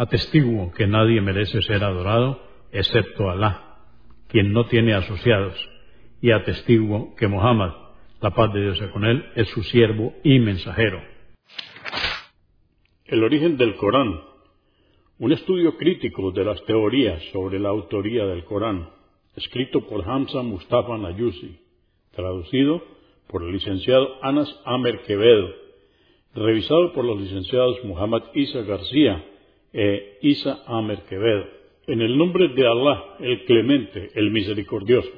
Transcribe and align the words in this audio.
Atestiguo 0.00 0.72
que 0.72 0.86
nadie 0.86 1.20
merece 1.20 1.60
ser 1.60 1.84
adorado 1.84 2.40
excepto 2.72 3.28
Alá, 3.28 3.76
quien 4.28 4.50
no 4.50 4.64
tiene 4.64 4.94
asociados, 4.94 5.54
y 6.22 6.30
atestiguo 6.30 7.14
que 7.16 7.28
Muhammad, 7.28 7.72
la 8.22 8.30
paz 8.30 8.50
de 8.54 8.62
Dios 8.62 8.80
con 8.94 9.04
él, 9.04 9.26
es 9.34 9.46
su 9.50 9.62
siervo 9.62 10.14
y 10.24 10.38
mensajero. 10.38 11.02
El 13.04 13.22
origen 13.22 13.58
del 13.58 13.76
Corán. 13.76 14.22
Un 15.18 15.32
estudio 15.32 15.76
crítico 15.76 16.30
de 16.30 16.46
las 16.46 16.64
teorías 16.64 17.22
sobre 17.34 17.58
la 17.58 17.68
autoría 17.68 18.24
del 18.24 18.46
Corán, 18.46 18.88
escrito 19.36 19.86
por 19.86 20.08
Hamza 20.08 20.40
Mustafa 20.40 20.96
Nayusi, 20.96 21.60
traducido 22.12 22.82
por 23.26 23.42
el 23.42 23.52
licenciado 23.52 24.16
Anas 24.22 24.48
Amer 24.64 25.02
Quevedo, 25.02 25.50
revisado 26.34 26.94
por 26.94 27.04
los 27.04 27.20
licenciados 27.20 27.84
Muhammad 27.84 28.22
Isa 28.32 28.62
García 28.62 29.26
e 29.72 30.18
Isa 30.22 30.62
Amer 30.66 31.02
Quevedo. 31.08 31.46
En 31.86 32.00
el 32.00 32.16
nombre 32.16 32.48
de 32.48 32.66
Alá, 32.66 33.16
el 33.20 33.44
clemente, 33.44 34.10
el 34.14 34.30
misericordioso. 34.30 35.10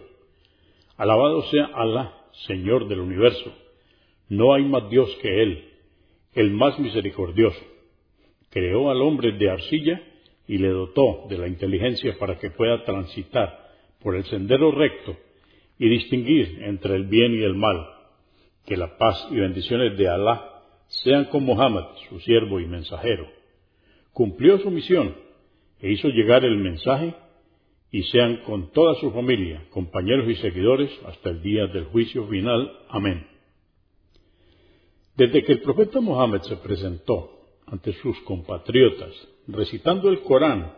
Alabado 0.96 1.42
sea 1.44 1.66
Alá, 1.74 2.14
Señor 2.46 2.88
del 2.88 3.00
universo. 3.00 3.52
No 4.28 4.54
hay 4.54 4.64
más 4.64 4.88
Dios 4.88 5.14
que 5.20 5.42
Él, 5.42 5.64
el 6.34 6.50
más 6.50 6.78
misericordioso. 6.78 7.60
Creó 8.50 8.90
al 8.90 9.02
hombre 9.02 9.32
de 9.32 9.50
arcilla 9.50 10.02
y 10.46 10.58
le 10.58 10.68
dotó 10.68 11.26
de 11.28 11.38
la 11.38 11.48
inteligencia 11.48 12.16
para 12.18 12.38
que 12.38 12.50
pueda 12.50 12.84
transitar 12.84 13.70
por 14.02 14.16
el 14.16 14.24
sendero 14.24 14.70
recto 14.70 15.16
y 15.78 15.88
distinguir 15.88 16.62
entre 16.62 16.94
el 16.96 17.04
bien 17.04 17.34
y 17.34 17.42
el 17.42 17.54
mal. 17.54 17.86
Que 18.66 18.76
la 18.76 18.96
paz 18.96 19.28
y 19.30 19.36
bendiciones 19.36 19.96
de 19.98 20.08
Alá 20.08 20.62
sean 20.86 21.26
con 21.26 21.44
Muhammad, 21.44 21.86
su 22.08 22.20
siervo 22.20 22.60
y 22.60 22.66
mensajero 22.66 23.41
cumplió 24.12 24.58
su 24.58 24.70
misión 24.70 25.14
e 25.80 25.90
hizo 25.90 26.08
llegar 26.08 26.44
el 26.44 26.56
mensaje 26.56 27.14
y 27.90 28.02
sean 28.04 28.38
con 28.44 28.72
toda 28.72 28.94
su 29.00 29.10
familia, 29.10 29.66
compañeros 29.70 30.28
y 30.28 30.36
seguidores 30.36 30.90
hasta 31.06 31.30
el 31.30 31.42
día 31.42 31.66
del 31.66 31.84
juicio 31.84 32.26
final. 32.26 32.72
Amén. 32.88 33.26
Desde 35.16 35.42
que 35.44 35.52
el 35.52 35.60
profeta 35.60 36.00
Mohammed 36.00 36.40
se 36.42 36.56
presentó 36.56 37.30
ante 37.66 37.92
sus 37.94 38.18
compatriotas 38.20 39.12
recitando 39.46 40.08
el 40.08 40.20
Corán 40.22 40.72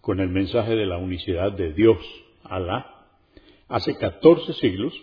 con 0.00 0.20
el 0.20 0.28
mensaje 0.28 0.74
de 0.74 0.86
la 0.86 0.98
unicidad 0.98 1.52
de 1.52 1.72
Dios, 1.72 1.98
Alá, 2.44 3.06
hace 3.68 3.96
14 3.96 4.52
siglos, 4.54 4.94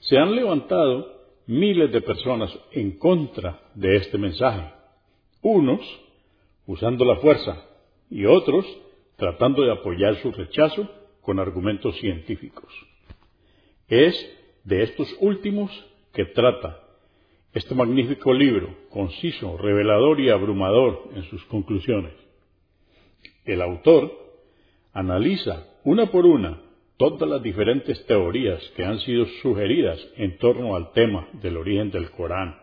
se 0.00 0.16
han 0.16 0.34
levantado 0.34 1.20
miles 1.46 1.92
de 1.92 2.00
personas 2.00 2.56
en 2.72 2.98
contra 2.98 3.60
de 3.74 3.96
este 3.96 4.18
mensaje. 4.18 4.72
Unos 5.42 5.80
usando 6.70 7.04
la 7.04 7.16
fuerza, 7.16 7.64
y 8.10 8.26
otros 8.26 8.64
tratando 9.16 9.62
de 9.62 9.72
apoyar 9.72 10.14
su 10.22 10.30
rechazo 10.30 10.88
con 11.20 11.40
argumentos 11.40 11.96
científicos. 11.96 12.72
Es 13.88 14.14
de 14.62 14.84
estos 14.84 15.12
últimos 15.18 15.68
que 16.12 16.26
trata 16.26 16.80
este 17.54 17.74
magnífico 17.74 18.32
libro, 18.32 18.72
conciso, 18.88 19.56
revelador 19.58 20.20
y 20.20 20.30
abrumador 20.30 21.08
en 21.16 21.24
sus 21.24 21.44
conclusiones. 21.46 22.12
El 23.44 23.62
autor 23.62 24.12
analiza 24.92 25.66
una 25.82 26.06
por 26.06 26.24
una 26.24 26.60
todas 26.96 27.28
las 27.28 27.42
diferentes 27.42 28.06
teorías 28.06 28.62
que 28.76 28.84
han 28.84 29.00
sido 29.00 29.26
sugeridas 29.42 29.98
en 30.16 30.38
torno 30.38 30.76
al 30.76 30.92
tema 30.92 31.26
del 31.32 31.56
origen 31.56 31.90
del 31.90 32.12
Corán, 32.12 32.56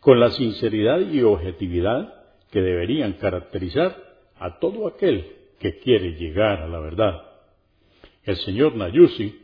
con 0.00 0.18
la 0.18 0.32
sinceridad 0.32 0.98
y 0.98 1.22
objetividad 1.22 2.23
que 2.54 2.62
deberían 2.62 3.14
caracterizar 3.14 3.96
a 4.38 4.60
todo 4.60 4.86
aquel 4.86 5.26
que 5.58 5.80
quiere 5.80 6.12
llegar 6.12 6.62
a 6.62 6.68
la 6.68 6.78
verdad. 6.78 7.20
El 8.22 8.36
señor 8.36 8.76
Nayusi 8.76 9.42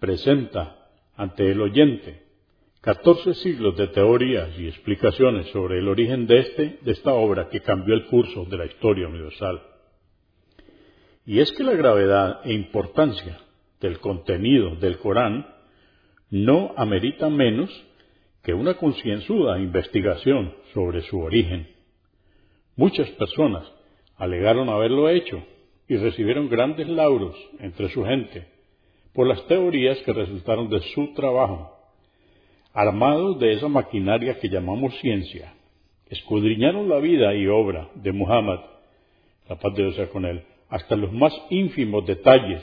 presenta 0.00 0.88
ante 1.14 1.52
el 1.52 1.60
oyente 1.60 2.24
14 2.80 3.34
siglos 3.34 3.76
de 3.76 3.86
teorías 3.86 4.58
y 4.58 4.66
explicaciones 4.66 5.46
sobre 5.50 5.78
el 5.78 5.86
origen 5.86 6.26
de, 6.26 6.38
este, 6.40 6.78
de 6.82 6.90
esta 6.90 7.12
obra 7.12 7.48
que 7.48 7.60
cambió 7.60 7.94
el 7.94 8.06
curso 8.06 8.44
de 8.46 8.56
la 8.56 8.66
historia 8.66 9.06
universal. 9.06 9.62
Y 11.26 11.38
es 11.38 11.52
que 11.52 11.62
la 11.62 11.74
gravedad 11.74 12.40
e 12.42 12.54
importancia 12.54 13.38
del 13.80 14.00
contenido 14.00 14.74
del 14.74 14.98
Corán 14.98 15.46
no 16.30 16.74
amerita 16.76 17.28
menos 17.28 17.70
que 18.42 18.52
una 18.52 18.74
concienzuda 18.74 19.60
investigación 19.60 20.56
sobre 20.74 21.02
su 21.02 21.20
origen. 21.20 21.77
Muchas 22.78 23.10
personas 23.10 23.64
alegaron 24.18 24.68
haberlo 24.68 25.08
hecho 25.08 25.42
y 25.88 25.96
recibieron 25.96 26.48
grandes 26.48 26.88
lauros 26.88 27.34
entre 27.58 27.88
su 27.88 28.04
gente 28.04 28.46
por 29.12 29.26
las 29.26 29.44
teorías 29.48 29.98
que 30.02 30.12
resultaron 30.12 30.68
de 30.68 30.80
su 30.94 31.12
trabajo. 31.12 31.76
Armados 32.72 33.40
de 33.40 33.54
esa 33.54 33.66
maquinaria 33.66 34.38
que 34.38 34.48
llamamos 34.48 34.96
ciencia, 35.00 35.54
escudriñaron 36.08 36.88
la 36.88 37.00
vida 37.00 37.34
y 37.34 37.48
obra 37.48 37.88
de 37.96 38.12
Muhammad, 38.12 38.60
la 39.48 39.56
paz 39.56 39.74
de 39.74 39.82
Dios 39.82 39.96
sea 39.96 40.08
con 40.10 40.24
él, 40.24 40.44
hasta 40.68 40.94
los 40.94 41.12
más 41.12 41.32
ínfimos 41.50 42.06
detalles, 42.06 42.62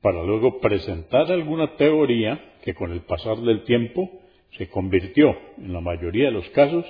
para 0.00 0.22
luego 0.22 0.60
presentar 0.60 1.32
alguna 1.32 1.74
teoría 1.74 2.58
que 2.62 2.74
con 2.74 2.92
el 2.92 3.00
pasar 3.00 3.38
del 3.38 3.64
tiempo 3.64 4.08
se 4.56 4.68
convirtió, 4.68 5.36
en 5.58 5.72
la 5.72 5.80
mayoría 5.80 6.26
de 6.26 6.32
los 6.32 6.48
casos, 6.50 6.86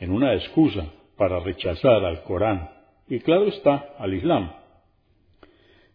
en 0.00 0.10
una 0.10 0.34
excusa 0.34 0.92
para 1.16 1.40
rechazar 1.40 2.04
al 2.04 2.22
Corán 2.22 2.70
y 3.08 3.20
claro 3.20 3.46
está 3.46 3.94
al 3.98 4.14
Islam. 4.14 4.52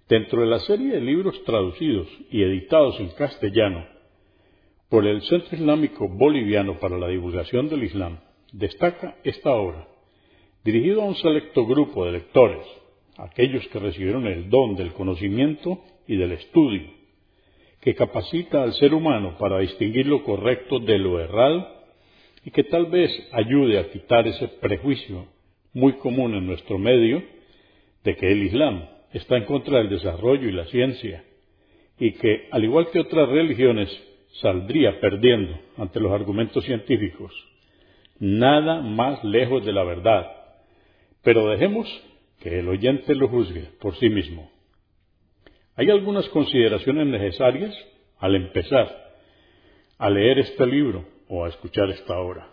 Dentro 0.08 0.42
de 0.42 0.48
la 0.48 0.59
serie 0.59 0.94
de 0.94 1.02
libros 1.02 1.42
traducidos 1.46 2.08
y 2.30 2.42
editados 2.44 3.00
en 3.00 3.09
castellano 3.12 3.86
por 4.90 5.08
el 5.08 5.22
Centro 5.22 5.56
Islámico 5.56 6.09
Boliviano 6.09 6.80
para 6.80 6.98
la 6.98 7.08
Divulgación 7.08 7.70
del 7.70 7.84
Islam, 7.84 8.20
destaca 8.52 9.16
esta 9.24 9.52
obra, 9.52 9.88
dirigido 10.66 11.02
a 11.02 11.06
un 11.06 11.16
selecto 11.16 11.66
grupo 11.66 12.06
de 12.06 12.12
lectores, 12.12 12.66
aquellos 13.18 13.66
que 13.70 13.79
recibieron 13.79 14.28
el 14.28 14.50
don 14.50 14.76
del 14.76 14.91
conocimiento 14.91 15.79
y 16.08 16.18
del 16.18 16.34
estudio, 16.34 16.90
que 17.79 17.96
capacita 17.96 18.64
al 18.64 18.73
ser 18.73 18.94
humano 18.94 19.38
para 19.40 19.59
distinguir 19.59 20.08
lo 20.08 20.23
correcto 20.23 20.79
de 20.79 20.97
lo 20.97 21.20
errado 21.22 21.81
y 22.43 22.52
que 22.52 22.64
tal 22.64 22.88
vez 22.88 23.11
ayude 23.32 23.79
a 23.79 23.90
quitar 23.90 24.28
ese 24.28 24.47
prejuicio 24.47 25.28
muy 25.73 25.93
común 25.93 26.34
en 26.35 26.47
nuestro 26.47 26.78
medio 26.78 27.23
de 28.03 28.16
que 28.16 28.32
el 28.32 28.43
Islam 28.43 28.88
está 29.14 29.38
en 29.38 29.46
contra 29.46 29.78
del 29.78 29.90
desarrollo 29.90 30.49
y 30.49 30.52
la 30.52 30.66
ciencia 30.66 31.23
y 31.99 32.14
que, 32.14 32.47
al 32.52 32.64
igual 32.64 32.90
que 32.91 32.99
otras 32.99 33.29
religiones, 33.29 33.90
saldría 34.41 34.99
perdiendo 34.99 35.59
ante 35.78 35.99
los 35.99 36.11
argumentos 36.11 36.64
científicos. 36.66 37.32
Nada 38.20 38.82
más 38.82 39.23
lejos 39.23 39.64
de 39.66 39.73
la 39.73 39.84
verdad. 39.84 40.32
Pero 41.23 41.47
dejemos 41.49 41.87
que 42.41 42.59
el 42.59 42.67
oyente 42.67 43.14
lo 43.14 43.28
juzgue 43.28 43.67
por 43.79 43.96
sí 43.97 44.09
mismo. 44.09 44.49
Hay 45.76 45.90
algunas 45.90 46.28
consideraciones 46.29 47.08
necesarias 47.08 47.76
al 48.17 48.35
empezar 48.35 49.11
a 49.97 50.09
leer 50.09 50.40
este 50.40 50.66
libro 50.66 51.05
o 51.34 51.46
a 51.46 51.50
escuchar 51.50 51.90
esta 51.90 52.20
hora. 52.20 52.50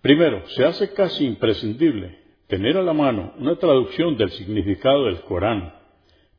Primero, 0.00 0.48
se 0.48 0.64
hace 0.64 0.94
casi 0.94 1.26
imprescindible 1.26 2.18
tener 2.46 2.78
a 2.78 2.82
la 2.82 2.94
mano 2.94 3.34
una 3.38 3.56
traducción 3.56 4.16
del 4.16 4.30
significado 4.30 5.04
del 5.04 5.20
Corán 5.20 5.74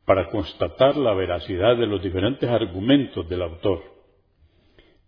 para 0.03 0.29
constatar 0.29 0.97
la 0.97 1.13
veracidad 1.13 1.77
de 1.77 1.85
los 1.85 2.01
diferentes 2.01 2.49
argumentos 2.49 3.29
del 3.29 3.43
autor. 3.43 3.83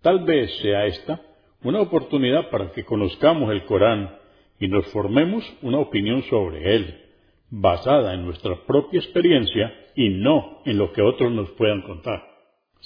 Tal 0.02 0.24
vez 0.24 0.56
sea 0.58 0.86
esta 0.86 1.20
una 1.64 1.82
oportunidad 1.82 2.52
para 2.52 2.72
que 2.72 2.86
conozcamos 2.86 3.52
el 3.52 3.66
Corán 3.66 4.16
y 4.60 4.68
nos 4.68 4.86
formemos 4.94 5.44
una 5.64 5.80
opinión 5.80 6.22
sobre 6.30 6.76
él, 6.76 7.02
basada 7.50 8.14
en 8.14 8.24
nuestra 8.24 8.56
propia 8.68 9.00
experiencia 9.00 9.74
y 9.96 10.10
no 10.10 10.62
en 10.64 10.78
lo 10.78 10.94
que 10.94 11.02
otros 11.02 11.32
nos 11.32 11.50
puedan 11.52 11.82
contar. 11.82 12.24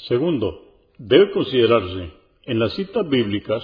Segundo, 0.08 0.69
debe 1.00 1.32
considerarse 1.32 2.12
en 2.44 2.60
las 2.60 2.74
citas 2.74 3.08
bíblicas 3.10 3.64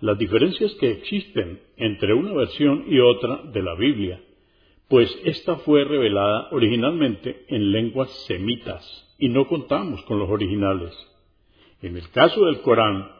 las 0.00 0.18
diferencias 0.18 0.72
que 0.80 0.90
existen 0.92 1.60
entre 1.76 2.14
una 2.14 2.32
versión 2.32 2.86
y 2.88 2.98
otra 3.00 3.42
de 3.52 3.62
la 3.62 3.74
Biblia, 3.74 4.18
pues 4.88 5.14
ésta 5.24 5.56
fue 5.56 5.84
revelada 5.84 6.48
originalmente 6.52 7.44
en 7.48 7.70
lenguas 7.70 8.10
semitas 8.26 8.82
y 9.18 9.28
no 9.28 9.46
contamos 9.46 10.02
con 10.04 10.18
los 10.18 10.30
originales. 10.30 10.92
En 11.82 11.96
el 11.96 12.08
caso 12.10 12.46
del 12.46 12.62
Corán, 12.62 13.10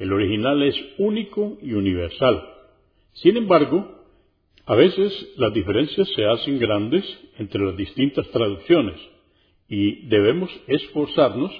el 0.00 0.12
original 0.12 0.60
es 0.64 0.76
único 0.98 1.56
y 1.62 1.74
universal. 1.74 2.42
Sin 3.12 3.36
embargo, 3.36 4.02
a 4.66 4.74
veces 4.74 5.34
las 5.36 5.54
diferencias 5.54 6.08
se 6.16 6.24
hacen 6.26 6.58
grandes 6.58 7.04
entre 7.38 7.64
las 7.64 7.76
distintas 7.76 8.28
traducciones 8.30 9.00
y 9.68 10.06
debemos 10.08 10.50
esforzarnos 10.66 11.52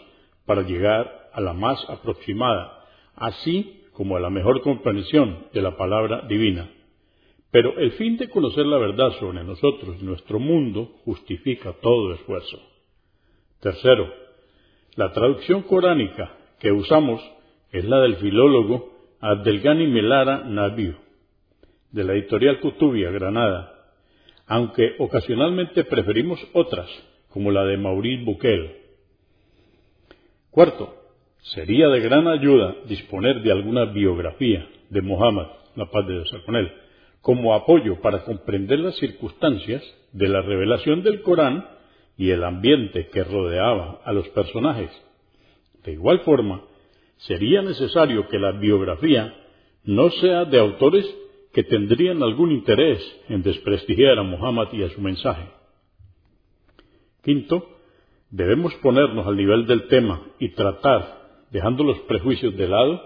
para 0.47 0.63
llegar 0.63 1.24
a 1.35 1.41
la 1.41 1.53
más 1.53 1.85
aproximada, 1.89 2.85
así 3.17 3.83
como 3.93 4.17
a 4.17 4.21
la 4.21 4.31
mejor 4.31 4.61
comprensión 4.63 5.47
de 5.53 5.63
la 5.63 5.77
palabra 5.77 6.23
divina. 6.29 6.69
Pero 7.51 7.79
el 7.79 7.93
fin 7.93 8.17
de 8.17 8.29
conocer 8.29 8.67
la 8.67 8.79
verdad 8.79 9.13
sobre 9.21 9.45
nosotros 9.45 9.97
y 10.01 10.05
nuestro 10.05 10.41
mundo 10.41 10.97
justifica 11.05 11.73
todo 11.81 12.15
esfuerzo. 12.15 12.61
Tercero, 13.61 14.13
la 14.97 15.13
traducción 15.13 15.63
coránica 15.63 16.37
que 16.59 16.73
usamos 16.73 17.23
es 17.71 17.85
la 17.85 18.01
del 18.01 18.17
filólogo 18.17 18.93
Abdelgani 19.21 19.87
Melara 19.87 20.45
Nabiu, 20.45 20.95
de 21.93 22.05
la 22.05 22.15
editorial 22.15 22.61
Cutubia, 22.61 23.11
Granada, 23.11 23.73
aunque 24.47 24.97
ocasionalmente 24.99 25.85
preferimos 25.85 26.39
otras, 26.53 26.89
como 27.31 27.51
la 27.51 27.65
de 27.65 27.77
Maurice 27.77 28.25
Buquel. 28.25 28.77
Cuarto, 30.51 31.04
sería 31.53 31.89
de 31.89 32.01
gran 32.01 32.27
ayuda 32.27 32.75
disponer 32.87 33.43
de 33.43 33.53
alguna 33.53 33.87
biografía 33.87 34.69
de 34.91 35.03
Muhammad, 35.03 35.47
la 35.77 35.91
paz 35.91 36.07
de 36.07 36.15
Dios 36.15 36.35
con 36.47 36.57
él, 36.57 36.73
como 37.21 37.55
apoyo 37.55 38.01
para 38.01 38.25
comprender 38.25 38.81
las 38.81 38.97
circunstancias 38.97 39.83
de 40.13 40.29
la 40.29 40.43
revelación 40.43 41.03
del 41.03 41.23
Corán 41.23 41.67
y 42.17 42.31
el 42.31 42.45
ambiente 42.45 43.09
que 43.09 43.25
rodeaba 43.25 44.01
a 44.05 44.13
los 44.13 44.29
personajes. 44.29 44.91
De 45.85 45.93
igual 45.93 46.21
forma, 46.21 46.63
sería 47.17 47.63
necesario 47.63 48.29
que 48.29 48.39
la 48.39 48.53
biografía 48.53 49.35
no 49.85 50.11
sea 50.11 50.45
de 50.45 50.59
autores 50.59 51.05
que 51.53 51.63
tendrían 51.63 52.23
algún 52.23 52.53
interés 52.53 53.01
en 53.29 53.43
desprestigiar 53.43 54.19
a 54.19 54.23
Muhammad 54.23 54.69
y 54.73 54.83
a 54.83 54.91
su 54.91 55.01
mensaje. 55.01 55.49
Quinto, 57.23 57.69
debemos 58.31 58.75
ponernos 58.77 59.27
al 59.27 59.37
nivel 59.37 59.67
del 59.67 59.87
tema 59.89 60.23
y 60.39 60.51
tratar, 60.51 61.24
dejando 61.55 61.85
los 61.85 62.01
prejuicios 62.01 62.57
de 62.57 62.67
lado, 62.67 63.01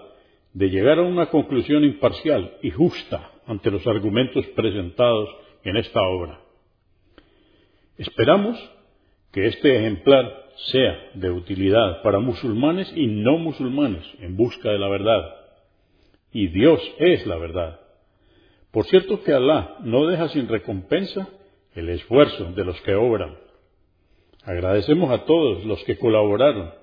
de 0.53 0.71
llegar 0.71 0.97
a 0.97 1.03
una 1.03 1.27
conclusión 1.27 1.83
imparcial 1.83 2.57
y 2.63 2.71
justa 2.71 3.31
ante 3.45 3.69
los 3.69 3.85
argumentos 3.85 4.43
presentados 4.55 5.29
en 5.63 5.77
esta 5.77 6.01
obra. 6.01 6.41
Esperamos 7.95 8.57
que 9.31 9.45
este 9.45 9.77
ejemplar 9.77 10.47
sea 10.71 11.11
de 11.13 11.29
utilidad 11.29 12.01
para 12.01 12.17
musulmanes 12.17 12.91
y 12.95 13.05
no 13.05 13.37
musulmanes 13.37 14.03
en 14.19 14.35
busca 14.35 14.71
de 14.71 14.79
la 14.79 14.89
verdad. 14.89 15.21
Y 16.33 16.47
Dios 16.47 16.81
es 16.97 17.27
la 17.27 17.37
verdad. 17.37 17.79
Por 18.71 18.85
cierto 18.85 19.21
que 19.23 19.31
Alá 19.31 19.77
no 19.81 20.07
deja 20.07 20.27
sin 20.29 20.47
recompensa 20.47 21.29
el 21.75 21.87
esfuerzo 21.89 22.51
de 22.53 22.65
los 22.65 22.81
que 22.81 22.95
obran. 22.95 23.37
Agradecemos 24.43 25.11
a 25.11 25.25
todos 25.25 25.63
los 25.65 25.83
que 25.83 25.99
colaboraron 25.99 26.78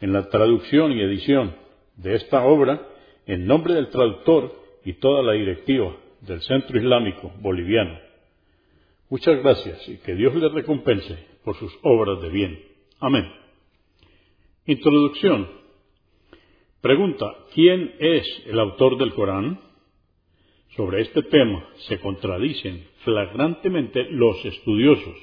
en 0.00 0.12
la 0.12 0.28
traducción 0.28 0.92
y 0.92 1.00
edición 1.00 1.54
de 1.96 2.14
esta 2.14 2.44
obra 2.44 2.86
en 3.26 3.46
nombre 3.46 3.74
del 3.74 3.88
traductor 3.88 4.52
y 4.84 4.94
toda 4.94 5.22
la 5.22 5.32
directiva 5.32 5.96
del 6.20 6.40
Centro 6.42 6.78
Islámico 6.78 7.32
Boliviano. 7.40 7.98
Muchas 9.08 9.42
gracias 9.42 9.88
y 9.88 9.98
que 9.98 10.14
Dios 10.14 10.34
les 10.34 10.52
recompense 10.52 11.16
por 11.44 11.56
sus 11.56 11.72
obras 11.82 12.20
de 12.22 12.28
bien. 12.28 12.58
Amén. 13.00 13.24
Introducción. 14.66 15.48
Pregunta, 16.80 17.26
¿quién 17.54 17.94
es 17.98 18.26
el 18.46 18.58
autor 18.58 18.98
del 18.98 19.14
Corán? 19.14 19.60
Sobre 20.76 21.02
este 21.02 21.22
tema 21.22 21.66
se 21.88 21.98
contradicen 22.00 22.86
flagrantemente 23.04 24.04
los 24.10 24.44
estudiosos. 24.44 25.16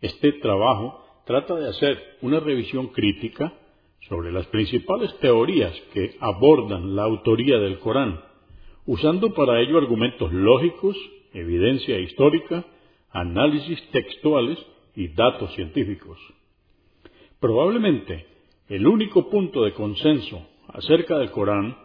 Este 0.00 0.32
trabajo 0.34 1.04
trata 1.26 1.54
de 1.56 1.68
hacer 1.68 2.18
una 2.20 2.38
revisión 2.38 2.88
crítica 2.88 3.52
sobre 4.08 4.32
las 4.32 4.46
principales 4.46 5.16
teorías 5.20 5.72
que 5.92 6.16
abordan 6.20 6.94
la 6.94 7.04
autoría 7.04 7.58
del 7.58 7.78
Corán, 7.78 8.20
usando 8.86 9.34
para 9.34 9.60
ello 9.60 9.78
argumentos 9.78 10.32
lógicos, 10.32 10.96
evidencia 11.32 11.98
histórica, 11.98 12.64
análisis 13.10 13.82
textuales 13.90 14.58
y 14.94 15.08
datos 15.08 15.52
científicos. 15.54 16.18
Probablemente 17.40 18.26
el 18.68 18.86
único 18.86 19.28
punto 19.28 19.62
de 19.62 19.72
consenso 19.72 20.46
acerca 20.68 21.18
del 21.18 21.30
Corán 21.30 21.76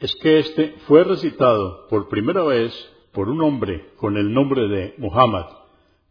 es 0.00 0.14
que 0.16 0.38
éste 0.38 0.74
fue 0.86 1.04
recitado 1.04 1.86
por 1.88 2.08
primera 2.08 2.42
vez 2.42 2.72
por 3.12 3.28
un 3.28 3.40
hombre 3.42 3.90
con 3.96 4.16
el 4.16 4.32
nombre 4.32 4.68
de 4.68 4.94
Muhammad, 4.98 5.46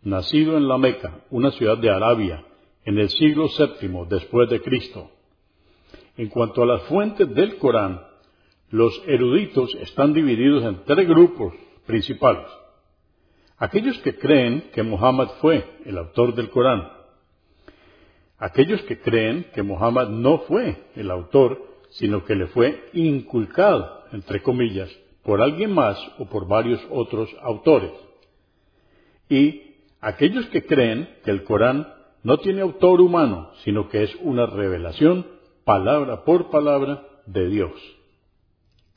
nacido 0.03 0.57
en 0.57 0.67
la 0.67 0.77
Meca, 0.77 1.25
una 1.29 1.51
ciudad 1.51 1.77
de 1.77 1.89
Arabia, 1.89 2.45
en 2.85 2.97
el 2.97 3.09
siglo 3.09 3.47
VII 3.47 4.05
después 4.09 4.49
de 4.49 4.61
Cristo. 4.61 5.09
En 6.15 6.27
cuanto 6.29 6.63
a 6.63 6.65
las 6.65 6.83
fuentes 6.83 7.33
del 7.33 7.57
Corán, 7.57 8.01
los 8.69 9.01
eruditos 9.07 9.73
están 9.75 10.13
divididos 10.13 10.63
en 10.63 10.83
tres 10.85 11.07
grupos 11.07 11.53
principales. 11.85 12.47
Aquellos 13.57 13.97
que 13.99 14.17
creen 14.17 14.69
que 14.73 14.83
Muhammad 14.83 15.29
fue 15.41 15.63
el 15.85 15.97
autor 15.97 16.35
del 16.35 16.49
Corán, 16.49 16.87
aquellos 18.37 18.81
que 18.83 18.99
creen 18.99 19.47
que 19.53 19.63
Muhammad 19.63 20.09
no 20.09 20.39
fue 20.39 20.75
el 20.95 21.09
autor, 21.11 21.61
sino 21.91 22.25
que 22.25 22.35
le 22.35 22.47
fue 22.47 22.89
inculcado, 22.93 24.03
entre 24.11 24.41
comillas, 24.41 24.89
por 25.23 25.41
alguien 25.41 25.71
más 25.73 25.97
o 26.17 26.25
por 26.25 26.47
varios 26.47 26.81
otros 26.91 27.29
autores. 27.41 27.91
Y 29.29 29.75
aquellos 30.01 30.45
que 30.47 30.65
creen 30.65 31.09
que 31.23 31.31
el 31.31 31.43
Corán 31.43 31.87
no 32.23 32.37
tiene 32.39 32.61
autor 32.61 33.01
humano, 33.01 33.51
sino 33.63 33.87
que 33.89 34.03
es 34.03 34.15
una 34.21 34.45
revelación, 34.45 35.25
palabra 35.65 36.23
por 36.25 36.49
palabra, 36.49 37.07
de 37.25 37.49
Dios. 37.49 37.71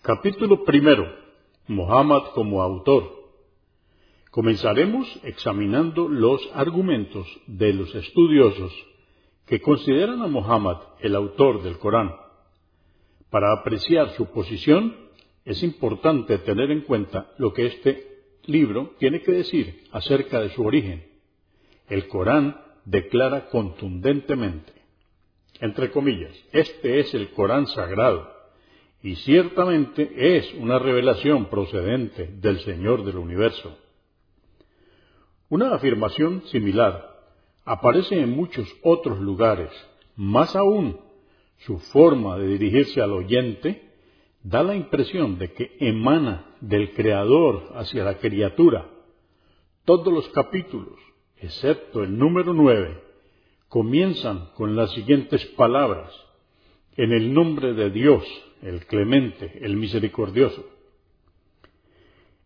Capítulo 0.03 0.65
primero. 0.65 1.07
Muhammad 1.69 2.23
como 2.35 2.63
autor. 2.63 3.11
Comenzaremos 4.31 5.09
examinando 5.25 6.09
los 6.09 6.41
argumentos 6.55 7.27
de 7.47 7.73
los 7.73 7.95
estudiosos 7.95 8.73
que 9.47 9.61
consideran 9.61 10.23
a 10.23 10.27
Muhammad 10.27 10.77
el 11.01 11.15
autor 11.15 11.63
del 11.63 11.79
Corán. 11.79 12.15
Para 13.31 13.53
apreciar 13.53 14.11
su 14.11 14.27
posición 14.27 14.97
es 15.45 15.63
importante 15.63 16.39
tener 16.39 16.71
en 16.71 16.83
cuenta 16.83 17.33
lo 17.39 17.53
que 17.53 17.67
este 17.67 18.23
libro 18.45 18.95
tiene 18.99 19.23
que 19.23 19.33
decir 19.33 19.85
acerca 19.93 20.41
de 20.41 20.51
su 20.51 20.65
origen. 20.65 21.05
El 21.89 22.09
Corán 22.09 22.61
declara 22.85 23.49
contundentemente, 23.49 24.76
entre 25.61 25.91
comillas, 25.91 26.33
este 26.53 27.01
es 27.01 27.15
el 27.15 27.31
Corán 27.31 27.67
sagrado 27.67 28.37
y 29.03 29.15
ciertamente 29.17 30.37
es 30.37 30.53
una 30.55 30.79
revelación 30.79 31.47
procedente 31.47 32.27
del 32.41 32.61
Señor 32.61 33.05
del 33.05 33.19
universo. 33.19 33.79
Una 35.49 35.75
afirmación 35.75 36.43
similar 36.47 37.17
aparece 37.65 38.19
en 38.19 38.31
muchos 38.31 38.69
otros 38.83 39.21
lugares. 39.21 39.71
Más 40.17 40.57
aún, 40.57 40.99
su 41.59 41.79
forma 41.79 42.37
de 42.37 42.49
dirigirse 42.49 43.01
al 43.01 43.13
oyente 43.13 43.93
da 44.43 44.63
la 44.63 44.75
impresión 44.75 45.39
de 45.39 45.53
que 45.53 45.77
emana 45.79 46.57
del 46.61 46.93
Creador 46.93 47.73
hacia 47.75 48.05
la 48.05 48.19
criatura. 48.19 48.89
Todos 49.85 50.13
los 50.13 50.29
capítulos, 50.31 50.99
excepto 51.37 52.03
el 52.03 52.19
número 52.19 52.53
nueve, 52.53 53.03
comienzan 53.69 54.51
con 54.55 54.77
las 54.77 54.93
siguientes 54.93 55.45
palabras. 55.57 56.13
En 56.97 57.13
el 57.13 57.35
nombre 57.35 57.75
de 57.75 57.91
Dios, 57.91 58.25
el 58.63 58.87
clemente, 58.87 59.59
el 59.63 59.77
misericordioso. 59.77 60.65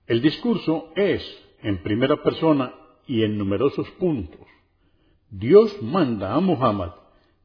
El 0.07 0.23
discurso 0.23 0.93
es 0.97 1.23
en 1.63 1.83
primera 1.83 2.23
persona 2.23 2.75
y 3.07 3.23
en 3.23 3.39
numerosos 3.39 3.89
puntos. 3.93 4.47
Dios 5.31 5.81
manda 5.83 6.35
a 6.35 6.41
Muhammad 6.41 6.93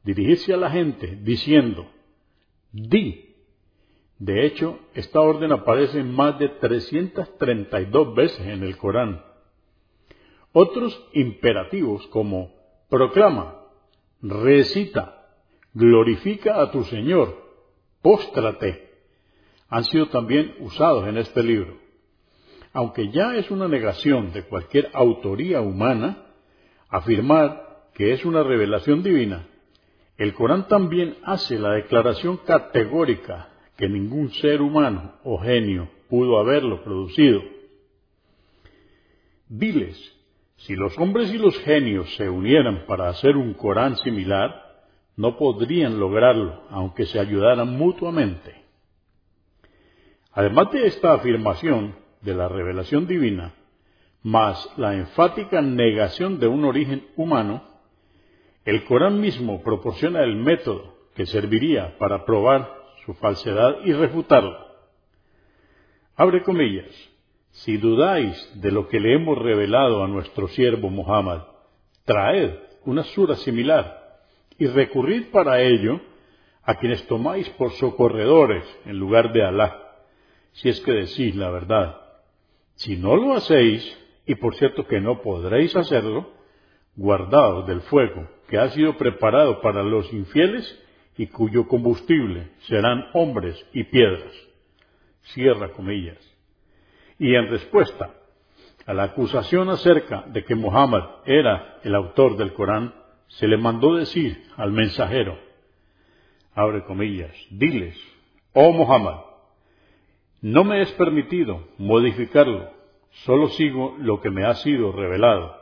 dirigirse 0.03 0.53
a 0.53 0.57
la 0.57 0.71
gente 0.71 1.19
diciendo, 1.21 1.87
di. 2.71 3.35
De 4.17 4.45
hecho, 4.45 4.79
esta 4.93 5.19
orden 5.19 5.51
aparece 5.51 6.03
más 6.03 6.39
de 6.39 6.49
332 6.49 8.15
veces 8.15 8.39
en 8.47 8.63
el 8.63 8.77
Corán. 8.77 9.21
Otros 10.53 11.07
imperativos 11.13 12.07
como 12.07 12.53
proclama, 12.89 13.64
recita, 14.21 15.27
glorifica 15.73 16.61
a 16.61 16.71
tu 16.71 16.83
Señor, 16.83 17.43
póstrate, 18.01 18.89
han 19.69 19.83
sido 19.83 20.07
también 20.07 20.55
usados 20.59 21.07
en 21.07 21.17
este 21.17 21.43
libro. 21.43 21.77
Aunque 22.73 23.09
ya 23.11 23.35
es 23.35 23.49
una 23.51 23.67
negación 23.67 24.33
de 24.33 24.43
cualquier 24.43 24.89
autoría 24.93 25.61
humana, 25.61 26.25
afirmar 26.89 27.89
que 27.93 28.13
es 28.13 28.25
una 28.25 28.43
revelación 28.43 29.01
divina, 29.01 29.47
el 30.17 30.33
Corán 30.33 30.67
también 30.67 31.17
hace 31.23 31.59
la 31.59 31.73
declaración 31.73 32.37
categórica 32.37 33.49
que 33.77 33.89
ningún 33.89 34.31
ser 34.31 34.61
humano 34.61 35.15
o 35.23 35.37
genio 35.37 35.89
pudo 36.09 36.39
haberlo 36.39 36.83
producido. 36.83 37.41
Diles, 39.49 40.14
si 40.57 40.75
los 40.75 40.97
hombres 40.97 41.33
y 41.33 41.37
los 41.37 41.57
genios 41.59 42.13
se 42.15 42.29
unieran 42.29 42.85
para 42.87 43.09
hacer 43.09 43.37
un 43.37 43.53
Corán 43.53 43.97
similar, 43.97 44.83
no 45.17 45.37
podrían 45.37 45.99
lograrlo, 45.99 46.63
aunque 46.69 47.05
se 47.05 47.19
ayudaran 47.19 47.77
mutuamente. 47.77 48.63
Además 50.31 50.71
de 50.71 50.87
esta 50.87 51.13
afirmación 51.13 51.95
de 52.21 52.35
la 52.35 52.49
revelación 52.49 53.07
divina, 53.07 53.53
más 54.23 54.69
la 54.77 54.95
enfática 54.95 55.61
negación 55.61 56.39
de 56.39 56.47
un 56.47 56.65
origen 56.65 57.07
humano, 57.15 57.63
el 58.65 58.83
Corán 58.85 59.21
mismo 59.21 59.61
proporciona 59.61 60.23
el 60.23 60.35
método 60.35 60.95
que 61.15 61.25
serviría 61.25 61.97
para 61.97 62.25
probar 62.25 62.75
su 63.05 63.13
falsedad 63.13 63.77
y 63.85 63.93
refutarla. 63.93 64.65
Abre 66.15 66.41
comillas. 66.43 66.89
Si 67.55 67.77
dudáis 67.77 68.51
de 68.61 68.69
lo 68.69 68.89
que 68.89 68.99
le 68.99 69.13
hemos 69.13 69.37
revelado 69.37 70.03
a 70.03 70.09
nuestro 70.09 70.49
siervo 70.49 70.89
Muhammad, 70.89 71.43
traed 72.03 72.51
una 72.83 73.03
sura 73.03 73.35
similar 73.35 74.19
y 74.57 74.67
recurrid 74.67 75.27
para 75.31 75.61
ello 75.61 76.01
a 76.63 76.75
quienes 76.75 77.07
tomáis 77.07 77.47
por 77.51 77.71
socorredores 77.73 78.65
en 78.85 78.97
lugar 78.99 79.31
de 79.31 79.45
Alá, 79.45 79.95
si 80.51 80.67
es 80.67 80.81
que 80.81 80.91
decís 80.91 81.33
la 81.37 81.49
verdad. 81.49 82.01
Si 82.75 82.97
no 82.97 83.15
lo 83.15 83.33
hacéis, 83.33 83.97
y 84.25 84.35
por 84.35 84.55
cierto 84.55 84.85
que 84.85 84.99
no 84.99 85.21
podréis 85.21 85.77
hacerlo, 85.77 86.29
guardaos 86.97 87.65
del 87.67 87.79
fuego 87.81 88.27
que 88.49 88.57
ha 88.57 88.69
sido 88.71 88.97
preparado 88.97 89.61
para 89.61 89.81
los 89.81 90.11
infieles 90.11 90.77
y 91.17 91.27
cuyo 91.27 91.69
combustible 91.69 92.49
serán 92.67 93.05
hombres 93.13 93.65
y 93.71 93.85
piedras. 93.85 94.33
Cierra 95.33 95.71
comillas. 95.71 96.34
Y 97.19 97.35
en 97.35 97.49
respuesta 97.49 98.13
a 98.85 98.93
la 98.93 99.03
acusación 99.03 99.69
acerca 99.69 100.23
de 100.27 100.43
que 100.43 100.55
Muhammad 100.55 101.03
era 101.25 101.79
el 101.83 101.95
autor 101.95 102.37
del 102.37 102.53
Corán, 102.53 102.93
se 103.27 103.47
le 103.47 103.57
mandó 103.57 103.95
decir 103.95 104.43
al 104.57 104.71
mensajero, 104.71 105.37
abre 106.53 106.83
comillas, 106.83 107.33
diles, 107.49 107.97
oh 108.53 108.71
Muhammad, 108.71 109.21
no 110.41 110.63
me 110.63 110.81
es 110.81 110.91
permitido 110.91 111.67
modificarlo, 111.77 112.69
solo 113.23 113.47
sigo 113.49 113.95
lo 113.99 114.21
que 114.21 114.29
me 114.29 114.45
ha 114.45 114.53
sido 114.55 114.91
revelado. 114.91 115.55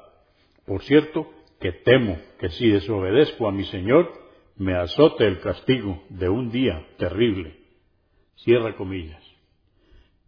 Por 0.65 0.81
cierto, 0.83 1.29
que 1.59 1.71
temo 1.71 2.17
que 2.39 2.49
si 2.49 2.69
desobedezco 2.69 3.47
a 3.47 3.51
mi 3.51 3.63
Señor, 3.65 4.11
me 4.57 4.75
azote 4.75 5.25
el 5.25 5.39
castigo 5.39 6.03
de 6.09 6.27
un 6.27 6.51
día 6.51 6.85
terrible. 6.97 7.55
Cierra 8.35 8.75
comillas. 8.75 9.22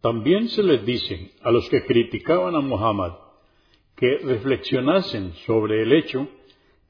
También 0.06 0.50
se 0.50 0.62
les 0.62 0.86
dice 0.86 1.32
a 1.42 1.50
los 1.50 1.68
que 1.68 1.84
criticaban 1.84 2.56
a 2.56 2.60
Muhammad 2.60 3.14
que 3.96 4.20
reflexionasen 4.20 5.34
sobre 5.48 5.82
el 5.82 5.94
hecho 5.94 6.28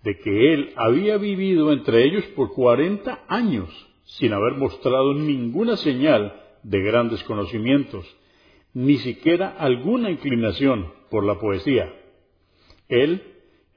de 0.04 0.20
que 0.20 0.54
él 0.54 0.74
había 0.76 1.16
vivido 1.16 1.72
entre 1.72 2.04
ellos 2.04 2.26
por 2.36 2.52
cuarenta 2.52 3.24
años 3.30 3.70
sin 4.04 4.34
haber 4.34 4.56
mostrado 4.56 5.14
ninguna 5.14 5.78
señal 5.78 6.44
de 6.64 6.82
grandes 6.82 7.24
conocimientos, 7.24 8.06
ni 8.74 8.98
siquiera 8.98 9.48
alguna 9.48 10.12
inclinación 10.12 10.92
por 11.10 11.26
la 11.26 11.40
poesía. 11.40 11.94
Él 12.90 13.24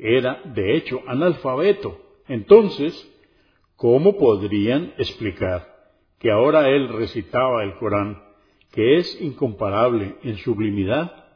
era, 0.01 0.43
de 0.47 0.77
hecho, 0.77 1.01
analfabeto. 1.07 1.97
Entonces, 2.27 2.93
¿cómo 3.77 4.19
podrían 4.19 4.95
explicar 4.99 5.77
que 6.19 6.33
ahora 6.33 6.69
él 6.71 6.89
recitaba 6.89 7.63
el 7.63 7.77
Corán 7.77 8.27
que 8.73 8.99
es 8.99 9.21
incomparable 9.21 10.17
en 10.23 10.37
sublimidad? 10.39 11.27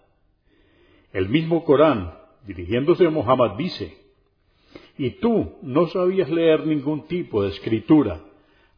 El 1.13 1.29
mismo 1.29 1.65
Corán, 1.65 2.15
dirigiéndose 2.47 3.07
a 3.07 3.11
Muhammad, 3.11 3.57
dice, 3.57 3.97
y 4.99 5.11
tú 5.11 5.59
no 5.63 5.89
sabías 5.89 6.31
leer 6.31 6.67
ningún 6.67 7.07
tipo 7.07 7.43
de 7.43 7.51
escritura 7.51 8.21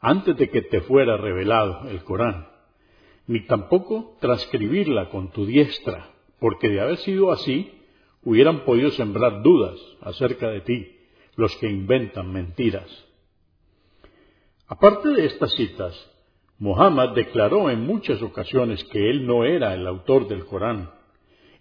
antes 0.00 0.36
de 0.36 0.50
que 0.50 0.62
te 0.62 0.80
fuera 0.82 1.16
revelado 1.16 1.88
el 1.88 2.02
Corán, 2.04 2.48
ni 3.26 3.40
tampoco 3.46 4.16
transcribirla 4.20 5.08
con 5.10 5.30
tu 5.30 5.46
diestra, 5.46 6.10
porque 6.38 6.68
de 6.68 6.80
haber 6.80 6.98
sido 6.98 7.32
así, 7.32 7.72
hubieran 8.22 8.64
podido 8.64 8.90
sembrar 8.90 9.42
dudas 9.42 9.78
acerca 10.00 10.50
de 10.50 10.60
ti 10.60 10.96
los 11.36 11.56
que 11.56 11.68
inventan 11.68 12.32
mentiras. 12.32 12.88
Aparte 14.66 15.10
de 15.10 15.26
estas 15.26 15.52
citas, 15.52 16.10
Muhammad 16.58 17.14
declaró 17.14 17.70
en 17.70 17.84
muchas 17.86 18.22
ocasiones 18.22 18.82
que 18.84 19.10
él 19.10 19.26
no 19.26 19.44
era 19.44 19.74
el 19.74 19.86
autor 19.86 20.28
del 20.28 20.44
Corán, 20.44 20.90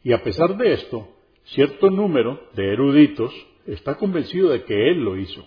y 0.04 0.14
a 0.14 0.24
pesar 0.24 0.58
de 0.58 0.74
esto, 0.74 1.08
cierto 1.46 1.90
número 1.90 2.40
de 2.56 2.74
eruditos 2.74 3.34
está 3.66 3.96
convencido 3.96 4.50
de 4.50 4.64
que 4.64 4.90
él 4.90 5.04
lo 5.04 5.18
hizo, 5.18 5.46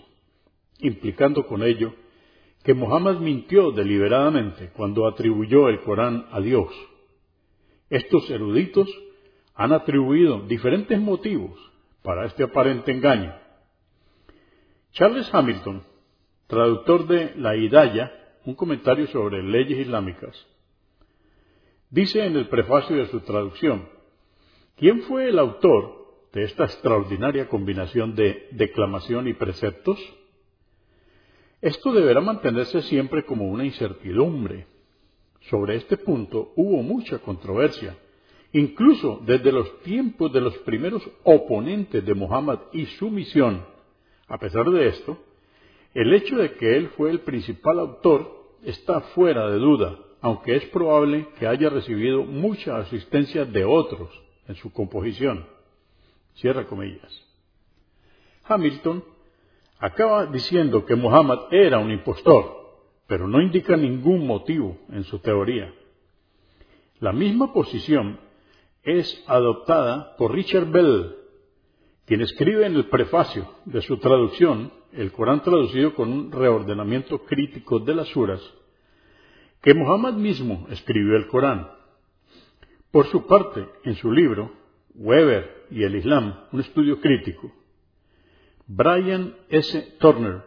implicando 0.79 1.45
con 1.45 1.63
ello 1.63 1.93
que 2.63 2.73
Muhammad 2.73 3.19
mintió 3.19 3.71
deliberadamente 3.71 4.71
cuando 4.75 5.07
atribuyó 5.07 5.69
el 5.69 5.81
Corán 5.81 6.25
a 6.31 6.41
Dios. 6.41 6.67
Estos 7.89 8.29
eruditos 8.29 8.89
han 9.55 9.71
atribuido 9.71 10.41
diferentes 10.41 10.99
motivos 10.99 11.57
para 12.03 12.25
este 12.25 12.43
aparente 12.43 12.91
engaño. 12.91 13.33
Charles 14.91 15.33
Hamilton, 15.33 15.83
traductor 16.47 17.07
de 17.07 17.33
La 17.37 17.55
Hidaya, 17.55 18.11
un 18.47 18.55
comentario 18.55 19.07
sobre 19.07 19.43
leyes 19.43 19.77
islámicas, 19.77 20.33
dice 21.89 22.25
en 22.25 22.37
el 22.37 22.47
prefacio 22.47 22.95
de 22.95 23.07
su 23.07 23.19
traducción, 23.19 23.89
¿quién 24.77 25.01
fue 25.01 25.27
el 25.27 25.37
autor 25.37 26.29
de 26.31 26.45
esta 26.45 26.63
extraordinaria 26.63 27.49
combinación 27.49 28.15
de 28.15 28.47
declamación 28.51 29.27
y 29.27 29.33
preceptos? 29.33 29.99
Esto 31.61 31.91
deberá 31.91 32.21
mantenerse 32.21 32.83
siempre 32.83 33.25
como 33.25 33.49
una 33.49 33.65
incertidumbre. 33.65 34.65
Sobre 35.49 35.75
este 35.75 35.97
punto 35.97 36.53
hubo 36.55 36.81
mucha 36.81 37.19
controversia, 37.19 37.97
incluso 38.53 39.21
desde 39.25 39.51
los 39.51 39.81
tiempos 39.81 40.31
de 40.31 40.39
los 40.39 40.57
primeros 40.59 41.03
oponentes 41.25 42.05
de 42.05 42.13
Muhammad 42.13 42.59
y 42.71 42.85
su 42.85 43.09
misión. 43.09 43.65
A 44.29 44.37
pesar 44.37 44.69
de 44.69 44.87
esto, 44.87 45.17
el 45.93 46.13
hecho 46.13 46.37
de 46.37 46.53
que 46.53 46.77
él 46.77 46.91
fue 46.95 47.11
el 47.11 47.19
principal 47.19 47.79
autor 47.79 48.36
está 48.63 49.01
fuera 49.01 49.49
de 49.49 49.59
duda, 49.59 49.97
aunque 50.21 50.55
es 50.55 50.65
probable 50.65 51.27
que 51.39 51.47
haya 51.47 51.69
recibido 51.69 52.23
mucha 52.23 52.77
asistencia 52.77 53.45
de 53.45 53.65
otros 53.65 54.09
en 54.47 54.55
su 54.55 54.71
composición. 54.71 55.45
Cierra 56.35 56.65
comillas. 56.65 57.23
Hamilton 58.45 59.03
acaba 59.79 60.25
diciendo 60.27 60.85
que 60.85 60.95
Muhammad 60.95 61.51
era 61.51 61.79
un 61.79 61.91
impostor, 61.91 62.57
pero 63.07 63.27
no 63.27 63.41
indica 63.41 63.75
ningún 63.75 64.25
motivo 64.25 64.77
en 64.89 65.03
su 65.03 65.19
teoría. 65.19 65.73
La 66.99 67.11
misma 67.11 67.53
posición 67.53 68.19
es 68.83 69.23
adoptada 69.27 70.15
por 70.17 70.33
Richard 70.33 70.69
Bell, 70.71 71.15
quien 72.05 72.21
escribe 72.21 72.65
en 72.65 72.75
el 72.75 72.87
prefacio 72.87 73.47
de 73.65 73.81
su 73.81 73.97
traducción 73.97 74.71
el 74.93 75.11
Corán 75.11 75.41
traducido 75.41 75.93
con 75.93 76.11
un 76.11 76.31
reordenamiento 76.31 77.19
crítico 77.19 77.79
de 77.79 77.95
las 77.95 78.07
suras, 78.09 78.41
que 79.61 79.73
Muhammad 79.73 80.13
mismo 80.13 80.67
escribió 80.69 81.15
el 81.17 81.27
Corán. 81.27 81.67
Por 82.91 83.07
su 83.07 83.25
parte, 83.27 83.67
en 83.83 83.95
su 83.95 84.11
libro, 84.11 84.51
Weber 84.95 85.65
y 85.71 85.83
el 85.83 85.95
Islam, 85.95 86.35
un 86.51 86.61
estudio 86.61 86.99
crítico, 86.99 87.51
Brian 88.65 89.35
S. 89.49 89.95
Turner 89.99 90.43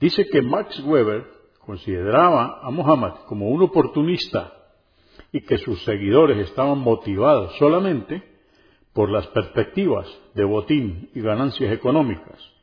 dice 0.00 0.26
que 0.28 0.42
Max 0.42 0.80
Weber 0.84 1.26
consideraba 1.60 2.60
a 2.62 2.70
Muhammad 2.70 3.24
como 3.26 3.48
un 3.48 3.62
oportunista 3.62 4.52
y 5.32 5.40
que 5.42 5.58
sus 5.58 5.82
seguidores 5.84 6.38
estaban 6.38 6.78
motivados 6.78 7.56
solamente 7.58 8.22
por 8.92 9.10
las 9.10 9.26
perspectivas 9.28 10.06
de 10.34 10.44
botín 10.44 11.10
y 11.14 11.20
ganancias 11.20 11.72
económicas. 11.72 12.57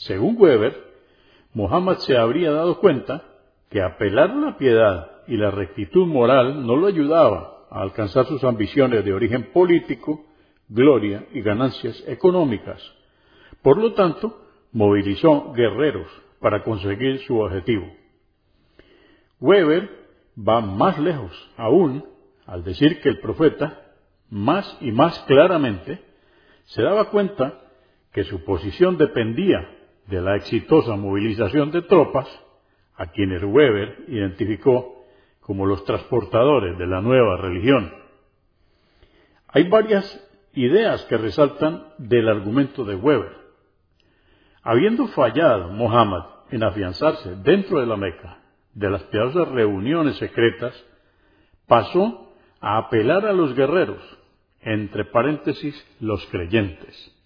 Según 0.00 0.36
Weber, 0.38 0.82
Mohammed 1.52 1.96
se 1.98 2.16
habría 2.16 2.52
dado 2.52 2.78
cuenta 2.78 3.22
que 3.68 3.82
apelar 3.82 4.30
a 4.30 4.34
la 4.34 4.56
piedad 4.56 5.10
y 5.26 5.36
la 5.36 5.50
rectitud 5.50 6.06
moral 6.06 6.66
no 6.66 6.74
lo 6.76 6.86
ayudaba 6.86 7.66
a 7.70 7.82
alcanzar 7.82 8.24
sus 8.24 8.42
ambiciones 8.42 9.04
de 9.04 9.12
origen 9.12 9.52
político, 9.52 10.24
gloria 10.68 11.26
y 11.34 11.42
ganancias 11.42 12.02
económicas. 12.06 12.82
Por 13.60 13.76
lo 13.76 13.92
tanto, 13.92 14.40
movilizó 14.72 15.52
guerreros 15.52 16.08
para 16.40 16.62
conseguir 16.62 17.18
su 17.26 17.38
objetivo. 17.38 17.86
Weber 19.38 19.90
va 20.36 20.62
más 20.62 20.98
lejos 20.98 21.50
aún 21.58 22.06
al 22.46 22.64
decir 22.64 23.02
que 23.02 23.10
el 23.10 23.20
profeta, 23.20 23.92
más 24.30 24.78
y 24.80 24.92
más 24.92 25.18
claramente, 25.26 26.00
se 26.64 26.82
daba 26.82 27.10
cuenta 27.10 27.60
que 28.12 28.24
su 28.24 28.42
posición 28.44 28.96
dependía 28.96 29.76
de 30.10 30.20
la 30.20 30.36
exitosa 30.36 30.96
movilización 30.96 31.70
de 31.70 31.82
tropas, 31.82 32.28
a 32.96 33.06
quienes 33.06 33.42
Weber 33.42 34.04
identificó 34.08 35.06
como 35.40 35.64
los 35.64 35.84
transportadores 35.84 36.76
de 36.76 36.86
la 36.86 37.00
nueva 37.00 37.38
religión. 37.38 37.92
Hay 39.48 39.68
varias 39.68 40.04
ideas 40.52 41.02
que 41.06 41.16
resaltan 41.16 41.86
del 41.98 42.28
argumento 42.28 42.84
de 42.84 42.96
Weber. 42.96 43.36
Habiendo 44.62 45.06
fallado 45.08 45.68
Mohammed 45.68 46.22
en 46.50 46.62
afianzarse 46.62 47.36
dentro 47.36 47.80
de 47.80 47.86
la 47.86 47.96
Meca 47.96 48.38
de 48.74 48.90
las 48.90 49.02
piadosas 49.04 49.48
reuniones 49.48 50.16
secretas, 50.16 50.74
pasó 51.66 52.32
a 52.60 52.78
apelar 52.78 53.26
a 53.26 53.32
los 53.32 53.54
guerreros, 53.54 54.02
entre 54.60 55.06
paréntesis 55.06 55.74
los 56.00 56.24
creyentes. 56.26 57.16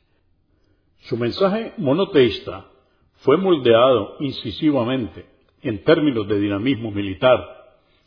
Su 1.00 1.16
mensaje 1.16 1.74
monoteísta 1.76 2.66
fue 3.24 3.38
moldeado 3.38 4.16
incisivamente 4.20 5.24
en 5.62 5.82
términos 5.82 6.28
de 6.28 6.38
dinamismo 6.38 6.90
militar 6.90 7.40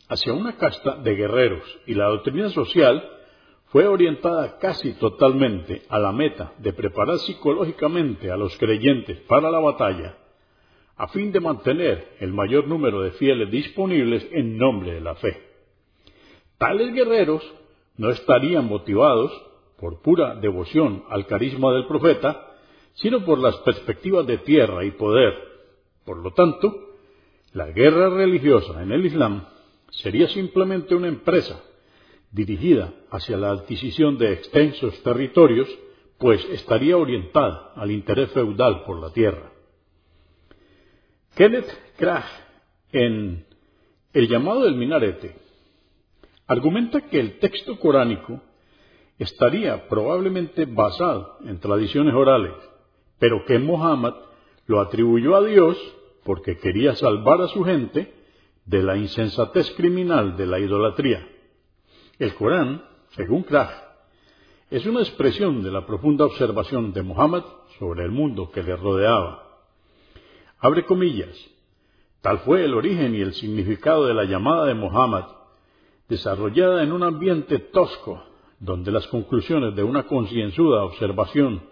hacia 0.08 0.32
una 0.32 0.56
casta 0.56 0.94
de 0.94 1.16
guerreros 1.16 1.64
y 1.86 1.94
la 1.94 2.06
doctrina 2.06 2.48
social 2.50 3.02
fue 3.66 3.88
orientada 3.88 4.58
casi 4.58 4.92
totalmente 4.94 5.82
a 5.88 5.98
la 5.98 6.12
meta 6.12 6.52
de 6.58 6.72
preparar 6.72 7.18
psicológicamente 7.18 8.30
a 8.30 8.36
los 8.36 8.56
creyentes 8.58 9.18
para 9.22 9.50
la 9.50 9.58
batalla, 9.58 10.16
a 10.96 11.08
fin 11.08 11.32
de 11.32 11.40
mantener 11.40 12.16
el 12.20 12.32
mayor 12.32 12.68
número 12.68 13.02
de 13.02 13.10
fieles 13.10 13.50
disponibles 13.50 14.26
en 14.30 14.56
nombre 14.56 14.94
de 14.94 15.00
la 15.00 15.16
fe. 15.16 15.42
Tales 16.58 16.94
guerreros 16.94 17.42
no 17.96 18.10
estarían 18.10 18.66
motivados 18.66 19.32
por 19.80 20.00
pura 20.00 20.36
devoción 20.36 21.02
al 21.10 21.26
carisma 21.26 21.72
del 21.72 21.86
profeta, 21.86 22.47
sino 23.00 23.24
por 23.24 23.38
las 23.38 23.56
perspectivas 23.58 24.26
de 24.26 24.38
tierra 24.38 24.84
y 24.84 24.90
poder. 24.92 25.34
Por 26.04 26.18
lo 26.18 26.32
tanto, 26.32 26.74
la 27.52 27.66
guerra 27.70 28.10
religiosa 28.10 28.82
en 28.82 28.92
el 28.92 29.06
Islam 29.06 29.46
sería 29.90 30.28
simplemente 30.28 30.94
una 30.94 31.08
empresa 31.08 31.62
dirigida 32.30 32.92
hacia 33.10 33.36
la 33.36 33.50
adquisición 33.50 34.18
de 34.18 34.32
extensos 34.32 35.02
territorios, 35.02 35.68
pues 36.18 36.44
estaría 36.50 36.96
orientada 36.96 37.72
al 37.76 37.90
interés 37.90 38.30
feudal 38.32 38.84
por 38.84 39.00
la 39.00 39.12
tierra. 39.12 39.52
Kenneth 41.36 41.70
Krach, 41.96 42.26
en 42.92 43.46
El 44.12 44.28
llamado 44.28 44.64
del 44.64 44.74
minarete, 44.74 45.36
argumenta 46.46 47.02
que 47.02 47.20
el 47.20 47.38
texto 47.38 47.78
coránico 47.78 48.40
estaría 49.18 49.88
probablemente 49.88 50.64
basado 50.64 51.38
en 51.44 51.60
tradiciones 51.60 52.14
orales, 52.14 52.54
pero 53.18 53.44
que 53.44 53.58
Mohammed 53.58 54.14
lo 54.66 54.80
atribuyó 54.80 55.36
a 55.36 55.44
Dios 55.44 55.76
porque 56.24 56.58
quería 56.58 56.94
salvar 56.94 57.40
a 57.40 57.48
su 57.48 57.64
gente 57.64 58.14
de 58.66 58.82
la 58.82 58.96
insensatez 58.96 59.70
criminal 59.76 60.36
de 60.36 60.46
la 60.46 60.58
idolatría. 60.58 61.26
El 62.18 62.34
Corán, 62.34 62.84
según 63.10 63.42
Krach, 63.42 63.72
es 64.70 64.84
una 64.84 65.00
expresión 65.00 65.62
de 65.62 65.70
la 65.70 65.86
profunda 65.86 66.26
observación 66.26 66.92
de 66.92 67.02
Muhammad 67.02 67.44
sobre 67.78 68.04
el 68.04 68.10
mundo 68.10 68.50
que 68.50 68.62
le 68.62 68.76
rodeaba. 68.76 69.42
Abre 70.58 70.84
comillas. 70.84 71.34
Tal 72.20 72.40
fue 72.40 72.64
el 72.64 72.74
origen 72.74 73.14
y 73.14 73.20
el 73.20 73.32
significado 73.32 74.06
de 74.06 74.12
la 74.12 74.24
llamada 74.24 74.66
de 74.66 74.74
Muhammad, 74.74 75.24
desarrollada 76.08 76.82
en 76.82 76.92
un 76.92 77.04
ambiente 77.04 77.58
tosco, 77.58 78.22
donde 78.58 78.90
las 78.90 79.06
conclusiones 79.06 79.74
de 79.76 79.84
una 79.84 80.02
concienzuda 80.02 80.84
observación 80.84 81.62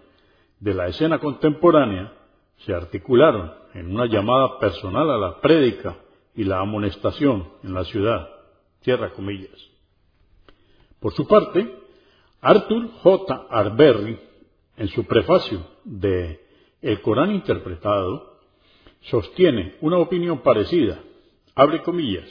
de 0.59 0.73
la 0.73 0.87
escena 0.87 1.19
contemporánea 1.19 2.13
se 2.57 2.73
articularon 2.73 3.53
en 3.73 3.93
una 3.93 4.05
llamada 4.07 4.59
personal 4.59 5.09
a 5.11 5.17
la 5.17 5.39
prédica 5.39 5.97
y 6.35 6.43
la 6.43 6.59
amonestación 6.59 7.47
en 7.63 7.73
la 7.73 7.83
ciudad. 7.85 8.27
Cierra 8.81 9.11
comillas. 9.11 9.57
Por 10.99 11.13
su 11.13 11.27
parte, 11.27 11.75
Arthur 12.41 12.89
J. 13.03 13.47
Arbery, 13.49 14.19
en 14.77 14.87
su 14.89 15.05
prefacio 15.05 15.65
de 15.83 16.39
El 16.81 17.01
Corán 17.01 17.31
interpretado, 17.31 18.37
sostiene 19.01 19.75
una 19.81 19.97
opinión 19.97 20.39
parecida. 20.39 20.99
Abre 21.55 21.81
comillas. 21.81 22.29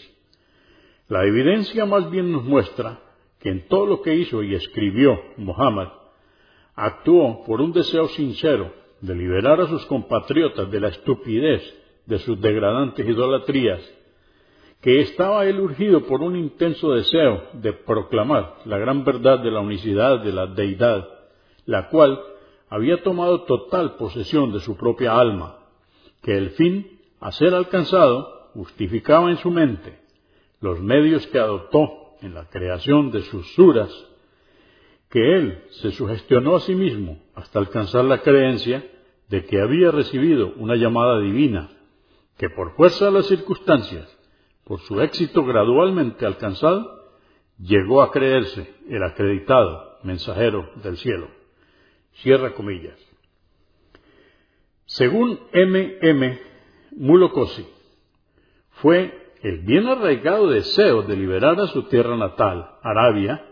La 1.09 1.25
evidencia 1.25 1.87
más 1.87 2.11
bien 2.11 2.33
nos 2.33 2.45
muestra 2.45 3.01
que 3.41 3.51
en 3.51 3.69
todo 3.69 3.87
lo 3.87 4.03
que 4.03 4.15
hizo 4.15 4.43
y 4.43 4.55
escribió 4.55 5.21
Muhammad, 5.37 5.89
actuó 6.77 7.45
por 7.45 7.61
un 7.61 7.73
deseo 7.73 8.07
sincero 8.09 8.73
de 9.01 9.15
liberar 9.15 9.61
a 9.61 9.69
sus 9.69 9.85
compatriotas 9.87 10.71
de 10.71 10.81
la 10.81 10.89
estupidez 10.89 11.63
de 12.07 12.19
sus 12.19 12.41
degradantes 12.41 13.07
idolatrías 13.07 13.81
que 14.81 15.01
estaba 15.01 15.47
él 15.47 15.59
urgido 15.59 16.03
por 16.07 16.23
un 16.23 16.37
intenso 16.37 16.93
deseo 16.93 17.43
de 17.55 17.73
proclamar 17.73 18.59
la 18.67 18.79
gran 18.79 19.05
verdad 19.05 19.41
de 19.41 19.51
la 19.51 19.61
unicidad 19.61 20.21
de 20.21 20.33
la 20.33 20.47
deidad, 20.47 21.09
la 21.65 21.89
cual 21.89 22.21
había 22.69 23.03
tomado 23.03 23.43
total 23.43 23.97
posesión 23.97 24.53
de 24.53 24.61
su 24.61 24.77
propia 24.77 25.19
alma, 25.19 25.57
que 26.23 26.37
el 26.37 26.51
fin 26.51 27.01
a 27.21 27.33
ser 27.33 27.55
alcanzado 27.55 28.51
justificaba 28.55 29.31
en 29.31 29.39
su 29.39 29.51
mente 29.51 29.99
los 30.61 30.81
medios 30.81 31.27
que 31.29 31.39
adoptó 31.39 32.15
en 32.23 32.35
la 32.35 32.49
creación 32.49 33.11
de 33.11 33.23
sus 33.23 33.55
suras, 33.55 33.91
que 35.11 35.37
él 35.37 35.65
se 35.83 35.93
sugestionó 35.93 36.57
a 36.57 36.61
sí 36.61 36.75
mismo 36.75 37.19
hasta 37.35 37.59
alcanzar 37.59 38.05
la 38.05 38.23
creencia 38.23 38.85
de 39.29 39.45
que 39.45 39.61
había 39.61 39.91
recibido 39.91 40.53
una 40.57 40.77
llamada 40.77 41.21
divina, 41.21 41.71
que 42.39 42.51
por 42.51 42.75
fuerza 42.77 43.07
de 43.07 43.13
las 43.13 43.27
circunstancias 43.27 44.17
por 44.65 44.81
su 44.81 45.01
éxito 45.01 45.45
gradualmente 45.45 46.27
alcanzado, 46.27 47.05
llegó 47.59 48.03
a 48.03 48.11
creerse 48.11 48.75
el 48.89 49.03
acreditado 49.05 49.99
mensajero 50.03 50.69
del 50.83 50.97
cielo. 50.97 51.29
Cierra 52.15 52.53
comillas. 52.53 52.99
Según 54.87 55.39
M. 55.53 55.99
M. 56.01 56.41
Mulocosi, 56.97 57.67
fue 58.83 59.33
el 59.43 59.61
bien 59.61 59.87
arraigado 59.87 60.49
deseo 60.49 61.03
de 61.03 61.17
liberar 61.17 61.61
a 61.61 61.69
su 61.69 61.85
tierra 61.85 62.17
natal, 62.17 62.69
Arabia, 62.83 63.45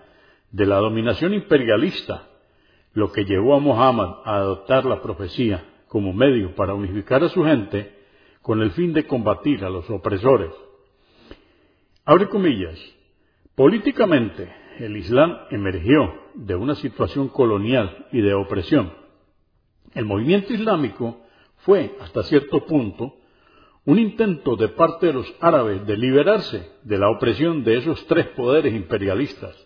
de 0.55 0.67
la 0.67 0.77
dominación 0.77 1.35
imperialista, 1.35 2.29
lo 2.93 3.11
que 3.11 3.25
llevó 3.25 3.57
a 3.57 3.59
Muhammad 3.59 4.21
a 4.25 4.37
adoptar 4.37 4.85
la 4.85 5.03
profecía 5.03 5.64
como 5.88 6.12
medio 6.12 6.55
para 6.55 6.75
unificar 6.75 7.25
a 7.25 7.29
su 7.29 7.43
gente 7.43 7.93
con 8.40 8.62
el 8.62 8.71
fin 8.71 8.93
de 8.93 9.05
combatir 9.05 9.64
a 9.64 9.71
los 9.71 9.90
opresores 9.90 10.51
Abre 12.07 12.29
comillas. 12.29 12.79
Políticamente, 13.55 14.53
el 14.79 14.95
Islam 14.99 15.38
emergió 15.51 16.12
de 16.35 16.55
una 16.55 16.75
situación 16.75 17.29
colonial 17.29 18.09
y 18.12 18.21
de 18.21 18.35
opresión. 18.35 18.93
El 19.95 20.05
movimiento 20.05 20.53
islámico 20.53 21.23
fue, 21.64 21.97
hasta 22.03 22.23
cierto 22.25 22.67
punto, 22.67 23.17
un 23.87 23.99
intento 23.99 24.55
de 24.55 24.69
parte 24.69 25.07
de 25.07 25.14
los 25.14 25.35
árabes 25.40 25.87
de 25.87 25.97
liberarse 25.97 26.73
de 26.83 26.99
la 26.99 27.09
opresión 27.09 27.64
de 27.64 27.79
esos 27.79 28.07
tres 28.07 28.27
poderes 28.37 28.75
imperialistas. 28.75 29.57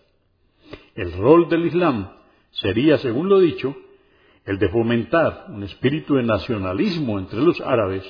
El 0.94 1.12
rol 1.12 1.48
del 1.48 1.66
Islam 1.66 2.10
sería, 2.50 2.98
según 2.98 3.28
lo 3.28 3.40
dicho, 3.40 3.76
el 4.44 4.58
de 4.58 4.68
fomentar 4.70 5.46
un 5.48 5.62
espíritu 5.62 6.14
de 6.14 6.22
nacionalismo 6.22 7.18
entre 7.18 7.40
los 7.40 7.60
árabes 7.60 8.04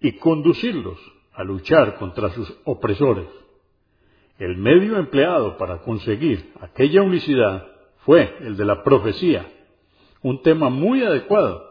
y 0.00 0.12
conducirlos 0.12 0.98
a 1.32 1.44
luchar 1.44 1.96
contra 1.96 2.30
sus 2.30 2.52
opresores. 2.64 3.26
El 4.38 4.56
medio 4.56 4.98
empleado 4.98 5.56
para 5.56 5.78
conseguir 5.78 6.52
aquella 6.60 7.02
unicidad 7.02 7.66
fue 8.04 8.36
el 8.40 8.56
de 8.56 8.64
la 8.64 8.82
profecía, 8.82 9.46
un 10.22 10.42
tema 10.42 10.68
muy 10.68 11.02
adecuado 11.02 11.70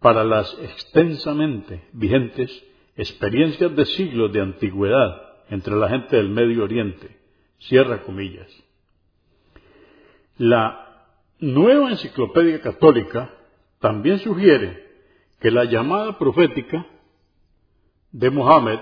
para 0.00 0.24
las 0.24 0.56
extensamente 0.60 1.88
vigentes 1.92 2.64
experiencias 2.96 3.74
de 3.74 3.86
siglos 3.86 4.32
de 4.32 4.40
antigüedad 4.40 5.22
entre 5.50 5.76
la 5.76 5.88
gente 5.88 6.16
del 6.16 6.28
Medio 6.28 6.64
Oriente. 6.64 7.16
Cierra 7.58 8.02
comillas. 8.02 8.48
La 10.38 11.04
Nueva 11.40 11.90
Enciclopedia 11.90 12.60
Católica 12.60 13.34
también 13.80 14.20
sugiere 14.20 14.86
que 15.40 15.50
la 15.50 15.64
llamada 15.64 16.16
profética 16.16 16.86
de 18.12 18.30
Mohammed 18.30 18.78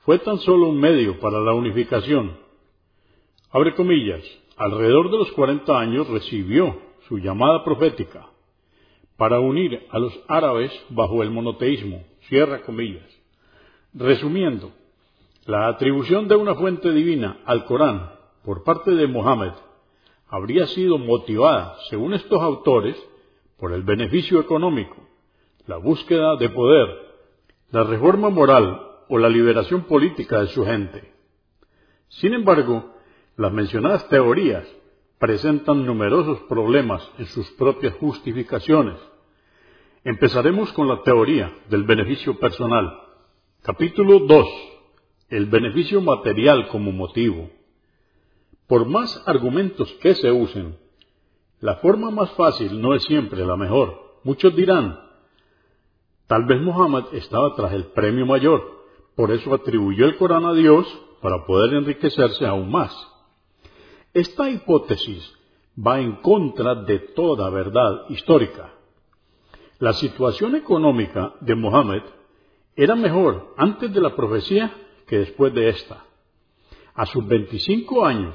fue 0.00 0.18
tan 0.18 0.36
solo 0.38 0.68
un 0.68 0.78
medio 0.78 1.18
para 1.18 1.40
la 1.40 1.54
unificación. 1.54 2.36
Abre 3.50 3.74
comillas, 3.74 4.22
alrededor 4.58 5.10
de 5.10 5.16
los 5.16 5.32
40 5.32 5.80
años 5.80 6.08
recibió 6.08 6.78
su 7.08 7.16
llamada 7.16 7.64
profética 7.64 8.26
para 9.16 9.40
unir 9.40 9.86
a 9.90 9.98
los 9.98 10.12
árabes 10.28 10.70
bajo 10.90 11.22
el 11.22 11.30
monoteísmo. 11.30 12.04
Cierra 12.28 12.60
comillas. 12.60 13.08
Resumiendo, 13.94 14.72
la 15.46 15.68
atribución 15.68 16.28
de 16.28 16.36
una 16.36 16.54
fuente 16.54 16.92
divina 16.92 17.38
al 17.46 17.64
Corán 17.64 18.12
por 18.44 18.62
parte 18.62 18.90
de 18.90 19.06
Mohammed 19.06 19.52
habría 20.28 20.66
sido 20.66 20.98
motivada, 20.98 21.76
según 21.88 22.14
estos 22.14 22.40
autores, 22.42 22.96
por 23.58 23.72
el 23.72 23.82
beneficio 23.82 24.40
económico, 24.40 24.96
la 25.66 25.76
búsqueda 25.78 26.36
de 26.36 26.48
poder, 26.50 26.88
la 27.70 27.84
reforma 27.84 28.30
moral 28.30 28.80
o 29.08 29.18
la 29.18 29.28
liberación 29.28 29.82
política 29.82 30.40
de 30.40 30.48
su 30.48 30.64
gente. 30.64 31.12
Sin 32.08 32.34
embargo, 32.34 32.94
las 33.36 33.52
mencionadas 33.52 34.08
teorías 34.08 34.66
presentan 35.18 35.84
numerosos 35.84 36.38
problemas 36.48 37.08
en 37.18 37.26
sus 37.26 37.50
propias 37.52 37.94
justificaciones. 37.94 38.96
Empezaremos 40.04 40.72
con 40.72 40.88
la 40.88 41.02
teoría 41.02 41.52
del 41.68 41.82
beneficio 41.82 42.38
personal. 42.38 43.00
Capítulo 43.62 44.20
2. 44.20 44.46
El 45.28 45.46
beneficio 45.46 46.00
material 46.00 46.68
como 46.68 46.92
motivo. 46.92 47.50
Por 48.68 48.86
más 48.86 49.22
argumentos 49.26 49.90
que 49.94 50.14
se 50.14 50.30
usen, 50.30 50.78
la 51.60 51.76
forma 51.76 52.10
más 52.10 52.30
fácil 52.32 52.80
no 52.80 52.94
es 52.94 53.02
siempre 53.04 53.44
la 53.46 53.56
mejor. 53.56 54.20
Muchos 54.24 54.54
dirán, 54.54 55.00
tal 56.26 56.44
vez 56.44 56.60
Muhammad 56.60 57.04
estaba 57.12 57.54
tras 57.56 57.72
el 57.72 57.86
premio 57.86 58.26
mayor, 58.26 58.62
por 59.16 59.30
eso 59.30 59.54
atribuyó 59.54 60.04
el 60.04 60.18
Corán 60.18 60.44
a 60.44 60.52
Dios 60.52 60.86
para 61.22 61.46
poder 61.46 61.74
enriquecerse 61.74 62.46
aún 62.46 62.70
más. 62.70 62.94
Esta 64.12 64.50
hipótesis 64.50 65.32
va 65.74 65.98
en 66.00 66.16
contra 66.16 66.74
de 66.74 66.98
toda 66.98 67.48
verdad 67.48 68.04
histórica. 68.10 68.74
La 69.78 69.94
situación 69.94 70.54
económica 70.56 71.34
de 71.40 71.54
Mohammed 71.54 72.02
era 72.76 72.94
mejor 72.94 73.54
antes 73.56 73.92
de 73.94 74.00
la 74.02 74.14
profecía 74.14 74.74
que 75.06 75.20
después 75.20 75.54
de 75.54 75.70
esta. 75.70 76.04
A 76.94 77.06
sus 77.06 77.26
25 77.26 78.04
años, 78.04 78.34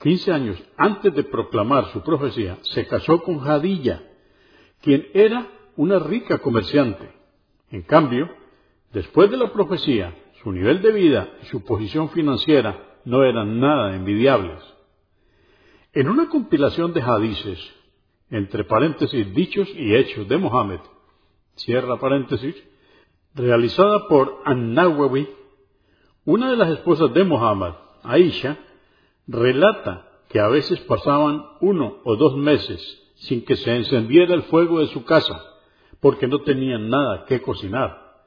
15 0.00 0.32
años 0.32 0.62
antes 0.76 1.14
de 1.14 1.24
proclamar 1.24 1.92
su 1.92 2.02
profecía, 2.02 2.58
se 2.62 2.86
casó 2.86 3.22
con 3.22 3.40
Jadilla, 3.40 4.02
quien 4.80 5.08
era 5.12 5.46
una 5.76 5.98
rica 5.98 6.38
comerciante. 6.38 7.12
En 7.70 7.82
cambio, 7.82 8.30
después 8.92 9.30
de 9.30 9.36
la 9.36 9.52
profecía, 9.52 10.14
su 10.42 10.52
nivel 10.52 10.80
de 10.82 10.92
vida 10.92 11.28
y 11.42 11.46
su 11.46 11.64
posición 11.64 12.10
financiera 12.10 13.00
no 13.04 13.24
eran 13.24 13.58
nada 13.58 13.96
envidiables. 13.96 14.62
En 15.92 16.08
una 16.08 16.28
compilación 16.28 16.92
de 16.92 17.02
hadices, 17.02 17.58
entre 18.30 18.64
paréntesis 18.64 19.34
dichos 19.34 19.68
y 19.74 19.96
hechos 19.96 20.28
de 20.28 20.36
Mohammed, 20.36 20.80
cierra 21.56 21.98
paréntesis, 21.98 22.54
realizada 23.34 24.06
por 24.06 24.42
An-Nawawi, 24.44 25.28
una 26.24 26.50
de 26.50 26.56
las 26.56 26.70
esposas 26.70 27.12
de 27.14 27.24
Mohammed, 27.24 27.72
Aisha, 28.02 28.58
relata 29.28 30.08
que 30.30 30.40
a 30.40 30.48
veces 30.48 30.80
pasaban 30.80 31.44
uno 31.60 31.98
o 32.04 32.16
dos 32.16 32.36
meses 32.36 32.80
sin 33.16 33.44
que 33.44 33.56
se 33.56 33.74
encendiera 33.76 34.34
el 34.34 34.44
fuego 34.44 34.80
de 34.80 34.86
su 34.88 35.04
casa, 35.04 35.42
porque 36.00 36.26
no 36.26 36.40
tenían 36.42 36.88
nada 36.88 37.24
que 37.26 37.42
cocinar. 37.42 38.22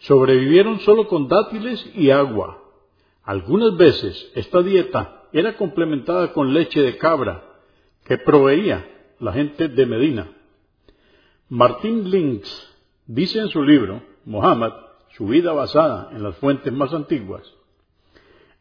Sobrevivieron 0.00 0.80
solo 0.80 1.08
con 1.08 1.28
dátiles 1.28 1.84
y 1.94 2.10
agua. 2.10 2.62
Algunas 3.22 3.76
veces 3.76 4.30
esta 4.34 4.62
dieta 4.62 5.22
era 5.32 5.56
complementada 5.56 6.32
con 6.32 6.52
leche 6.52 6.80
de 6.80 6.96
cabra 6.98 7.42
que 8.04 8.18
proveía 8.18 8.86
la 9.18 9.32
gente 9.32 9.68
de 9.68 9.86
Medina. 9.86 10.30
Martín 11.48 12.10
Links 12.10 12.74
dice 13.06 13.38
en 13.38 13.48
su 13.48 13.62
libro, 13.62 14.02
Mohammed, 14.24 14.72
su 15.16 15.26
vida 15.26 15.52
basada 15.52 16.10
en 16.12 16.22
las 16.22 16.36
fuentes 16.36 16.72
más 16.72 16.92
antiguas, 16.92 17.42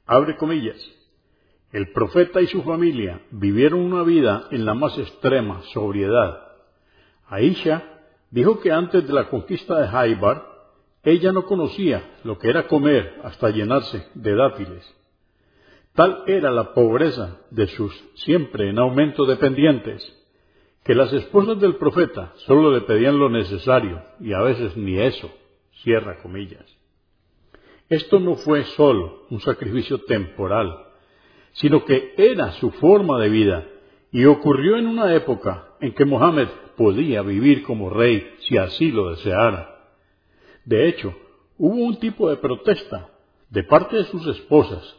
abre 0.05 0.37
comillas, 0.37 0.77
el 1.73 1.91
profeta 1.91 2.39
y 2.39 2.47
su 2.47 2.61
familia 2.61 3.21
vivieron 3.31 3.79
una 3.79 4.03
vida 4.03 4.47
en 4.51 4.63
la 4.63 4.75
más 4.75 4.97
extrema 4.97 5.63
sobriedad. 5.73 6.39
Aisha 7.27 7.83
dijo 8.29 8.59
que 8.59 8.71
antes 8.71 9.05
de 9.07 9.11
la 9.11 9.27
conquista 9.27 9.81
de 9.81 9.87
Haibar, 9.87 10.45
ella 11.03 11.31
no 11.31 11.45
conocía 11.45 12.11
lo 12.23 12.37
que 12.37 12.49
era 12.49 12.67
comer 12.67 13.19
hasta 13.23 13.49
llenarse 13.49 14.07
de 14.13 14.35
dátiles. 14.35 14.95
Tal 15.95 16.23
era 16.27 16.51
la 16.51 16.73
pobreza 16.73 17.39
de 17.49 17.65
sus 17.67 17.91
siempre 18.15 18.69
en 18.69 18.77
aumento 18.77 19.25
dependientes, 19.25 20.01
que 20.83 20.93
las 20.93 21.11
esposas 21.11 21.59
del 21.59 21.77
profeta 21.77 22.33
solo 22.45 22.71
le 22.71 22.81
pedían 22.81 23.17
lo 23.17 23.29
necesario 23.29 24.03
y 24.19 24.33
a 24.33 24.41
veces 24.41 24.77
ni 24.77 24.99
eso, 24.99 25.31
cierra 25.81 26.21
comillas. 26.21 26.65
Esto 27.89 28.19
no 28.19 28.35
fue 28.35 28.63
solo 28.63 29.23
un 29.31 29.39
sacrificio 29.39 29.99
temporal, 30.01 30.92
sino 31.53 31.85
que 31.85 32.13
era 32.17 32.51
su 32.53 32.71
forma 32.71 33.19
de 33.19 33.29
vida 33.29 33.65
y 34.11 34.25
ocurrió 34.25 34.77
en 34.77 34.87
una 34.87 35.13
época 35.15 35.69
en 35.81 35.93
que 35.93 36.05
Mohammed 36.05 36.47
podía 36.77 37.21
vivir 37.21 37.63
como 37.63 37.89
rey 37.89 38.35
si 38.39 38.57
así 38.57 38.91
lo 38.91 39.11
deseara. 39.11 39.69
De 40.65 40.87
hecho, 40.87 41.13
hubo 41.57 41.75
un 41.75 41.99
tipo 41.99 42.29
de 42.29 42.37
protesta 42.37 43.09
de 43.49 43.63
parte 43.63 43.97
de 43.97 44.05
sus 44.05 44.25
esposas, 44.27 44.97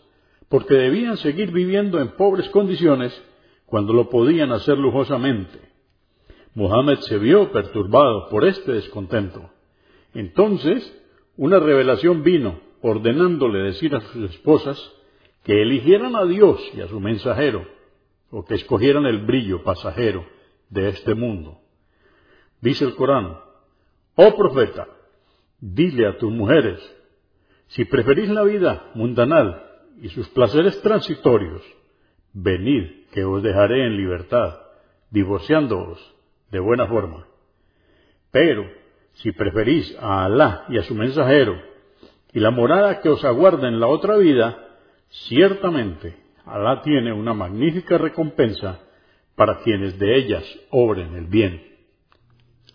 porque 0.48 0.74
debían 0.74 1.16
seguir 1.16 1.50
viviendo 1.50 2.00
en 2.00 2.16
pobres 2.16 2.48
condiciones 2.50 3.12
cuando 3.66 3.92
lo 3.92 4.08
podían 4.08 4.52
hacer 4.52 4.78
lujosamente. 4.78 5.58
Mohammed 6.54 6.98
se 7.00 7.18
vio 7.18 7.50
perturbado 7.50 8.28
por 8.28 8.44
este 8.44 8.72
descontento. 8.72 9.50
Entonces, 10.12 10.96
una 11.36 11.58
revelación 11.58 12.22
vino 12.22 12.60
ordenándole 12.80 13.60
decir 13.60 13.94
a 13.96 14.00
sus 14.00 14.30
esposas 14.30 14.78
que 15.44 15.62
eligieran 15.62 16.16
a 16.16 16.24
Dios 16.24 16.60
y 16.74 16.80
a 16.80 16.88
su 16.88 16.98
mensajero, 16.98 17.66
o 18.30 18.44
que 18.44 18.54
escogieran 18.54 19.06
el 19.06 19.24
brillo 19.24 19.62
pasajero 19.62 20.26
de 20.70 20.88
este 20.88 21.14
mundo. 21.14 21.60
Dice 22.60 22.84
el 22.84 22.96
Corán, 22.96 23.38
oh 24.16 24.36
profeta, 24.36 24.88
dile 25.60 26.08
a 26.08 26.18
tus 26.18 26.32
mujeres, 26.32 26.80
si 27.68 27.84
preferís 27.84 28.28
la 28.30 28.42
vida 28.42 28.90
mundanal 28.94 29.62
y 30.00 30.08
sus 30.08 30.28
placeres 30.30 30.80
transitorios, 30.82 31.62
venid 32.32 33.06
que 33.12 33.24
os 33.24 33.42
dejaré 33.42 33.86
en 33.86 33.96
libertad, 33.96 34.60
divorciándoos 35.10 36.14
de 36.50 36.58
buena 36.58 36.86
forma. 36.86 37.26
Pero 38.30 38.68
si 39.12 39.30
preferís 39.32 39.96
a 40.00 40.24
Alá 40.24 40.64
y 40.70 40.78
a 40.78 40.82
su 40.82 40.94
mensajero, 40.94 41.60
y 42.32 42.40
la 42.40 42.50
morada 42.50 43.00
que 43.00 43.10
os 43.10 43.24
aguarda 43.24 43.68
en 43.68 43.78
la 43.78 43.86
otra 43.86 44.16
vida, 44.16 44.63
Ciertamente, 45.08 46.16
Alá 46.44 46.82
tiene 46.82 47.12
una 47.12 47.32
magnífica 47.32 47.96
recompensa 47.96 48.80
para 49.34 49.60
quienes 49.60 49.98
de 49.98 50.16
ellas 50.16 50.44
obren 50.70 51.14
el 51.14 51.26
bien. 51.26 51.62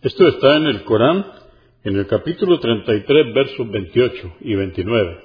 Esto 0.01 0.27
está 0.27 0.57
en 0.57 0.65
el 0.65 0.83
Corán, 0.83 1.25
en 1.83 1.97
el 1.97 2.07
capítulo 2.07 2.59
33, 2.59 3.33
versos 3.33 3.69
28 3.69 4.35
y 4.41 4.55
29. 4.55 5.19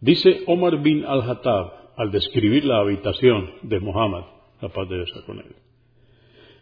Dice 0.00 0.42
Omar 0.46 0.82
bin 0.82 1.04
al-Hattab 1.04 1.94
al 1.96 2.10
describir 2.10 2.64
la 2.64 2.78
habitación 2.78 3.52
de 3.62 3.80
Muhammad, 3.80 4.24
la 4.60 4.68
paz 4.68 4.88
de 4.88 4.96
Dios 4.96 5.12
con 5.24 5.38
él. 5.38 5.56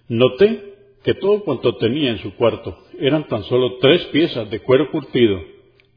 Noté 0.09 0.75
que 1.03 1.15
todo 1.15 1.43
cuanto 1.43 1.77
tenía 1.77 2.11
en 2.11 2.19
su 2.19 2.35
cuarto 2.37 2.79
eran 2.99 3.27
tan 3.27 3.43
solo 3.45 3.79
tres 3.81 4.05
piezas 4.07 4.49
de 4.51 4.61
cuero 4.61 4.91
curtido 4.91 5.41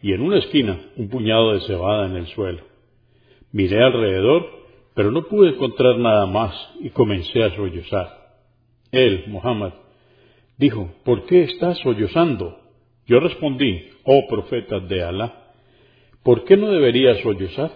y 0.01 0.13
en 0.13 0.21
una 0.21 0.39
esquina 0.39 0.79
un 0.95 1.09
puñado 1.09 1.53
de 1.53 1.61
cebada 1.61 2.07
en 2.07 2.15
el 2.15 2.27
suelo. 2.27 2.74
Miré 3.55 3.81
alrededor, 3.81 4.45
pero 4.95 5.11
no 5.11 5.29
pude 5.29 5.51
encontrar 5.51 5.97
nada 5.97 6.25
más 6.25 6.53
y 6.81 6.89
comencé 6.89 7.41
a 7.41 7.55
sollozar. 7.55 8.09
Él, 8.91 9.23
Muhammad, 9.27 9.71
dijo, 10.57 10.93
¿por 11.05 11.25
qué 11.25 11.43
estás 11.43 11.77
sollozando? 11.77 12.59
Yo 13.07 13.21
respondí, 13.21 13.91
oh 14.03 14.27
profeta 14.27 14.81
de 14.81 15.01
Alá, 15.01 15.53
¿por 16.21 16.43
qué 16.43 16.57
no 16.57 16.69
debería 16.69 17.15
sollozar? 17.23 17.71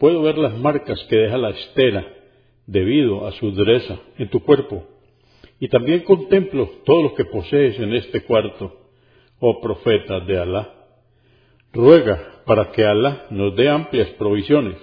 Puedo 0.00 0.20
ver 0.22 0.36
las 0.36 0.58
marcas 0.58 1.00
que 1.08 1.16
deja 1.16 1.38
la 1.38 1.50
estera 1.50 2.04
debido 2.66 3.28
a 3.28 3.30
su 3.34 3.52
dureza 3.52 3.96
en 4.18 4.30
tu 4.30 4.40
cuerpo. 4.40 4.82
Y 5.60 5.68
también 5.68 6.00
contemplo 6.00 6.68
todo 6.84 7.04
lo 7.04 7.14
que 7.14 7.24
posees 7.26 7.78
en 7.78 7.94
este 7.94 8.24
cuarto, 8.24 8.80
oh 9.38 9.60
profeta 9.60 10.18
de 10.18 10.40
Alá. 10.40 10.74
Ruega 11.72 12.42
para 12.44 12.72
que 12.72 12.84
Alá 12.84 13.26
nos 13.30 13.54
dé 13.54 13.68
amplias 13.68 14.08
provisiones 14.18 14.76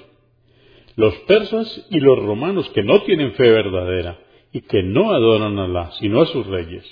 los 0.96 1.14
persas 1.20 1.88
y 1.90 2.00
los 2.00 2.20
romanos 2.20 2.70
que 2.72 2.84
no 2.84 3.02
tienen 3.04 3.34
fe 3.34 3.50
verdadera 3.50 4.20
y 4.52 4.62
que 4.62 4.84
no 4.84 5.12
adoran 5.12 5.58
a 5.60 5.66
Alá, 5.66 5.92
sino 6.00 6.22
a 6.22 6.26
sus 6.28 6.46
reyes, 6.48 6.86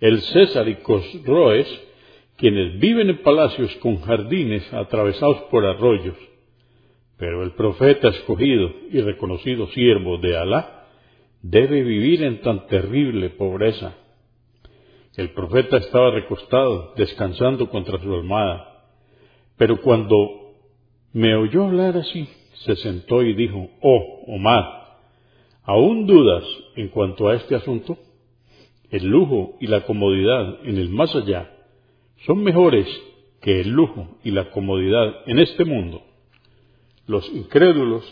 el 0.00 0.20
César 0.20 0.68
y 0.68 0.76
Cosroes, 0.76 1.66
quienes 2.36 2.78
viven 2.78 3.10
en 3.10 3.22
palacios 3.22 3.74
con 3.76 4.00
jardines 4.00 4.72
atravesados 4.72 5.42
por 5.50 5.64
arroyos. 5.64 6.16
Pero 7.16 7.42
el 7.42 7.52
profeta 7.52 8.08
escogido 8.08 8.70
y 8.90 9.00
reconocido 9.00 9.66
siervo 9.68 10.18
de 10.18 10.36
Alá 10.36 10.86
debe 11.42 11.82
vivir 11.82 12.22
en 12.22 12.40
tan 12.42 12.66
terrible 12.66 13.30
pobreza. 13.30 13.96
El 15.16 15.30
profeta 15.30 15.78
estaba 15.78 16.12
recostado, 16.12 16.94
descansando 16.96 17.68
contra 17.70 17.98
su 17.98 18.14
almohada. 18.14 18.84
Pero 19.56 19.80
cuando 19.80 20.54
me 21.12 21.34
oyó 21.34 21.64
hablar 21.64 21.96
así, 21.96 22.28
se 22.64 22.76
sentó 22.76 23.22
y 23.22 23.34
dijo, 23.34 23.70
Oh, 23.80 24.24
Omar, 24.26 24.98
¿aún 25.64 26.06
dudas 26.06 26.44
en 26.76 26.88
cuanto 26.88 27.28
a 27.28 27.34
este 27.34 27.54
asunto? 27.54 27.98
El 28.90 29.06
lujo 29.06 29.56
y 29.60 29.66
la 29.66 29.84
comodidad 29.84 30.64
en 30.64 30.78
el 30.78 30.88
más 30.88 31.14
allá 31.14 31.50
son 32.26 32.42
mejores 32.42 32.86
que 33.40 33.60
el 33.60 33.70
lujo 33.70 34.18
y 34.24 34.30
la 34.30 34.50
comodidad 34.50 35.22
en 35.26 35.38
este 35.38 35.64
mundo. 35.64 36.02
Los 37.06 37.28
incrédulos 37.30 38.04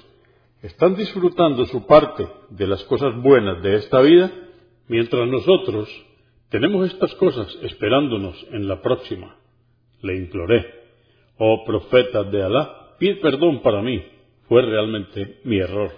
están 0.62 0.96
disfrutando 0.96 1.64
su 1.66 1.86
parte 1.86 2.26
de 2.50 2.66
las 2.66 2.82
cosas 2.84 3.14
buenas 3.20 3.62
de 3.62 3.76
esta 3.76 4.00
vida, 4.00 4.30
mientras 4.88 5.28
nosotros 5.28 5.88
tenemos 6.50 6.86
estas 6.92 7.14
cosas 7.16 7.48
esperándonos 7.62 8.36
en 8.52 8.68
la 8.68 8.80
próxima. 8.80 9.36
Le 10.02 10.16
imploré, 10.16 10.64
oh 11.38 11.64
profeta 11.64 12.22
de 12.24 12.42
Alá, 12.42 12.96
pide 12.98 13.16
perdón 13.16 13.60
para 13.62 13.82
mí, 13.82 14.02
fue 14.48 14.62
realmente 14.62 15.40
mi 15.44 15.58
error. 15.58 15.92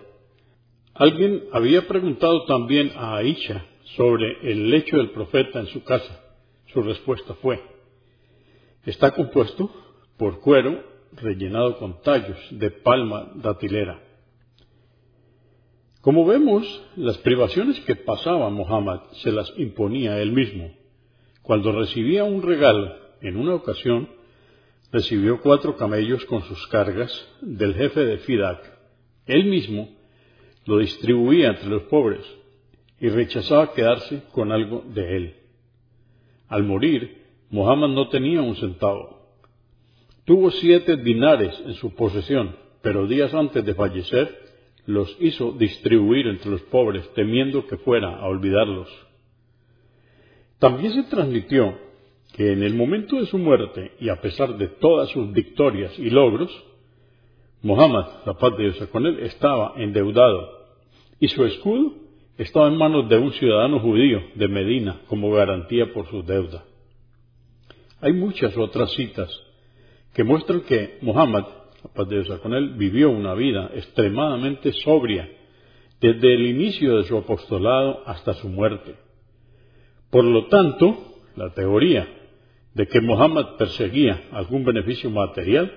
Alguien 0.95 1.45
había 1.53 1.87
preguntado 1.87 2.45
también 2.47 2.93
a 2.97 3.17
Aisha 3.17 3.65
sobre 3.97 4.51
el 4.51 4.71
lecho 4.71 4.97
del 4.97 5.11
profeta 5.11 5.61
en 5.61 5.67
su 5.69 5.85
casa. 5.85 6.25
Su 6.73 6.83
respuesta 6.83 7.35
fue, 7.35 7.63
está 8.85 9.13
compuesto 9.13 9.71
por 10.17 10.41
cuero 10.41 10.83
rellenado 11.13 11.79
con 11.79 12.03
tallos 12.03 12.39
de 12.51 12.71
palma 12.71 13.31
datilera. 13.37 14.03
Como 16.01 16.25
vemos, 16.25 16.65
las 16.97 17.19
privaciones 17.19 17.81
que 17.81 17.97
pasaba 17.97 18.51
Muhammad 18.51 19.01
se 19.23 19.33
las 19.33 19.53
imponía 19.57 20.21
él 20.21 20.33
mismo. 20.33 20.71
Cuando 21.43 21.73
recibía 21.73 22.25
un 22.25 22.43
regalo, 22.43 22.95
en 23.21 23.37
una 23.37 23.55
ocasión, 23.55 24.09
recibió 24.91 25.41
cuatro 25.41 25.77
camellos 25.77 26.25
con 26.27 26.43
sus 26.43 26.67
cargas 26.69 27.13
del 27.41 27.75
jefe 27.75 28.05
de 28.05 28.19
Fidak. 28.19 28.79
Él 29.27 29.45
mismo 29.45 29.89
lo 30.65 30.79
distribuía 30.79 31.49
entre 31.49 31.69
los 31.69 31.83
pobres 31.85 32.25
y 33.01 33.09
rechazaba 33.09 33.73
quedarse 33.73 34.23
con 34.33 34.53
algo 34.53 34.85
de 34.95 35.17
él. 35.17 35.35
Al 36.49 36.65
morir, 36.65 37.27
Muhammad 37.51 37.89
no 37.91 38.09
tenía 38.09 38.43
un 38.43 38.57
centavo. 38.57 39.19
Tuvo 40.25 40.51
siete 40.51 40.97
dinares 40.97 41.59
en 41.65 41.75
su 41.75 41.95
posesión, 41.95 42.57
pero 42.83 43.07
días 43.07 43.33
antes 43.35 43.65
de 43.65 43.75
fallecer 43.75 44.49
los 44.87 45.17
hizo 45.21 45.53
distribuir 45.53 46.27
entre 46.27 46.51
los 46.51 46.63
pobres, 46.63 47.09
temiendo 47.15 47.67
que 47.67 47.77
fuera 47.77 48.17
a 48.17 48.27
olvidarlos. 48.27 48.89
También 50.59 50.93
se 50.93 51.03
transmitió 51.05 51.79
que 52.33 52.53
en 52.53 52.63
el 52.63 52.75
momento 52.75 53.17
de 53.17 53.27
su 53.27 53.39
muerte, 53.39 53.93
y 54.01 54.09
a 54.09 54.21
pesar 54.21 54.57
de 54.57 54.69
todas 54.69 55.09
sus 55.11 55.33
victorias 55.33 55.99
y 55.99 56.11
logros, 56.11 56.51
Muhammad, 57.63 58.07
la 58.25 58.35
paz 58.35 58.57
de 58.57 58.71
Dios 58.71 58.89
con 58.91 59.07
él, 59.07 59.21
estaba 59.21 59.75
endeudado, 59.77 60.67
y 61.19 61.29
su 61.29 61.45
escudo 61.45 61.95
estaba 62.37 62.69
en 62.69 62.77
manos 62.77 63.09
de 63.09 63.19
un 63.19 63.33
ciudadano 63.33 63.81
judío 63.81 64.23
de 64.35 64.47
Medina 64.47 65.01
como 65.09 65.33
garantía 65.33 65.93
por 65.93 66.09
su 66.09 66.23
deuda. 66.23 66.65
Hay 68.01 68.13
muchas 68.13 68.57
otras 68.57 68.93
citas 68.93 69.29
que 70.15 70.23
muestran 70.23 70.61
que 70.61 70.99
Muhammad 71.03 71.47
la 71.83 71.91
paz 71.93 72.09
de 72.09 72.23
Dios 72.23 72.41
con 72.41 72.55
él, 72.55 72.71
vivió 72.71 73.11
una 73.11 73.35
vida 73.35 73.71
extremadamente 73.75 74.73
sobria 74.73 75.29
desde 76.01 76.35
el 76.35 76.47
inicio 76.47 76.99
de 76.99 77.05
su 77.05 77.17
apostolado 77.17 78.03
hasta 78.07 78.35
su 78.35 78.49
muerte. 78.49 78.97
Por 80.11 80.25
lo 80.25 80.47
tanto, 80.47 81.18
la 81.39 81.55
teoría 81.55 82.07
de 82.75 82.87
que 82.89 83.01
Mohammed 83.01 83.57
perseguía 83.59 84.29
algún 84.33 84.65
beneficio 84.65 85.09
material 85.09 85.73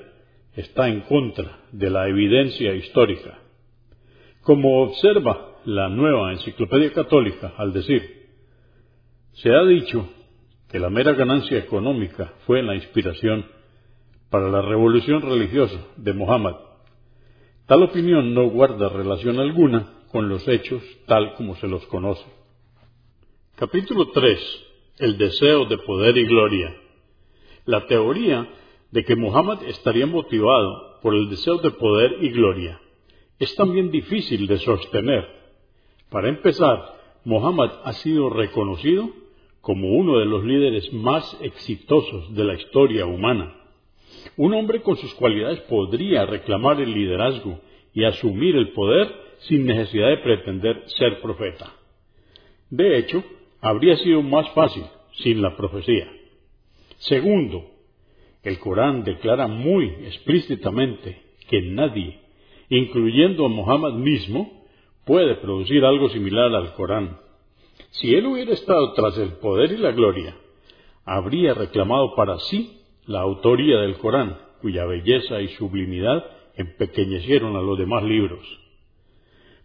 está 0.56 0.88
en 0.90 1.02
contra 1.02 1.60
de 1.72 1.90
la 1.90 2.08
evidencia 2.08 2.74
histórica. 2.74 3.40
Como 4.42 4.82
observa 4.82 5.60
la 5.66 5.88
nueva 5.90 6.34
enciclopedia 6.34 6.92
católica 6.92 7.54
al 7.58 7.74
decir, 7.74 8.02
se 9.34 9.54
ha 9.54 9.64
dicho 9.64 10.10
que 10.70 10.80
la 10.80 10.90
mera 10.90 11.14
ganancia 11.14 11.60
económica 11.60 12.34
fue 12.48 12.64
la 12.64 12.76
inspiración 12.76 13.46
para 14.32 14.50
la 14.50 14.62
revolución 14.62 15.22
religiosa 15.22 15.80
de 15.96 16.14
Mohammed. 16.14 16.56
Tal 17.68 17.84
opinión 17.84 18.34
no 18.34 18.50
guarda 18.50 18.90
relación 18.90 19.40
alguna 19.40 19.88
con 20.12 20.28
los 20.28 20.48
hechos 20.48 20.82
tal 21.06 21.36
como 21.36 21.56
se 21.56 21.68
los 21.68 21.86
conoce. 21.86 22.26
Capítulo 23.56 24.10
3. 24.12 24.71
El 25.02 25.18
deseo 25.18 25.66
de 25.66 25.80
poder 25.80 26.16
y 26.16 26.26
gloria. 26.26 26.76
La 27.66 27.88
teoría 27.88 28.48
de 28.92 29.04
que 29.04 29.16
Mohammed 29.16 29.68
estaría 29.68 30.06
motivado 30.06 31.00
por 31.02 31.16
el 31.16 31.28
deseo 31.28 31.58
de 31.58 31.72
poder 31.72 32.18
y 32.22 32.30
gloria 32.30 32.80
es 33.40 33.56
también 33.56 33.90
difícil 33.90 34.46
de 34.46 34.60
sostener. 34.60 35.28
Para 36.12 36.30
empezar, 36.30 37.00
Mohammed 37.26 37.72
ha 37.84 37.94
sido 37.94 38.30
reconocido 38.30 39.10
como 39.62 39.90
uno 39.90 40.20
de 40.20 40.26
los 40.26 40.44
líderes 40.44 40.94
más 40.94 41.36
exitosos 41.42 42.36
de 42.36 42.44
la 42.44 42.54
historia 42.54 43.08
humana. 43.08 43.56
Un 44.38 44.54
hombre 44.54 44.84
con 44.84 44.98
sus 44.98 45.16
cualidades 45.16 45.62
podría 45.62 46.28
reclamar 46.28 46.80
el 46.80 46.94
liderazgo 46.94 47.60
y 47.96 48.04
asumir 48.04 48.56
el 48.56 48.70
poder 48.74 49.12
sin 49.40 49.66
necesidad 49.66 50.10
de 50.10 50.18
pretender 50.18 50.84
ser 50.86 51.20
profeta. 51.22 51.74
De 52.70 53.00
hecho, 53.00 53.24
habría 53.62 53.96
sido 53.98 54.22
más 54.22 54.50
fácil 54.52 54.84
sin 55.24 55.42
la 55.42 55.56
profecía. 55.56 56.12
Segundo, 56.98 57.66
el 58.44 58.60
Corán 58.60 59.04
declara 59.04 59.48
muy 59.48 59.86
explícitamente 60.06 61.22
que 61.48 61.62
nadie, 61.62 62.20
incluyendo 62.70 63.46
a 63.46 63.50
Muhammad 63.50 63.94
mismo, 63.94 64.66
puede 65.06 65.36
producir 65.36 65.86
algo 65.86 66.10
similar 66.10 66.54
al 66.56 66.74
Corán. 66.74 67.18
Si 67.92 68.14
él 68.14 68.26
hubiera 68.26 68.54
estado 68.54 68.94
tras 68.94 69.18
el 69.18 69.34
poder 69.34 69.72
y 69.72 69.78
la 69.78 69.92
gloria, 69.92 70.36
habría 71.06 71.54
reclamado 71.54 72.16
para 72.16 72.40
sí 72.40 72.82
la 73.06 73.22
autoría 73.22 73.80
del 73.80 73.98
Corán, 73.98 74.38
cuya 74.62 74.86
belleza 74.86 75.42
y 75.42 75.50
sublimidad 75.50 76.24
empequeñecieron 76.56 77.56
a 77.56 77.62
los 77.62 77.78
demás 77.78 78.04
libros. 78.04 78.42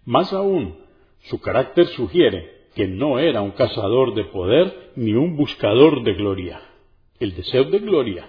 Más 0.04 0.32
aún, 0.32 0.78
su 1.22 1.40
carácter 1.40 1.87
sugiere 1.88 2.56
que 2.77 2.87
no 2.87 3.19
era 3.19 3.41
un 3.41 3.53
cazador 3.53 4.15
de 4.15 4.25
poder 4.25 4.93
ni 4.97 5.15
un 5.15 5.35
buscador 5.37 6.05
de 6.05 6.12
gloria. 6.12 6.61
El 7.19 7.35
deseo 7.35 7.65
de 7.65 7.79
gloria 7.79 8.29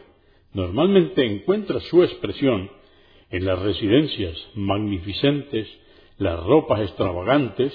normalmente 0.53 1.25
encuentra 1.25 1.81
su 1.81 2.01
expresión 2.01 2.71
en 3.29 3.45
las 3.45 3.59
residencias 3.59 4.35
magnificentes, 4.55 5.67
las 6.17 6.41
ropas 6.43 6.79
extravagantes, 6.79 7.73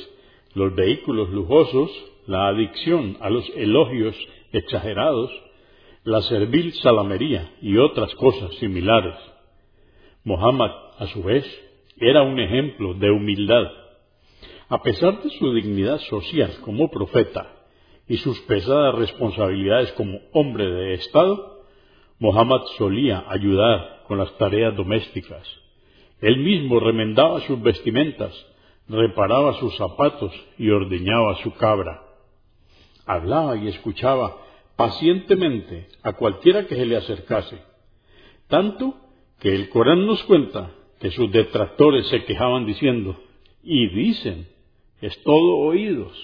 los 0.54 0.74
vehículos 0.74 1.28
lujosos, 1.28 1.90
la 2.26 2.48
adicción 2.48 3.18
a 3.20 3.28
los 3.28 3.44
elogios 3.54 4.16
exagerados, 4.52 5.30
la 6.04 6.22
servil 6.22 6.72
salamería 6.74 7.52
y 7.60 7.76
otras 7.76 8.14
cosas 8.14 8.54
similares. 8.54 9.14
Mohammed, 10.24 10.70
a 10.98 11.06
su 11.08 11.22
vez, 11.22 11.44
era 11.98 12.22
un 12.22 12.40
ejemplo 12.40 12.94
de 12.94 13.10
humildad. 13.10 13.81
A 14.72 14.80
pesar 14.80 15.22
de 15.22 15.28
su 15.28 15.52
dignidad 15.52 16.00
social 16.08 16.50
como 16.64 16.90
profeta 16.90 17.46
y 18.08 18.16
sus 18.16 18.40
pesadas 18.40 18.94
responsabilidades 18.94 19.92
como 19.92 20.18
hombre 20.32 20.64
de 20.64 20.94
Estado, 20.94 21.66
Mohammed 22.18 22.62
solía 22.78 23.22
ayudar 23.28 24.04
con 24.08 24.16
las 24.16 24.34
tareas 24.38 24.74
domésticas. 24.74 25.46
Él 26.22 26.38
mismo 26.38 26.80
remendaba 26.80 27.42
sus 27.42 27.60
vestimentas, 27.60 28.32
reparaba 28.88 29.52
sus 29.60 29.76
zapatos 29.76 30.32
y 30.56 30.70
ordeñaba 30.70 31.36
su 31.42 31.52
cabra. 31.52 32.04
Hablaba 33.04 33.58
y 33.58 33.68
escuchaba 33.68 34.38
pacientemente 34.76 35.88
a 36.02 36.14
cualquiera 36.14 36.66
que 36.66 36.76
se 36.76 36.86
le 36.86 36.96
acercase, 36.96 37.58
tanto 38.48 38.94
que 39.38 39.54
el 39.54 39.68
Corán 39.68 40.06
nos 40.06 40.22
cuenta 40.22 40.70
que 40.98 41.10
sus 41.10 41.30
detractores 41.30 42.06
se 42.06 42.24
quejaban 42.24 42.64
diciendo, 42.64 43.20
y 43.62 43.88
dicen, 43.88 44.48
es 45.02 45.20
todo 45.24 45.58
oídos. 45.58 46.16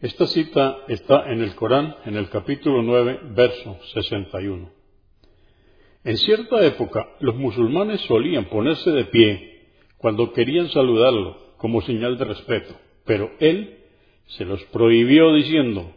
Esta 0.00 0.26
cita 0.28 0.78
está 0.86 1.30
en 1.30 1.42
el 1.42 1.56
Corán, 1.56 1.96
en 2.06 2.16
el 2.16 2.30
capítulo 2.30 2.82
9, 2.82 3.18
verso 3.34 3.76
61. 3.94 4.70
En 6.04 6.16
cierta 6.16 6.64
época, 6.64 7.04
los 7.18 7.34
musulmanes 7.34 8.00
solían 8.02 8.44
ponerse 8.44 8.90
de 8.92 9.06
pie 9.06 9.66
cuando 9.98 10.32
querían 10.32 10.68
saludarlo 10.68 11.36
como 11.56 11.82
señal 11.82 12.16
de 12.16 12.26
respeto, 12.26 12.76
pero 13.04 13.32
él 13.40 13.80
se 14.28 14.44
los 14.44 14.62
prohibió 14.66 15.34
diciendo, 15.34 15.92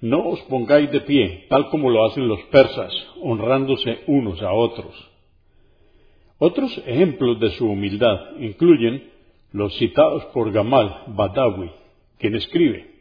no 0.00 0.28
os 0.28 0.40
pongáis 0.42 0.92
de 0.92 1.00
pie, 1.00 1.46
tal 1.48 1.68
como 1.68 1.90
lo 1.90 2.06
hacen 2.06 2.28
los 2.28 2.40
persas, 2.42 2.92
honrándose 3.20 4.04
unos 4.06 4.40
a 4.40 4.52
otros. 4.52 4.94
Otros 6.38 6.80
ejemplos 6.86 7.40
de 7.40 7.50
su 7.50 7.66
humildad 7.66 8.36
incluyen 8.38 9.11
los 9.52 9.76
citados 9.76 10.24
por 10.26 10.50
Gamal 10.52 11.04
Badawi, 11.08 11.70
quien 12.18 12.34
escribe, 12.34 12.92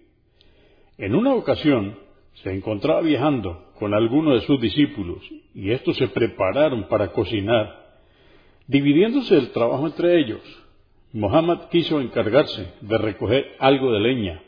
en 0.97 1.15
una 1.15 1.33
ocasión 1.33 1.97
se 2.43 2.53
encontraba 2.53 3.01
viajando 3.01 3.71
con 3.79 3.93
algunos 3.93 4.39
de 4.39 4.47
sus 4.47 4.61
discípulos 4.61 5.17
y 5.55 5.71
estos 5.71 5.97
se 5.97 6.07
prepararon 6.09 6.87
para 6.87 7.11
cocinar, 7.11 7.97
dividiéndose 8.67 9.35
el 9.35 9.51
trabajo 9.51 9.87
entre 9.87 10.19
ellos. 10.19 10.41
Mohammed 11.13 11.69
quiso 11.71 11.99
encargarse 11.99 12.73
de 12.81 12.97
recoger 12.97 13.55
algo 13.59 13.91
de 13.91 13.99
leña. 13.99 14.41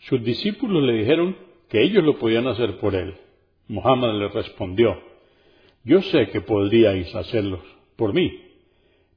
Sus 0.00 0.22
discípulos 0.22 0.82
le 0.82 0.94
dijeron 0.94 1.36
que 1.68 1.82
ellos 1.82 2.04
lo 2.04 2.18
podían 2.18 2.46
hacer 2.46 2.78
por 2.78 2.94
él. 2.94 3.14
Mohammed 3.68 4.18
le 4.18 4.28
respondió, 4.28 5.00
yo 5.84 6.02
sé 6.02 6.28
que 6.28 6.40
podríais 6.40 7.14
hacerlo 7.14 7.60
por 7.96 8.12
mí, 8.12 8.32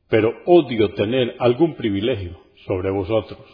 pero 0.10 0.34
odio 0.46 0.94
tener 0.94 1.36
algún 1.40 1.76
privilegio 1.76 2.40
sobre 2.66 2.92
vosotros. 2.92 3.46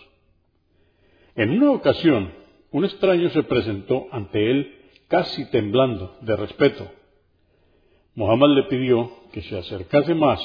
En 1.35 1.51
una 1.51 1.71
ocasión, 1.71 2.33
un 2.71 2.85
extraño 2.85 3.29
se 3.29 3.43
presentó 3.43 4.07
ante 4.11 4.51
él 4.51 4.75
casi 5.07 5.49
temblando 5.49 6.17
de 6.21 6.35
respeto. 6.35 6.89
Mohammed 8.15 8.55
le 8.55 8.63
pidió 8.63 9.11
que 9.31 9.41
se 9.41 9.57
acercase 9.57 10.13
más 10.13 10.39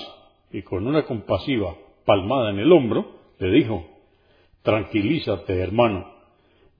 y 0.53 0.63
con 0.63 0.87
una 0.87 1.05
compasiva 1.05 1.77
palmada 2.05 2.51
en 2.51 2.61
el 2.61 2.73
hombro 2.73 3.17
le 3.39 3.51
dijo, 3.51 3.87
Tranquilízate, 4.63 5.59
hermano, 5.59 6.13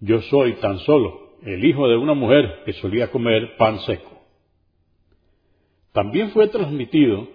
yo 0.01 0.21
soy 0.23 0.55
tan 0.55 0.79
solo 0.81 1.37
el 1.43 1.65
hijo 1.65 1.89
de 1.89 1.97
una 1.97 2.15
mujer 2.15 2.63
que 2.65 2.73
solía 2.75 3.11
comer 3.11 3.57
pan 3.57 3.79
seco. 3.81 4.11
También 5.93 6.31
fue 6.31 6.49
transmitido 6.49 7.29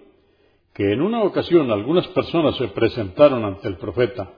que 0.74 0.92
en 0.92 1.02
una 1.02 1.22
ocasión 1.22 1.70
algunas 1.70 2.06
personas 2.08 2.56
se 2.56 2.68
presentaron 2.68 3.44
ante 3.44 3.68
el 3.68 3.76
profeta 3.76 4.32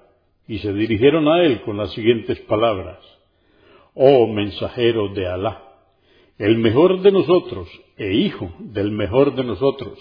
y 0.48 0.58
se 0.58 0.72
dirigieron 0.72 1.28
a 1.28 1.42
él 1.42 1.62
con 1.62 1.76
las 1.76 1.92
siguientes 1.92 2.38
palabras. 2.40 2.98
Oh 3.94 4.26
mensajero 4.26 5.08
de 5.08 5.26
Alá, 5.26 5.62
el 6.38 6.58
mejor 6.58 7.00
de 7.02 7.12
nosotros 7.12 7.68
e 7.96 8.12
hijo 8.14 8.52
del 8.58 8.90
mejor 8.90 9.34
de 9.36 9.44
nosotros, 9.44 9.98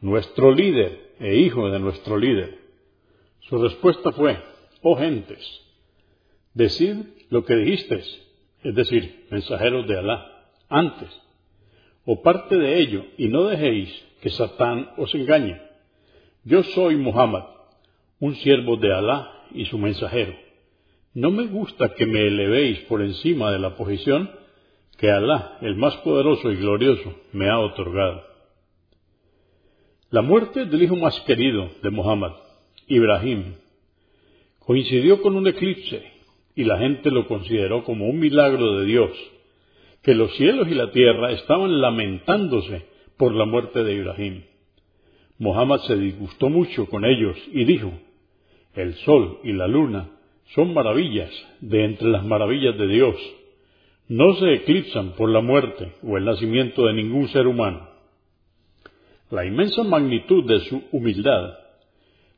nuestro 0.00 0.52
líder 0.52 1.14
e 1.18 1.36
hijo 1.36 1.70
de 1.70 1.78
nuestro 1.78 2.18
líder. 2.18 2.58
Su 3.40 3.62
respuesta 3.62 4.12
fue, 4.12 4.38
oh 4.82 4.96
gentes, 4.96 5.40
decid 6.54 6.96
lo 7.30 7.44
que 7.44 7.56
dijisteis 7.56 8.32
es 8.62 8.74
decir, 8.74 9.26
mensajeros 9.30 9.86
de 9.88 9.98
Alá, 9.98 10.46
antes, 10.68 11.08
o 12.04 12.22
parte 12.22 12.56
de 12.56 12.80
ello, 12.80 13.04
y 13.18 13.28
no 13.28 13.44
dejéis 13.44 13.90
que 14.22 14.30
Satán 14.30 14.90
os 14.96 15.12
engañe. 15.14 15.60
Yo 16.44 16.62
soy 16.62 16.94
Muhammad, 16.96 17.42
un 18.20 18.36
siervo 18.36 18.76
de 18.76 18.94
Alá 18.94 19.18
y 19.52 19.64
su 19.66 19.76
mensajero. 19.78 20.34
No 21.12 21.32
me 21.32 21.46
gusta 21.48 21.92
que 21.94 22.06
me 22.06 22.28
elevéis 22.28 22.78
por 22.88 23.02
encima 23.02 23.50
de 23.50 23.58
la 23.58 23.76
posición 23.76 24.30
que 24.96 25.10
Alá, 25.10 25.58
el 25.60 25.74
más 25.74 25.96
poderoso 25.98 26.52
y 26.52 26.56
glorioso, 26.56 27.12
me 27.32 27.50
ha 27.50 27.58
otorgado. 27.58 28.22
La 30.10 30.22
muerte 30.22 30.66
del 30.66 30.82
hijo 30.84 30.94
más 30.94 31.18
querido 31.22 31.70
de 31.82 31.90
Muhammad, 31.90 32.32
Ibrahim, 32.86 33.56
coincidió 34.60 35.20
con 35.20 35.34
un 35.34 35.48
eclipse 35.48 36.00
y 36.54 36.62
la 36.62 36.78
gente 36.78 37.10
lo 37.10 37.26
consideró 37.26 37.82
como 37.82 38.06
un 38.06 38.20
milagro 38.20 38.78
de 38.78 38.86
Dios, 38.86 39.10
que 40.00 40.14
los 40.14 40.32
cielos 40.36 40.68
y 40.68 40.74
la 40.74 40.92
tierra 40.92 41.32
estaban 41.32 41.80
lamentándose 41.80 42.91
por 43.22 43.36
la 43.36 43.44
muerte 43.44 43.84
de 43.84 43.94
Ibrahim. 43.94 44.42
Mohammed 45.38 45.78
se 45.86 45.94
disgustó 45.94 46.48
mucho 46.48 46.86
con 46.86 47.04
ellos 47.04 47.36
y 47.52 47.64
dijo, 47.64 47.92
el 48.74 48.94
sol 48.94 49.38
y 49.44 49.52
la 49.52 49.68
luna 49.68 50.10
son 50.56 50.74
maravillas 50.74 51.30
de 51.60 51.84
entre 51.84 52.08
las 52.08 52.24
maravillas 52.24 52.76
de 52.76 52.88
Dios. 52.88 53.14
No 54.08 54.34
se 54.34 54.54
eclipsan 54.54 55.12
por 55.12 55.28
la 55.28 55.40
muerte 55.40 55.92
o 56.02 56.16
el 56.16 56.24
nacimiento 56.24 56.84
de 56.86 56.94
ningún 56.94 57.28
ser 57.28 57.46
humano. 57.46 57.90
La 59.30 59.46
inmensa 59.46 59.84
magnitud 59.84 60.44
de 60.44 60.58
su 60.58 60.82
humildad 60.90 61.58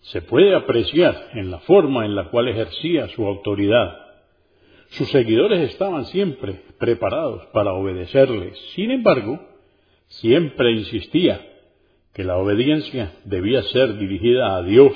se 0.03 0.21
puede 0.21 0.55
apreciar 0.55 1.31
en 1.33 1.51
la 1.51 1.61
forma 1.61 2.05
en 2.05 2.15
la 2.15 2.29
cual 2.29 2.49
ejercía 2.49 3.09
su 3.09 3.27
autoridad 3.27 4.05
sus 4.91 5.09
seguidores 5.09 5.71
estaban 5.71 6.05
siempre 6.05 6.61
preparados 6.79 7.47
para 7.47 7.73
obedecerle. 7.73 8.53
Sin 8.75 8.93
embargo, 8.93 9.41
siempre 10.09 10.73
insistía 10.73 11.41
que 12.13 12.25
la 12.25 12.37
obediencia 12.37 13.13
debía 13.25 13.63
ser 13.65 13.99
dirigida 13.99 14.57
a 14.57 14.63
Dios 14.63 14.93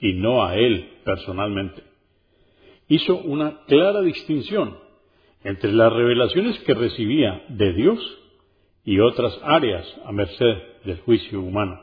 y 0.00 0.12
no 0.14 0.44
a 0.44 0.56
él 0.56 0.88
personalmente. 1.04 1.82
Hizo 2.88 3.16
una 3.16 3.64
clara 3.66 4.02
distinción 4.02 4.78
entre 5.44 5.72
las 5.72 5.92
revelaciones 5.92 6.58
que 6.60 6.74
recibía 6.74 7.44
de 7.48 7.72
Dios 7.72 8.18
y 8.84 9.00
otras 9.00 9.38
áreas 9.42 9.86
a 10.04 10.12
merced 10.12 10.56
del 10.84 10.98
juicio 11.00 11.40
humano. 11.40 11.80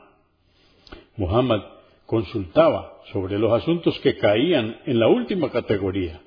Muhammad 1.17 1.61
consultaba 2.05 2.93
sobre 3.11 3.39
los 3.39 3.51
asuntos 3.53 3.99
que 3.99 4.17
caían 4.17 4.79
en 4.85 4.99
la 4.99 5.07
última 5.07 5.51
categoría, 5.51 6.21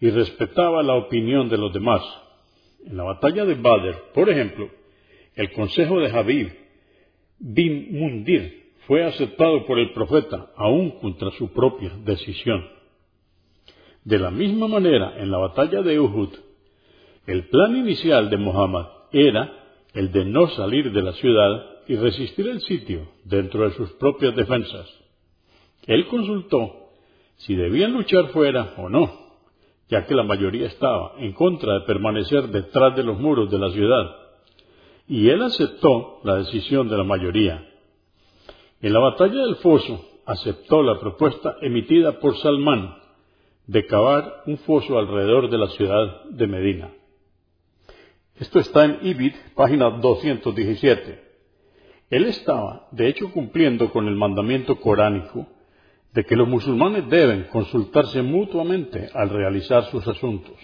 y 0.00 0.10
respetaba 0.10 0.82
la 0.82 0.94
opinión 0.94 1.48
de 1.48 1.56
los 1.56 1.72
demás. 1.72 2.02
En 2.86 2.96
la 2.96 3.04
batalla 3.04 3.44
de 3.44 3.54
Badr, 3.54 4.12
por 4.12 4.28
ejemplo, 4.28 4.68
el 5.34 5.52
consejo 5.52 6.00
de 6.00 6.10
Habib 6.10 6.52
bin 7.38 7.98
Mundir 7.98 8.72
fue 8.86 9.04
aceptado 9.04 9.66
por 9.66 9.78
el 9.78 9.92
profeta 9.92 10.50
aún 10.56 10.92
contra 11.00 11.30
su 11.32 11.52
propia 11.52 11.90
decisión. 12.04 12.64
De 14.04 14.18
la 14.18 14.30
misma 14.30 14.68
manera, 14.68 15.14
en 15.18 15.30
la 15.30 15.38
batalla 15.38 15.82
de 15.82 15.98
Uhud, 15.98 16.28
el 17.26 17.48
plan 17.48 17.76
inicial 17.76 18.28
de 18.28 18.36
Muhammad 18.36 18.86
era 19.12 19.50
el 19.94 20.12
de 20.12 20.24
no 20.26 20.48
salir 20.48 20.92
de 20.92 21.02
la 21.02 21.12
ciudad 21.12 21.64
y 21.88 21.96
resistir 21.96 22.48
el 22.48 22.60
sitio 22.60 23.08
dentro 23.24 23.64
de 23.64 23.74
sus 23.76 23.90
propias 23.92 24.36
defensas. 24.36 24.88
Él 25.86 26.06
consultó 26.06 26.90
si 27.36 27.54
debían 27.54 27.92
luchar 27.92 28.28
fuera 28.28 28.74
o 28.76 28.88
no 28.88 29.24
ya 29.88 30.06
que 30.06 30.14
la 30.14 30.22
mayoría 30.22 30.66
estaba 30.66 31.12
en 31.18 31.32
contra 31.32 31.74
de 31.74 31.80
permanecer 31.80 32.48
detrás 32.48 32.96
de 32.96 33.02
los 33.02 33.18
muros 33.18 33.50
de 33.50 33.58
la 33.58 33.70
ciudad, 33.70 34.16
y 35.06 35.28
él 35.28 35.42
aceptó 35.42 36.20
la 36.24 36.36
decisión 36.36 36.88
de 36.88 36.96
la 36.96 37.04
mayoría. 37.04 37.66
En 38.80 38.92
la 38.92 39.00
batalla 39.00 39.42
del 39.42 39.56
foso 39.56 40.04
aceptó 40.26 40.82
la 40.82 40.98
propuesta 40.98 41.56
emitida 41.60 42.18
por 42.18 42.36
Salmán 42.38 42.96
de 43.66 43.86
cavar 43.86 44.42
un 44.46 44.58
foso 44.58 44.98
alrededor 44.98 45.50
de 45.50 45.58
la 45.58 45.68
ciudad 45.68 46.24
de 46.30 46.46
Medina. 46.46 46.90
Esto 48.36 48.58
está 48.58 48.84
en 48.84 48.98
Ibid, 49.02 49.34
página 49.54 49.90
217. 49.90 51.22
Él 52.10 52.24
estaba, 52.26 52.88
de 52.90 53.08
hecho, 53.08 53.30
cumpliendo 53.30 53.90
con 53.90 54.08
el 54.08 54.16
mandamiento 54.16 54.80
coránico 54.80 55.46
de 56.12 56.24
que 56.24 56.36
los 56.36 56.48
musulmanes 56.48 57.08
deben 57.08 57.44
consultarse 57.44 58.22
mutuamente 58.22 59.08
al 59.14 59.30
realizar 59.30 59.84
sus 59.90 60.06
asuntos. 60.06 60.56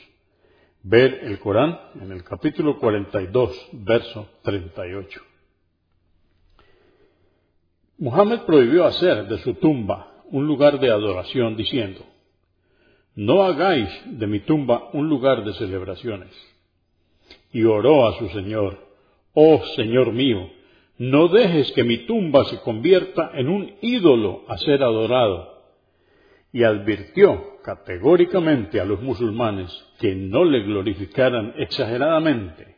Ver 0.82 1.20
el 1.24 1.38
Corán 1.38 1.78
en 2.00 2.10
el 2.10 2.24
capítulo 2.24 2.78
42, 2.78 3.68
verso 3.72 4.28
38. 4.42 5.20
Muhammad 7.98 8.46
prohibió 8.46 8.86
hacer 8.86 9.28
de 9.28 9.38
su 9.40 9.54
tumba 9.54 10.22
un 10.30 10.46
lugar 10.46 10.80
de 10.80 10.90
adoración 10.90 11.54
diciendo, 11.54 12.00
no 13.14 13.42
hagáis 13.42 13.90
de 14.06 14.26
mi 14.26 14.40
tumba 14.40 14.88
un 14.94 15.06
lugar 15.06 15.44
de 15.44 15.52
celebraciones. 15.52 16.30
Y 17.52 17.64
oró 17.64 18.08
a 18.08 18.18
su 18.18 18.28
Señor, 18.30 18.78
oh 19.34 19.62
Señor 19.76 20.12
mío, 20.12 20.48
no 20.96 21.28
dejes 21.28 21.72
que 21.72 21.84
mi 21.84 22.06
tumba 22.06 22.46
se 22.46 22.58
convierta 22.60 23.32
en 23.34 23.50
un 23.50 23.70
ídolo 23.82 24.44
a 24.48 24.56
ser 24.56 24.82
adorado. 24.82 25.59
Y 26.52 26.64
advirtió 26.64 27.60
categóricamente 27.62 28.80
a 28.80 28.84
los 28.84 29.00
musulmanes 29.02 29.70
que 29.98 30.14
no 30.14 30.44
le 30.44 30.62
glorificaran 30.62 31.54
exageradamente. 31.56 32.76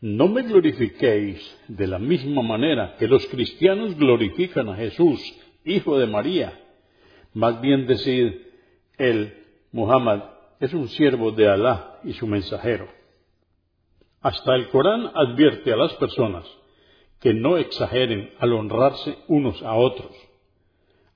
No 0.00 0.28
me 0.28 0.42
glorifiquéis 0.42 1.58
de 1.68 1.86
la 1.86 1.98
misma 1.98 2.42
manera 2.42 2.96
que 2.98 3.08
los 3.08 3.26
cristianos 3.26 3.96
glorifican 3.96 4.68
a 4.68 4.76
Jesús, 4.76 5.20
hijo 5.64 5.98
de 5.98 6.06
María. 6.06 6.58
Más 7.34 7.60
bien 7.60 7.86
decid, 7.86 8.32
él, 8.96 9.34
Muhammad, 9.72 10.22
es 10.58 10.72
un 10.72 10.88
siervo 10.88 11.32
de 11.32 11.48
Alá 11.48 12.00
y 12.04 12.12
su 12.12 12.26
mensajero. 12.26 12.88
Hasta 14.20 14.54
el 14.54 14.68
Corán 14.68 15.10
advierte 15.14 15.72
a 15.72 15.76
las 15.76 15.92
personas 15.94 16.44
que 17.20 17.34
no 17.34 17.56
exageren 17.56 18.30
al 18.38 18.52
honrarse 18.52 19.18
unos 19.28 19.62
a 19.62 19.74
otros. 19.74 20.12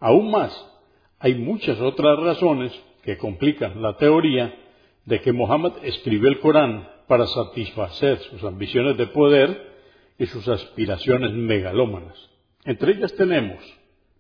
Aún 0.00 0.30
más, 0.30 0.52
hay 1.25 1.37
muchas 1.37 1.81
otras 1.81 2.18
razones 2.20 2.70
que 3.03 3.16
complican 3.16 3.81
la 3.81 3.97
teoría 3.97 4.55
de 5.07 5.22
que 5.22 5.33
Mohammed 5.33 5.72
escribió 5.83 6.29
el 6.29 6.39
Corán 6.39 6.87
para 7.09 7.27
satisfacer 7.27 8.18
sus 8.18 8.45
ambiciones 8.45 8.99
de 8.99 9.07
poder 9.07 9.72
y 10.18 10.27
sus 10.27 10.47
aspiraciones 10.49 11.33
megalómanas. 11.33 12.14
Entre 12.66 12.93
ellas 12.93 13.14
tenemos, 13.14 13.57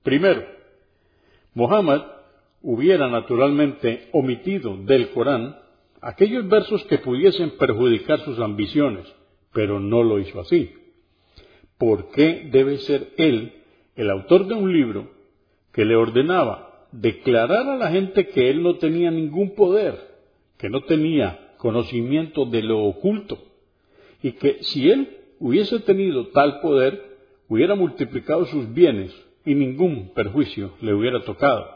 primero, 0.02 0.46
Mohammed 1.52 2.00
hubiera 2.62 3.06
naturalmente 3.06 4.08
omitido 4.12 4.74
del 4.74 5.10
Corán 5.10 5.58
aquellos 6.00 6.48
versos 6.48 6.82
que 6.84 6.96
pudiesen 6.96 7.58
perjudicar 7.58 8.20
sus 8.20 8.38
ambiciones, 8.38 9.04
pero 9.52 9.78
no 9.78 10.02
lo 10.02 10.20
hizo 10.20 10.40
así. 10.40 10.72
¿Por 11.76 12.12
qué 12.12 12.48
debe 12.50 12.78
ser 12.78 13.10
él 13.18 13.62
el 13.94 14.08
autor 14.08 14.46
de 14.46 14.54
un 14.54 14.72
libro 14.72 15.10
que 15.70 15.84
le 15.84 15.96
ordenaba 15.96 16.70
declarar 17.00 17.68
a 17.68 17.76
la 17.76 17.90
gente 17.90 18.28
que 18.28 18.50
él 18.50 18.62
no 18.62 18.76
tenía 18.76 19.10
ningún 19.10 19.54
poder, 19.54 19.98
que 20.58 20.68
no 20.68 20.82
tenía 20.82 21.54
conocimiento 21.58 22.44
de 22.44 22.62
lo 22.62 22.84
oculto, 22.84 23.38
y 24.22 24.32
que 24.32 24.62
si 24.62 24.88
él 24.90 25.08
hubiese 25.40 25.80
tenido 25.80 26.28
tal 26.28 26.60
poder, 26.60 27.16
hubiera 27.48 27.74
multiplicado 27.74 28.46
sus 28.46 28.72
bienes 28.72 29.12
y 29.44 29.54
ningún 29.54 30.12
perjuicio 30.14 30.72
le 30.80 30.94
hubiera 30.94 31.20
tocado. 31.24 31.68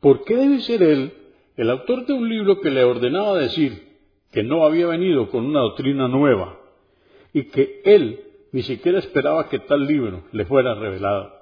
¿Por 0.00 0.24
qué 0.24 0.36
debe 0.36 0.60
ser 0.60 0.82
él 0.82 1.12
el 1.56 1.70
autor 1.70 2.06
de 2.06 2.12
un 2.12 2.28
libro 2.28 2.60
que 2.60 2.70
le 2.70 2.84
ordenaba 2.84 3.38
decir 3.38 3.86
que 4.32 4.42
no 4.42 4.64
había 4.64 4.86
venido 4.88 5.30
con 5.30 5.46
una 5.46 5.60
doctrina 5.60 6.08
nueva 6.08 6.58
y 7.32 7.44
que 7.44 7.80
él 7.84 8.20
ni 8.52 8.62
siquiera 8.62 8.98
esperaba 8.98 9.48
que 9.48 9.60
tal 9.60 9.86
libro 9.86 10.24
le 10.32 10.44
fuera 10.44 10.74
revelado? 10.74 11.35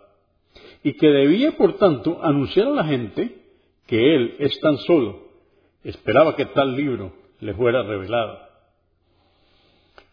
Y 0.85 0.93
que 0.93 1.09
debía, 1.09 1.57
por 1.57 1.77
tanto, 1.79 2.23
anunciar 2.23 2.69
a 2.69 2.71
la 2.71 2.85
gente 2.85 3.43
que 3.87 4.15
él 4.15 4.37
es 4.39 4.61
tan 4.61 4.79
solo, 4.79 5.29
esperaba 5.83 6.37
que 6.37 6.47
tal 6.47 6.77
libro 6.77 7.13
le 7.41 7.55
fuera 7.55 7.83
revelado 7.83 8.39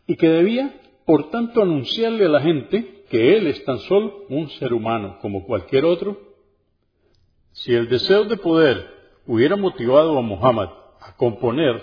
y 0.07 0.15
que 0.17 0.27
debía, 0.27 0.73
por 1.05 1.29
tanto, 1.29 1.61
anunciarle 1.61 2.25
a 2.25 2.29
la 2.29 2.41
gente 2.41 3.03
que 3.09 3.37
él 3.37 3.47
es 3.47 3.63
tan 3.63 3.79
solo 3.79 4.25
un 4.27 4.49
ser 4.49 4.73
humano 4.73 5.19
como 5.21 5.45
cualquier 5.45 5.85
otro. 5.85 6.19
Si 7.53 7.73
el 7.73 7.87
deseo 7.87 8.25
de 8.25 8.35
poder 8.35 8.87
hubiera 9.25 9.55
motivado 9.55 10.17
a 10.17 10.21
Muhammad 10.21 10.69
a 10.99 11.15
componer 11.15 11.81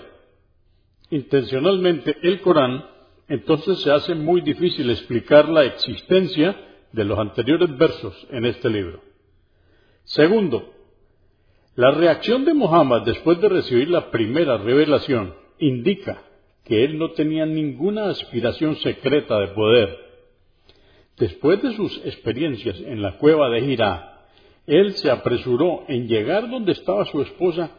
intencionalmente 1.09 2.17
el 2.21 2.39
Corán, 2.41 2.85
entonces 3.27 3.79
se 3.81 3.91
hace 3.91 4.13
muy 4.13 4.41
difícil 4.41 4.89
explicar 4.91 5.49
la 5.49 5.63
existencia 5.63 6.55
de 6.91 7.05
los 7.05 7.19
anteriores 7.19 7.77
versos 7.77 8.27
en 8.31 8.45
este 8.45 8.69
libro. 8.69 9.01
Segundo, 10.03 10.73
la 11.75 11.91
reacción 11.91 12.45
de 12.45 12.53
Muhammad 12.53 13.03
después 13.03 13.39
de 13.39 13.49
recibir 13.49 13.89
la 13.89 14.11
primera 14.11 14.57
revelación 14.57 15.35
indica 15.59 16.23
que 16.65 16.83
él 16.83 16.97
no 16.97 17.11
tenía 17.11 17.45
ninguna 17.45 18.09
aspiración 18.09 18.75
secreta 18.77 19.39
de 19.39 19.47
poder. 19.49 19.97
Después 21.17 21.61
de 21.61 21.75
sus 21.75 21.97
experiencias 22.05 22.79
en 22.79 23.01
la 23.01 23.17
cueva 23.17 23.49
de 23.49 23.61
Girá, 23.61 24.27
él 24.65 24.93
se 24.93 25.09
apresuró 25.09 25.83
en 25.87 26.07
llegar 26.07 26.49
donde 26.49 26.73
estaba 26.73 27.05
su 27.05 27.21
esposa 27.21 27.71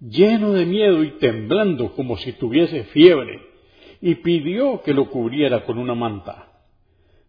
lleno 0.00 0.52
de 0.52 0.66
miedo 0.66 1.02
y 1.02 1.12
temblando 1.18 1.92
como 1.94 2.16
si 2.18 2.32
tuviese 2.32 2.84
fiebre, 2.84 3.40
y 4.00 4.16
pidió 4.16 4.82
que 4.82 4.92
lo 4.92 5.08
cubriera 5.08 5.64
con 5.64 5.78
una 5.78 5.94
manta. 5.94 6.53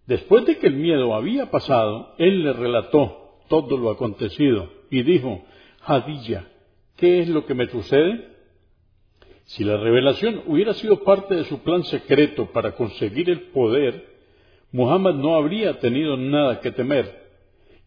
Después 0.07 0.45
de 0.45 0.57
que 0.57 0.67
el 0.67 0.75
miedo 0.75 1.15
había 1.15 1.49
pasado, 1.49 2.13
él 2.17 2.43
le 2.43 2.53
relató 2.53 3.39
todo 3.47 3.77
lo 3.77 3.89
acontecido 3.89 4.69
y 4.89 5.01
dijo, 5.01 5.43
Hadilla, 5.83 6.47
¿qué 6.95 7.21
es 7.21 7.29
lo 7.29 7.45
que 7.45 7.55
me 7.55 7.67
sucede? 7.67 8.35
Si 9.45 9.63
la 9.63 9.77
revelación 9.77 10.43
hubiera 10.47 10.73
sido 10.73 11.03
parte 11.03 11.35
de 11.35 11.43
su 11.45 11.59
plan 11.59 11.83
secreto 11.83 12.47
para 12.51 12.75
conseguir 12.75 13.29
el 13.29 13.41
poder, 13.51 14.15
Muhammad 14.71 15.15
no 15.15 15.35
habría 15.35 15.79
tenido 15.79 16.17
nada 16.17 16.59
que 16.59 16.71
temer. 16.71 17.23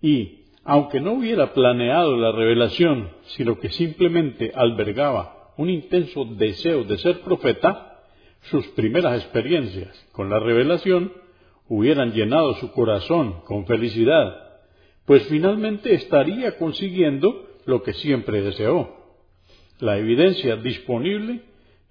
Y, 0.01 0.45
aunque 0.65 1.01
no 1.01 1.15
hubiera 1.15 1.53
planeado 1.53 2.17
la 2.17 2.33
revelación, 2.33 3.11
sino 3.37 3.59
que 3.59 3.71
simplemente 3.71 4.53
albergaba 4.55 5.53
un 5.57 5.71
intenso 5.71 6.25
deseo 6.25 6.85
de 6.85 6.99
ser 6.99 7.21
profeta, 7.21 8.03
sus 8.43 8.67
primeras 8.69 9.21
experiencias 9.21 10.07
con 10.13 10.31
la 10.31 10.39
revelación 10.39 11.13
hubieran 11.69 12.13
llenado 12.13 12.55
su 12.55 12.73
corazón 12.73 13.41
con 13.45 13.67
felicidad, 13.67 14.49
pues 15.05 15.27
finalmente 15.29 15.95
estaría 15.95 16.57
consiguiendo 16.59 17.47
lo 17.65 17.83
que 17.83 17.93
siempre 17.95 18.43
deseó. 18.43 18.97
La 19.79 19.97
evidencia 19.99 20.57
disponible 20.57 21.43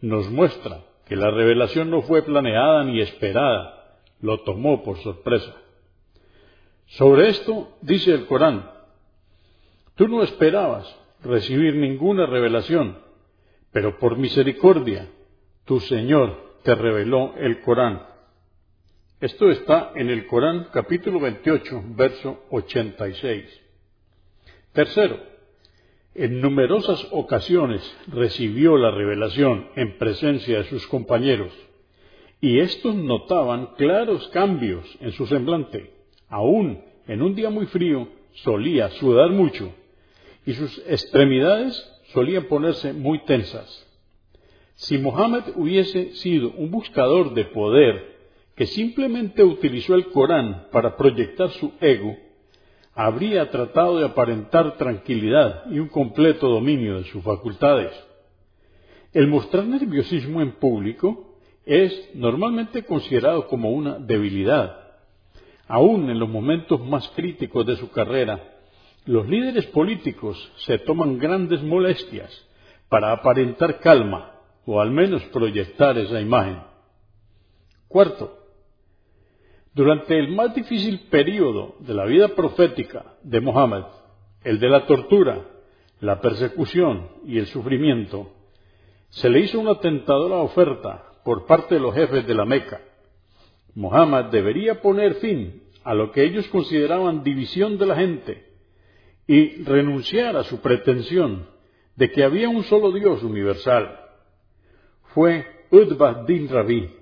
nos 0.02 0.30
muestra 0.30 0.82
que 1.08 1.16
la 1.16 1.32
revelación 1.32 1.90
no 1.90 2.02
fue 2.02 2.24
planeada 2.24 2.84
ni 2.84 3.02
esperada, 3.02 3.98
lo 4.22 4.42
tomó 4.42 4.84
por 4.84 4.98
sorpresa. 4.98 5.56
Sobre 6.88 7.30
esto 7.30 7.78
dice 7.82 8.14
el 8.14 8.26
Corán, 8.26 8.70
tú 9.96 10.08
no 10.08 10.24
esperabas 10.24 10.88
recibir 11.24 11.76
ninguna 11.76 12.26
revelación, 12.26 12.98
pero 13.72 13.98
por 14.00 14.18
misericordia 14.18 15.10
tu 15.66 15.80
Señor 15.80 16.56
te 16.64 16.76
reveló 16.76 17.34
el 17.38 17.62
Corán. 17.62 18.04
Esto 19.20 19.50
está 19.50 19.94
en 19.96 20.12
el 20.12 20.28
Corán 20.28 20.68
capítulo 20.72 21.20
28, 21.20 21.86
verso 21.96 22.44
86. 22.52 23.46
Tercero, 24.74 25.20
en 26.14 26.40
numerosas 26.40 27.04
ocasiones 27.10 27.82
recibió 28.10 28.78
la 28.78 28.92
revelación 28.92 29.70
en 29.76 29.98
presencia 29.98 30.60
de 30.60 30.66
sus 30.66 30.86
compañeros, 30.86 31.52
y 32.42 32.60
éstos 32.60 32.94
notaban 32.94 33.74
claros 33.76 34.28
cambios 34.28 34.86
en 35.02 35.12
su 35.14 35.26
semblante. 35.26 35.96
Aún 36.30 36.84
en 37.08 37.24
un 37.24 37.34
día 37.34 37.50
muy 37.50 37.66
frío 37.66 38.08
solía 38.44 38.92
sudar 38.92 39.32
mucho, 39.32 39.74
y 40.46 40.54
sus 40.54 40.78
extremidades 40.88 41.76
solían 42.14 42.44
ponerse 42.44 42.94
muy 42.94 43.26
tensas. 43.26 43.84
Si 44.76 45.00
Mohammed 45.00 45.56
hubiese 45.56 46.14
sido 46.18 46.52
un 46.52 46.70
buscador 46.70 47.34
de 47.34 47.46
poder 47.46 48.17
que 48.58 48.66
simplemente 48.66 49.44
utilizó 49.44 49.94
el 49.94 50.08
Corán 50.08 50.68
para 50.72 50.98
proyectar 50.98 51.52
su 51.52 51.74
ego, 51.80 52.18
habría 52.96 53.52
tratado 53.52 54.00
de 54.00 54.06
aparentar 54.06 54.78
tranquilidad 54.78 55.66
y 55.70 55.78
un 55.78 55.90
completo 55.90 56.50
dominio 56.50 56.98
de 56.98 57.04
sus 57.04 57.24
facultades. 57.24 57.92
El 59.14 59.28
mostrar 59.28 59.66
nerviosismo 59.66 60.42
en 60.42 60.54
público 60.54 61.38
es 61.66 62.10
normalmente 62.16 62.84
considerado 62.84 63.48
como 63.48 63.70
una 63.70 64.00
debilidad. 64.00 64.76
Aún 65.68 66.10
en 66.10 66.18
los 66.18 66.28
momentos 66.28 66.84
más 66.84 67.08
críticos 67.10 67.64
de 67.68 67.76
su 67.76 67.92
carrera, 67.92 68.42
los 69.06 69.28
líderes 69.28 69.68
políticos 69.68 70.52
se 70.66 70.80
toman 70.80 71.20
grandes 71.20 71.62
molestias 71.62 72.32
para 72.90 73.12
aparentar 73.12 73.80
calma 73.82 74.32
o 74.66 74.82
al 74.82 74.90
menos 74.90 75.22
proyectar 75.26 75.96
esa 76.00 76.20
imagen. 76.20 76.60
Cuarto, 77.88 78.37
durante 79.78 80.18
el 80.18 80.30
más 80.30 80.56
difícil 80.56 81.02
período 81.12 81.76
de 81.82 81.94
la 81.94 82.06
vida 82.06 82.30
profética 82.30 83.14
de 83.22 83.40
Mohammed, 83.40 83.84
el 84.44 84.60
de 84.60 84.70
la 84.70 84.88
tortura, 84.88 85.46
la 86.00 86.20
persecución 86.20 87.08
y 87.28 87.38
el 87.38 87.46
sufrimiento, 87.46 88.32
se 89.10 89.30
le 89.30 89.42
hizo 89.42 89.60
una 89.60 89.80
tentadora 89.80 90.38
oferta 90.38 91.04
por 91.24 91.46
parte 91.46 91.76
de 91.76 91.82
los 91.82 91.94
jefes 91.94 92.26
de 92.26 92.34
la 92.34 92.44
Meca. 92.44 92.82
Mohammed 93.76 94.26
debería 94.32 94.82
poner 94.82 95.14
fin 95.16 95.62
a 95.84 95.94
lo 95.94 96.12
que 96.12 96.24
ellos 96.24 96.48
consideraban 96.48 97.24
división 97.24 97.78
de 97.78 97.86
la 97.86 97.96
gente 97.98 98.48
y 99.28 99.64
renunciar 99.64 100.38
a 100.38 100.44
su 100.44 100.60
pretensión 100.60 101.46
de 101.96 102.10
que 102.10 102.24
había 102.24 102.50
un 102.50 102.64
solo 102.64 102.92
Dios 102.92 103.22
universal. 103.22 103.96
Fue 105.14 105.46
Udba 105.70 106.24
din 106.26 106.50
Rabi 106.50 106.98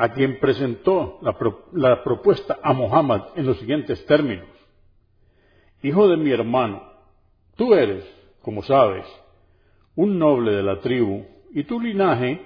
a 0.00 0.14
quien 0.14 0.40
presentó 0.40 1.18
la, 1.20 2.02
propuesta 2.02 2.58
a 2.62 2.72
Muhammad 2.72 3.20
en 3.36 3.44
los 3.44 3.58
siguientes 3.58 4.02
términos. 4.06 4.48
Hijo 5.82 6.08
de 6.08 6.16
mi 6.16 6.30
hermano, 6.30 6.82
tú 7.54 7.74
eres, 7.74 8.02
como 8.40 8.62
sabes, 8.62 9.04
un 9.94 10.18
noble 10.18 10.52
de 10.52 10.62
la 10.62 10.80
tribu 10.80 11.26
y 11.52 11.64
tu 11.64 11.78
linaje 11.78 12.40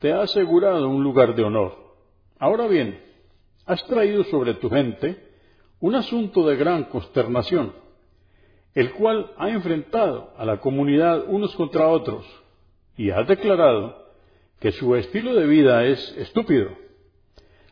te 0.00 0.12
ha 0.12 0.22
asegurado 0.22 0.88
un 0.88 1.04
lugar 1.04 1.36
de 1.36 1.44
honor. 1.44 1.76
Ahora 2.40 2.66
bien, 2.66 3.00
has 3.66 3.86
traído 3.86 4.24
sobre 4.24 4.54
tu 4.54 4.68
gente 4.68 5.16
un 5.78 5.94
asunto 5.94 6.44
de 6.44 6.56
gran 6.56 6.86
consternación, 6.86 7.72
el 8.74 8.90
cual 8.94 9.30
ha 9.38 9.48
enfrentado 9.50 10.32
a 10.36 10.44
la 10.44 10.58
comunidad 10.58 11.22
unos 11.28 11.54
contra 11.54 11.86
otros 11.86 12.26
y 12.96 13.10
has 13.10 13.28
declarado 13.28 13.96
que 14.58 14.72
su 14.72 14.96
estilo 14.96 15.36
de 15.36 15.46
vida 15.46 15.84
es 15.84 16.16
estúpido 16.18 16.84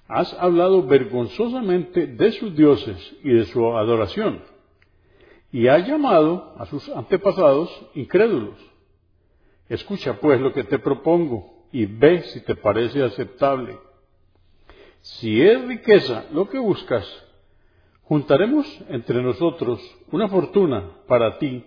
has 0.09 0.33
hablado 0.35 0.87
vergonzosamente 0.87 2.07
de 2.07 2.33
sus 2.33 2.55
dioses 2.55 3.17
y 3.23 3.31
de 3.31 3.47
su 3.47 3.77
adoración, 3.77 4.43
y 5.51 5.69
has 5.69 5.87
llamado 5.87 6.55
a 6.59 6.67
sus 6.67 6.89
antepasados 6.91 7.71
incrédulos. 7.95 8.59
Escucha 9.69 10.21
pues 10.21 10.41
lo 10.41 10.53
que 10.53 10.65
te 10.65 10.79
propongo 10.79 11.67
y 11.73 11.87
ve 11.87 12.23
si 12.23 12.41
te 12.41 12.55
parece 12.55 13.03
aceptable. 13.03 13.79
Si 15.01 15.41
es 15.41 15.67
riqueza 15.67 16.27
lo 16.33 16.49
que 16.49 16.59
buscas, 16.59 17.07
juntaremos 18.03 18.67
entre 18.89 19.23
nosotros 19.23 19.81
una 20.11 20.29
fortuna 20.29 20.91
para 21.07 21.39
ti 21.39 21.65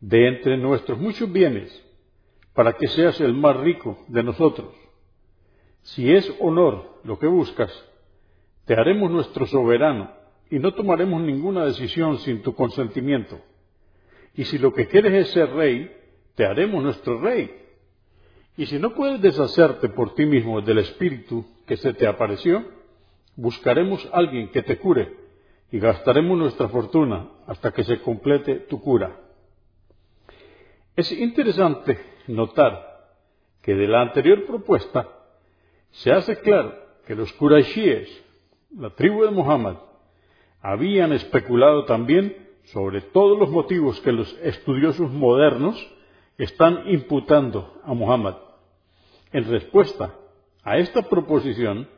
de 0.00 0.28
entre 0.28 0.56
nuestros 0.56 0.98
muchos 0.98 1.30
bienes, 1.30 1.84
para 2.54 2.72
que 2.72 2.88
seas 2.88 3.20
el 3.20 3.34
más 3.34 3.56
rico 3.56 3.98
de 4.08 4.22
nosotros. 4.22 4.68
Si 5.82 6.12
es 6.12 6.32
honor 6.40 7.00
lo 7.04 7.18
que 7.18 7.26
buscas, 7.26 7.72
te 8.64 8.74
haremos 8.74 9.10
nuestro 9.10 9.46
soberano 9.46 10.10
y 10.50 10.58
no 10.58 10.74
tomaremos 10.74 11.22
ninguna 11.22 11.64
decisión 11.64 12.18
sin 12.18 12.42
tu 12.42 12.54
consentimiento. 12.54 13.40
Y 14.34 14.44
si 14.44 14.58
lo 14.58 14.72
que 14.72 14.86
quieres 14.86 15.12
es 15.12 15.30
ser 15.32 15.50
rey, 15.50 15.90
te 16.34 16.44
haremos 16.44 16.82
nuestro 16.82 17.20
rey. 17.20 17.50
Y 18.56 18.66
si 18.66 18.78
no 18.78 18.94
puedes 18.94 19.20
deshacerte 19.20 19.88
por 19.88 20.14
ti 20.14 20.26
mismo 20.26 20.60
del 20.60 20.78
espíritu 20.78 21.44
que 21.66 21.76
se 21.76 21.94
te 21.94 22.06
apareció, 22.06 22.64
buscaremos 23.36 24.04
a 24.06 24.18
alguien 24.18 24.48
que 24.48 24.62
te 24.62 24.78
cure 24.78 25.12
y 25.70 25.78
gastaremos 25.78 26.36
nuestra 26.36 26.68
fortuna 26.68 27.28
hasta 27.46 27.72
que 27.72 27.84
se 27.84 28.00
complete 28.00 28.56
tu 28.56 28.80
cura. 28.80 29.16
Es 30.96 31.12
interesante 31.12 31.98
notar 32.26 33.14
que 33.62 33.74
de 33.74 33.86
la 33.86 34.02
anterior 34.02 34.44
propuesta 34.44 35.08
se 35.90 36.12
hace 36.12 36.36
claro 36.40 36.74
que 37.06 37.14
los 37.14 37.32
Quraishíes, 37.34 38.08
la 38.76 38.90
tribu 38.90 39.24
de 39.24 39.30
Muhammad, 39.30 39.76
habían 40.60 41.12
especulado 41.12 41.84
también 41.84 42.48
sobre 42.64 43.00
todos 43.00 43.38
los 43.38 43.50
motivos 43.50 44.00
que 44.00 44.12
los 44.12 44.30
estudiosos 44.42 45.10
modernos 45.10 45.76
están 46.36 46.88
imputando 46.88 47.80
a 47.84 47.94
Muhammad. 47.94 48.36
En 49.32 49.44
respuesta 49.50 50.14
a 50.62 50.78
esta 50.78 51.02
proposición, 51.02 51.88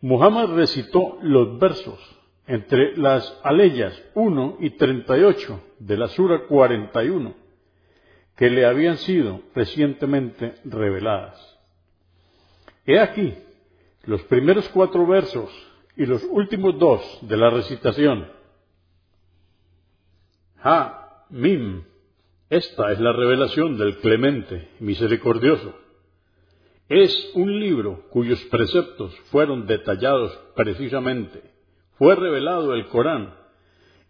Muhammad 0.00 0.54
recitó 0.54 1.18
los 1.22 1.58
versos 1.58 1.98
entre 2.46 2.96
las 2.96 3.38
aleyas 3.44 4.00
1 4.14 4.56
y 4.60 4.70
38 4.70 5.60
de 5.78 5.96
la 5.96 6.08
Sura 6.08 6.46
41 6.48 7.34
que 8.36 8.50
le 8.50 8.66
habían 8.66 8.96
sido 8.98 9.42
recientemente 9.54 10.54
reveladas. 10.64 11.51
He 12.84 12.98
aquí 12.98 13.34
los 14.04 14.22
primeros 14.24 14.68
cuatro 14.70 15.06
versos 15.06 15.50
y 15.96 16.06
los 16.06 16.22
últimos 16.24 16.78
dos 16.78 17.18
de 17.22 17.36
la 17.36 17.50
recitación. 17.50 18.28
Ha, 20.62 21.26
Mim, 21.30 21.84
esta 22.50 22.92
es 22.92 23.00
la 23.00 23.12
revelación 23.12 23.78
del 23.78 23.98
clemente, 23.98 24.68
misericordioso. 24.80 25.74
Es 26.88 27.30
un 27.34 27.58
libro 27.58 28.08
cuyos 28.10 28.42
preceptos 28.44 29.14
fueron 29.30 29.66
detallados 29.66 30.32
precisamente. 30.54 31.42
Fue 31.96 32.14
revelado 32.16 32.74
el 32.74 32.86
Corán 32.88 33.34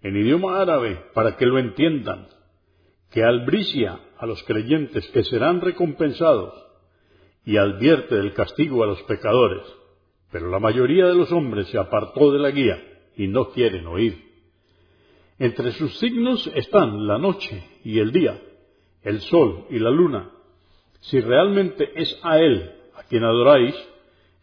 en 0.02 0.16
idioma 0.16 0.60
árabe 0.60 1.04
para 1.14 1.36
que 1.36 1.46
lo 1.46 1.58
entiendan, 1.58 2.26
que 3.10 3.22
albricia 3.22 4.00
a 4.18 4.26
los 4.26 4.42
creyentes 4.44 5.06
que 5.10 5.22
serán 5.24 5.60
recompensados 5.60 6.71
y 7.44 7.56
advierte 7.56 8.14
del 8.16 8.34
castigo 8.34 8.82
a 8.82 8.86
los 8.86 9.02
pecadores. 9.02 9.62
Pero 10.30 10.48
la 10.48 10.58
mayoría 10.58 11.06
de 11.06 11.14
los 11.14 11.30
hombres 11.32 11.68
se 11.68 11.78
apartó 11.78 12.32
de 12.32 12.38
la 12.38 12.50
guía 12.50 12.82
y 13.16 13.28
no 13.28 13.50
quieren 13.50 13.86
oír. 13.86 14.32
Entre 15.38 15.72
sus 15.72 15.98
signos 15.98 16.46
están 16.54 17.06
la 17.06 17.18
noche 17.18 17.62
y 17.84 17.98
el 17.98 18.12
día, 18.12 18.40
el 19.02 19.20
sol 19.20 19.66
y 19.70 19.78
la 19.78 19.90
luna. 19.90 20.30
Si 21.00 21.20
realmente 21.20 21.90
es 22.00 22.18
a 22.22 22.38
Él 22.38 22.72
a 22.94 23.02
quien 23.04 23.24
adoráis, 23.24 23.74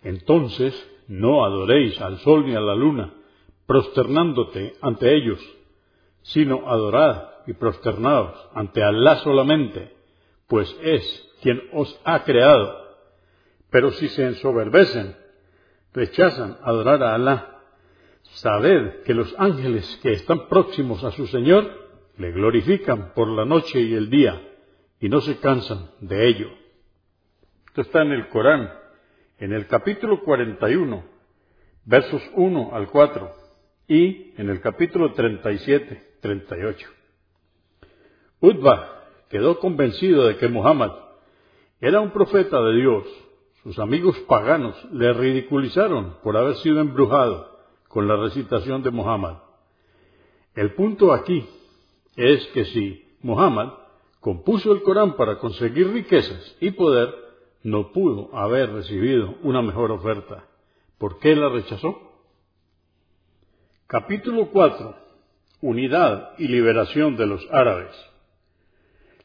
entonces 0.03 0.73
no 1.07 1.45
adoréis 1.45 1.99
al 2.01 2.19
sol 2.19 2.45
ni 2.45 2.53
a 2.53 2.59
la 2.59 2.75
luna, 2.75 3.13
prosternándote 3.65 4.73
ante 4.81 5.15
ellos, 5.15 5.39
sino 6.21 6.69
adorad 6.69 7.29
y 7.47 7.53
prosternaos 7.53 8.35
ante 8.53 8.83
Alá 8.83 9.17
solamente, 9.23 9.93
pues 10.47 10.75
es 10.83 11.29
quien 11.41 11.61
os 11.73 11.99
ha 12.03 12.23
creado. 12.23 12.88
Pero 13.69 13.91
si 13.91 14.09
se 14.09 14.25
ensoberbecen 14.25 15.15
rechazan 15.93 16.57
adorar 16.63 17.03
a 17.03 17.15
Alá, 17.15 17.61
sabed 18.23 19.03
que 19.03 19.13
los 19.13 19.33
ángeles 19.37 19.99
que 20.01 20.13
están 20.13 20.47
próximos 20.47 21.03
a 21.03 21.11
su 21.11 21.27
Señor 21.27 21.89
le 22.17 22.31
glorifican 22.31 23.13
por 23.13 23.27
la 23.27 23.45
noche 23.45 23.79
y 23.79 23.93
el 23.93 24.09
día 24.09 24.41
y 24.99 25.09
no 25.09 25.21
se 25.21 25.39
cansan 25.39 25.91
de 25.99 26.27
ello. 26.27 26.49
Esto 27.67 27.81
está 27.81 28.01
en 28.01 28.11
el 28.11 28.27
Corán, 28.29 28.71
en 29.37 29.53
el 29.53 29.67
capítulo 29.67 30.21
41, 30.23 31.03
versos 31.85 32.21
1 32.35 32.69
al 32.73 32.89
4 32.89 33.31
y 33.87 34.33
en 34.37 34.49
el 34.49 34.59
capítulo 34.61 35.13
37, 35.13 36.17
38. 36.21 36.89
Utbah 38.41 39.05
quedó 39.29 39.59
convencido 39.59 40.27
de 40.27 40.37
que 40.37 40.47
Muhammad 40.47 40.91
era 41.79 42.01
un 42.01 42.11
profeta 42.11 42.61
de 42.61 42.75
Dios 42.75 43.05
sus 43.63 43.77
amigos 43.79 44.17
paganos 44.27 44.75
le 44.91 45.11
ridiculizaron 45.13 46.17
por 46.23 46.37
haber 46.37 46.55
sido 46.57 46.79
embrujado 46.79 47.59
con 47.87 48.07
la 48.07 48.15
recitación 48.15 48.83
de 48.83 48.91
Muhammad. 48.91 49.37
El 50.55 50.73
punto 50.73 51.13
aquí 51.13 51.45
es 52.15 52.45
que 52.47 52.65
si 52.65 53.05
Muhammad 53.21 53.73
compuso 54.19 54.71
el 54.71 54.81
Corán 54.83 55.15
para 55.15 55.39
conseguir 55.39 55.91
riquezas 55.91 56.55
y 56.59 56.71
poder, 56.71 57.13
no 57.63 57.91
pudo 57.91 58.35
haber 58.35 58.71
recibido 58.71 59.35
una 59.43 59.61
mejor 59.61 59.91
oferta. 59.91 60.45
¿Por 60.97 61.19
qué 61.19 61.35
la 61.35 61.49
rechazó? 61.49 61.97
Capítulo 63.87 64.49
4. 64.51 64.95
Unidad 65.61 66.33
y 66.37 66.47
liberación 66.47 67.17
de 67.17 67.25
los 67.25 67.45
árabes. 67.51 67.91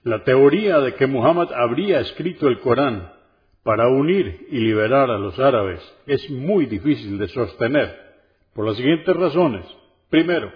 La 0.03 0.25
teoría 0.25 0.81
de 0.81 0.95
que 0.95 1.07
Muhammad 1.07 1.53
habría 1.53 2.01
escrito 2.01 2.49
el 2.49 2.61
Corán 2.61 3.14
para 3.65 3.89
unir 3.89 4.47
y 4.51 4.59
liberar 4.59 5.11
a 5.11 5.19
los 5.19 5.39
árabes 5.41 5.81
es 6.07 6.31
muy 6.31 6.67
difícil 6.67 7.19
de 7.19 7.29
sostener 7.29 7.99
por 8.55 8.67
las 8.67 8.77
siguientes 8.77 9.17
razones. 9.17 9.67
Primero, 10.11 10.53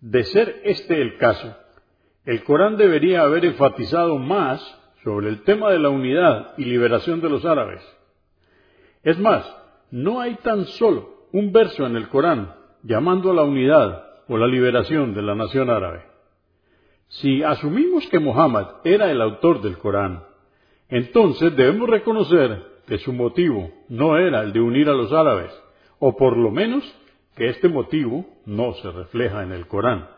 de 0.00 0.24
ser 0.24 0.62
este 0.64 1.02
el 1.02 1.18
caso, 1.18 1.54
el 2.24 2.44
Corán 2.44 2.76
debería 2.76 3.22
haber 3.22 3.44
enfatizado 3.44 4.16
más 4.16 4.62
sobre 5.02 5.28
el 5.28 5.42
tema 5.42 5.70
de 5.70 5.80
la 5.80 5.88
unidad 5.88 6.54
y 6.56 6.64
liberación 6.64 7.20
de 7.20 7.28
los 7.28 7.44
árabes. 7.44 7.82
Es 9.02 9.18
más, 9.18 9.44
no 9.90 10.20
hay 10.20 10.36
tan 10.36 10.64
solo 10.66 11.26
un 11.32 11.50
verso 11.50 11.84
en 11.84 11.96
el 11.96 12.08
Corán 12.08 12.54
llamando 12.84 13.32
a 13.32 13.34
la 13.34 13.42
unidad 13.42 14.04
o 14.28 14.38
la 14.38 14.46
liberación 14.46 15.14
de 15.14 15.22
la 15.22 15.34
nación 15.34 15.68
árabe. 15.68 16.04
Si 17.08 17.42
asumimos 17.42 18.06
que 18.08 18.20
Muhammad 18.20 18.68
era 18.84 19.10
el 19.10 19.20
autor 19.20 19.60
del 19.62 19.78
Corán, 19.78 20.22
entonces 20.92 21.56
debemos 21.56 21.88
reconocer 21.88 22.82
que 22.86 22.98
su 22.98 23.14
motivo 23.14 23.70
no 23.88 24.18
era 24.18 24.42
el 24.42 24.52
de 24.52 24.60
unir 24.60 24.90
a 24.90 24.92
los 24.92 25.10
árabes, 25.10 25.50
o 25.98 26.18
por 26.18 26.36
lo 26.36 26.50
menos 26.50 26.84
que 27.34 27.48
este 27.48 27.70
motivo 27.70 28.26
no 28.44 28.74
se 28.74 28.90
refleja 28.90 29.42
en 29.42 29.52
el 29.52 29.66
Corán. 29.66 30.10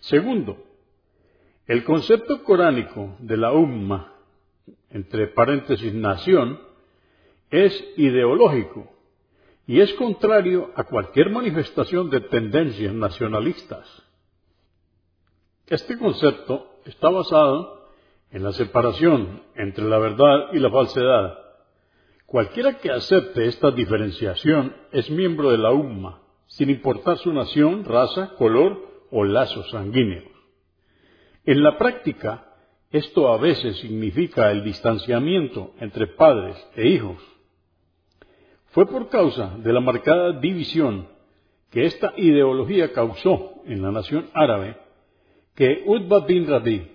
Segundo, 0.00 0.56
el 1.68 1.84
concepto 1.84 2.42
coránico 2.42 3.14
de 3.20 3.36
la 3.36 3.52
umma, 3.52 4.14
entre 4.90 5.28
paréntesis 5.28 5.94
nación, 5.94 6.58
es 7.48 7.72
ideológico 7.96 8.90
y 9.68 9.78
es 9.78 9.94
contrario 9.94 10.72
a 10.74 10.82
cualquier 10.82 11.30
manifestación 11.30 12.10
de 12.10 12.20
tendencias 12.22 12.92
nacionalistas. 12.92 13.86
Este 15.68 15.96
concepto 15.96 16.80
está 16.84 17.10
basado 17.10 17.81
en 18.32 18.42
la 18.42 18.52
separación 18.52 19.42
entre 19.54 19.84
la 19.84 19.98
verdad 19.98 20.52
y 20.52 20.58
la 20.58 20.70
falsedad. 20.70 21.38
Cualquiera 22.26 22.78
que 22.78 22.90
acepte 22.90 23.46
esta 23.46 23.70
diferenciación 23.70 24.74
es 24.90 25.10
miembro 25.10 25.50
de 25.50 25.58
la 25.58 25.70
UMMA, 25.72 26.22
sin 26.46 26.70
importar 26.70 27.18
su 27.18 27.32
nación, 27.32 27.84
raza, 27.84 28.34
color 28.36 29.06
o 29.10 29.24
lazos 29.24 29.68
sanguíneos. 29.70 30.24
En 31.44 31.62
la 31.62 31.76
práctica, 31.76 32.46
esto 32.90 33.32
a 33.32 33.38
veces 33.38 33.76
significa 33.78 34.50
el 34.50 34.64
distanciamiento 34.64 35.72
entre 35.80 36.06
padres 36.06 36.56
e 36.76 36.88
hijos. 36.88 37.18
Fue 38.68 38.86
por 38.86 39.08
causa 39.08 39.56
de 39.58 39.72
la 39.72 39.80
marcada 39.80 40.32
división 40.40 41.08
que 41.70 41.84
esta 41.84 42.14
ideología 42.16 42.92
causó 42.92 43.62
en 43.66 43.82
la 43.82 43.90
nación 43.90 44.26
árabe 44.32 44.76
que 45.54 45.82
Utbah 45.86 46.20
bin 46.20 46.46
Rabi, 46.46 46.91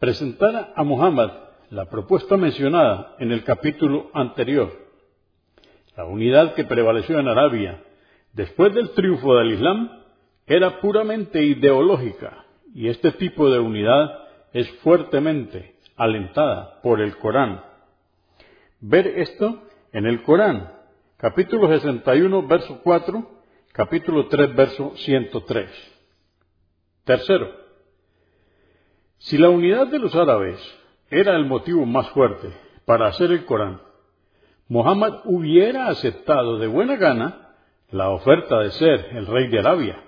presentara 0.00 0.72
a 0.74 0.82
Muhammad 0.82 1.30
la 1.68 1.84
propuesta 1.84 2.36
mencionada 2.36 3.14
en 3.18 3.30
el 3.30 3.44
capítulo 3.44 4.10
anterior. 4.14 4.72
La 5.94 6.06
unidad 6.06 6.54
que 6.54 6.64
prevaleció 6.64 7.18
en 7.18 7.28
Arabia 7.28 7.84
después 8.32 8.74
del 8.74 8.90
triunfo 8.90 9.36
del 9.36 9.52
Islam 9.52 9.90
era 10.46 10.80
puramente 10.80 11.44
ideológica 11.44 12.46
y 12.74 12.88
este 12.88 13.12
tipo 13.12 13.50
de 13.50 13.58
unidad 13.58 14.10
es 14.52 14.68
fuertemente 14.78 15.76
alentada 15.96 16.80
por 16.82 17.02
el 17.02 17.16
Corán. 17.18 17.62
Ver 18.80 19.06
esto 19.06 19.62
en 19.92 20.06
el 20.06 20.22
Corán, 20.22 20.72
capítulo 21.18 21.68
61, 21.68 22.46
verso 22.46 22.80
4, 22.82 23.30
capítulo 23.72 24.28
3, 24.28 24.56
verso 24.56 24.92
103. 24.96 25.70
Tercero, 27.04 27.59
si 29.20 29.36
la 29.36 29.50
unidad 29.50 29.88
de 29.88 29.98
los 29.98 30.14
árabes 30.14 30.58
era 31.10 31.36
el 31.36 31.44
motivo 31.44 31.84
más 31.84 32.08
fuerte 32.10 32.48
para 32.86 33.08
hacer 33.08 33.30
el 33.32 33.44
Corán, 33.44 33.82
Muhammad 34.66 35.20
hubiera 35.24 35.88
aceptado 35.88 36.58
de 36.58 36.66
buena 36.66 36.96
gana 36.96 37.50
la 37.90 38.08
oferta 38.08 38.60
de 38.60 38.70
ser 38.70 39.08
el 39.12 39.26
rey 39.26 39.48
de 39.48 39.58
Arabia 39.58 40.02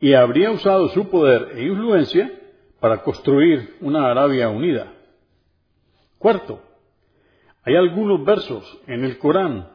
y 0.00 0.14
habría 0.14 0.50
usado 0.50 0.88
su 0.88 1.10
poder 1.10 1.58
e 1.58 1.64
influencia 1.64 2.32
para 2.80 3.02
construir 3.02 3.76
una 3.82 4.10
Arabia 4.10 4.48
unida. 4.48 4.94
Cuarto, 6.16 6.62
hay 7.64 7.76
algunos 7.76 8.24
versos 8.24 8.80
en 8.86 9.04
el 9.04 9.18
Corán 9.18 9.68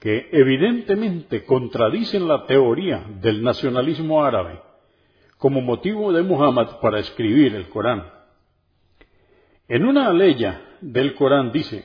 que 0.00 0.30
evidentemente 0.32 1.44
contradicen 1.44 2.26
la 2.26 2.46
teoría 2.46 3.04
del 3.20 3.42
nacionalismo 3.42 4.24
árabe 4.24 4.69
como 5.40 5.60
motivo 5.62 6.12
de 6.12 6.22
Muhammad 6.22 6.78
para 6.80 7.00
escribir 7.00 7.56
el 7.56 7.68
Corán. 7.70 8.04
En 9.66 9.84
una 9.84 10.08
aleya 10.08 10.60
del 10.80 11.14
Corán 11.14 11.50
dice, 11.50 11.84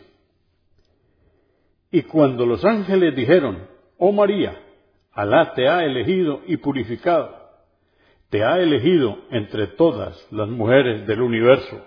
y 1.89 2.03
cuando 2.03 2.45
los 2.45 2.63
ángeles 2.65 3.15
dijeron, 3.15 3.67
oh 3.97 4.11
María, 4.11 4.61
Alá 5.13 5.53
te 5.53 5.69
ha 5.69 5.85
elegido 5.85 6.41
y 6.45 6.57
purificado, 6.57 7.33
te 8.29 8.43
ha 8.43 8.59
elegido 8.59 9.17
entre 9.31 9.67
todas 9.67 10.27
las 10.29 10.49
mujeres 10.49 11.07
del 11.07 11.21
universo. 11.21 11.85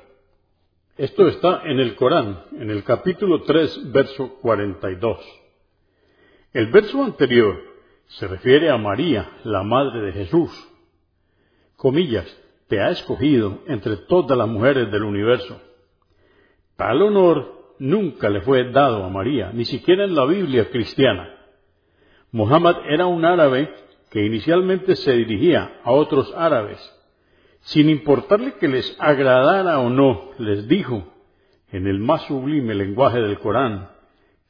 Esto 0.96 1.28
está 1.28 1.60
en 1.66 1.78
el 1.78 1.94
Corán, 1.94 2.44
en 2.58 2.70
el 2.70 2.82
capítulo 2.84 3.42
3, 3.42 3.92
verso 3.92 4.38
42. 4.40 5.18
El 6.54 6.68
verso 6.68 7.04
anterior 7.04 7.62
se 8.06 8.26
refiere 8.26 8.70
a 8.70 8.78
María, 8.78 9.30
la 9.44 9.62
madre 9.62 10.00
de 10.00 10.12
Jesús. 10.12 10.67
Comillas, 11.78 12.26
te 12.66 12.80
ha 12.80 12.90
escogido 12.90 13.60
entre 13.68 13.98
todas 14.08 14.36
las 14.36 14.48
mujeres 14.48 14.90
del 14.90 15.04
universo. 15.04 15.62
Tal 16.74 17.00
honor 17.02 17.74
nunca 17.78 18.28
le 18.28 18.40
fue 18.40 18.72
dado 18.72 19.04
a 19.04 19.08
María, 19.08 19.52
ni 19.54 19.64
siquiera 19.64 20.04
en 20.04 20.16
la 20.16 20.24
Biblia 20.24 20.68
cristiana. 20.70 21.36
Muhammad 22.32 22.78
era 22.88 23.06
un 23.06 23.24
árabe 23.24 23.72
que 24.10 24.26
inicialmente 24.26 24.96
se 24.96 25.12
dirigía 25.12 25.78
a 25.84 25.92
otros 25.92 26.34
árabes. 26.36 26.80
Sin 27.60 27.88
importarle 27.90 28.54
que 28.54 28.66
les 28.66 28.96
agradara 28.98 29.78
o 29.78 29.88
no, 29.88 30.30
les 30.38 30.66
dijo, 30.66 31.06
en 31.70 31.86
el 31.86 32.00
más 32.00 32.22
sublime 32.22 32.74
lenguaje 32.74 33.20
del 33.20 33.38
Corán, 33.38 33.88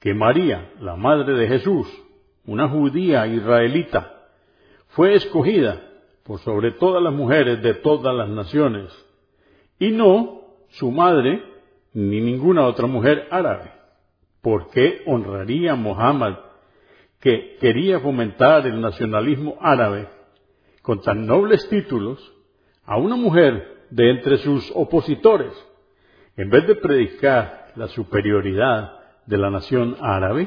que 0.01 0.15
María, 0.15 0.73
la 0.81 0.97
madre 0.97 1.35
de 1.35 1.47
Jesús, 1.47 1.87
una 2.47 2.71
judía 2.71 3.27
israelita, 3.27 4.15
fue 4.87 5.13
escogida 5.13 5.88
por 6.29 6.41
sobre 6.41 6.73
todas 6.73 7.03
las 7.03 7.15
mujeres 7.15 7.63
de 7.63 7.73
todas 7.73 8.15
las 8.15 8.29
naciones, 8.29 8.93
y 9.79 9.93
no 9.93 10.43
su 10.69 10.91
madre 10.91 11.43
ni 11.95 12.21
ninguna 12.21 12.67
otra 12.67 12.87
mujer 12.87 13.27
árabe. 13.31 13.73
¿Por 14.43 14.69
qué 14.69 15.01
honraría 15.07 15.75
Muhammad, 15.75 16.35
que 17.19 17.57
quería 17.59 17.99
fomentar 18.01 18.67
el 18.67 18.79
nacionalismo 18.79 19.57
árabe 19.59 20.07
con 20.83 21.01
tan 21.01 21.25
nobles 21.25 21.67
títulos, 21.71 22.21
a 22.85 22.99
una 22.99 23.17
mujer 23.17 23.87
de 23.89 24.11
entre 24.11 24.37
sus 24.37 24.71
opositores, 24.75 25.53
en 26.37 26.51
vez 26.51 26.67
de 26.67 26.75
predicar 26.75 27.73
la 27.75 27.89
superioridad 27.89 29.01
de 29.25 29.39
la 29.39 29.49
nación 29.49 29.97
árabe? 30.03 30.47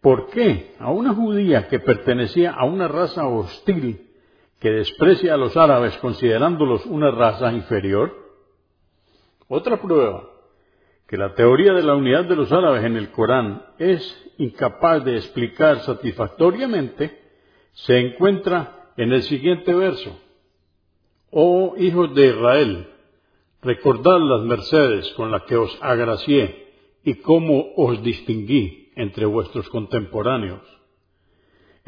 ¿Por 0.00 0.30
qué 0.30 0.74
a 0.80 0.90
una 0.90 1.14
judía 1.14 1.68
que 1.68 1.78
pertenecía 1.78 2.50
a 2.50 2.64
una 2.64 2.88
raza 2.88 3.24
hostil 3.24 4.07
que 4.60 4.70
desprecia 4.70 5.34
a 5.34 5.36
los 5.36 5.56
árabes 5.56 5.96
considerándolos 5.98 6.84
una 6.86 7.10
raza 7.10 7.52
inferior? 7.52 8.14
Otra 9.48 9.80
prueba 9.80 10.28
que 11.06 11.16
la 11.16 11.34
teoría 11.34 11.72
de 11.72 11.82
la 11.82 11.94
unidad 11.94 12.24
de 12.26 12.36
los 12.36 12.52
árabes 12.52 12.84
en 12.84 12.96
el 12.96 13.10
Corán 13.10 13.62
es 13.78 14.02
incapaz 14.36 15.04
de 15.04 15.16
explicar 15.16 15.80
satisfactoriamente 15.80 17.18
se 17.72 17.98
encuentra 17.98 18.92
en 18.96 19.12
el 19.12 19.22
siguiente 19.22 19.72
verso. 19.72 20.20
Oh 21.30 21.74
hijos 21.78 22.14
de 22.14 22.26
Israel, 22.26 22.88
recordad 23.62 24.18
las 24.20 24.42
mercedes 24.42 25.08
con 25.14 25.30
las 25.30 25.42
que 25.44 25.56
os 25.56 25.78
agracié 25.80 26.68
y 27.04 27.14
cómo 27.16 27.72
os 27.76 28.02
distinguí 28.02 28.92
entre 28.96 29.24
vuestros 29.26 29.68
contemporáneos. 29.70 30.62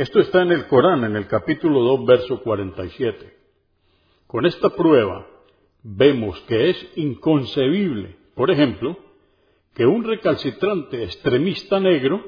Esto 0.00 0.20
está 0.20 0.40
en 0.40 0.50
el 0.50 0.66
Corán, 0.66 1.04
en 1.04 1.14
el 1.14 1.26
capítulo 1.26 1.80
2, 1.80 2.06
verso 2.06 2.40
47. 2.40 3.36
Con 4.26 4.46
esta 4.46 4.70
prueba, 4.70 5.26
vemos 5.82 6.40
que 6.48 6.70
es 6.70 6.92
inconcebible, 6.96 8.16
por 8.34 8.50
ejemplo, 8.50 8.96
que 9.74 9.84
un 9.84 10.02
recalcitrante 10.02 11.04
extremista 11.04 11.80
negro 11.80 12.24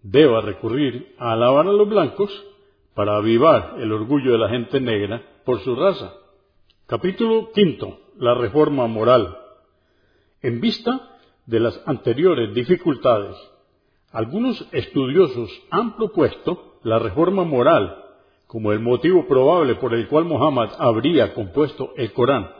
deba 0.00 0.42
recurrir 0.42 1.16
a 1.18 1.32
alabar 1.32 1.66
a 1.66 1.72
los 1.72 1.88
blancos 1.88 2.30
para 2.94 3.16
avivar 3.16 3.78
el 3.80 3.90
orgullo 3.90 4.30
de 4.30 4.38
la 4.38 4.50
gente 4.50 4.80
negra 4.80 5.20
por 5.44 5.58
su 5.62 5.74
raza. 5.74 6.12
Capítulo 6.86 7.50
quinto. 7.50 7.98
La 8.16 8.34
reforma 8.34 8.86
moral. 8.86 9.36
En 10.40 10.60
vista 10.60 11.18
de 11.46 11.58
las 11.58 11.82
anteriores 11.84 12.54
dificultades, 12.54 13.34
algunos 14.12 14.68
estudiosos 14.70 15.50
han 15.70 15.96
propuesto 15.96 16.67
la 16.82 16.98
reforma 16.98 17.44
moral 17.44 18.04
como 18.46 18.72
el 18.72 18.80
motivo 18.80 19.26
probable 19.26 19.74
por 19.76 19.94
el 19.94 20.08
cual 20.08 20.24
Muhammad 20.24 20.70
habría 20.78 21.34
compuesto 21.34 21.92
el 21.96 22.12
Corán. 22.12 22.50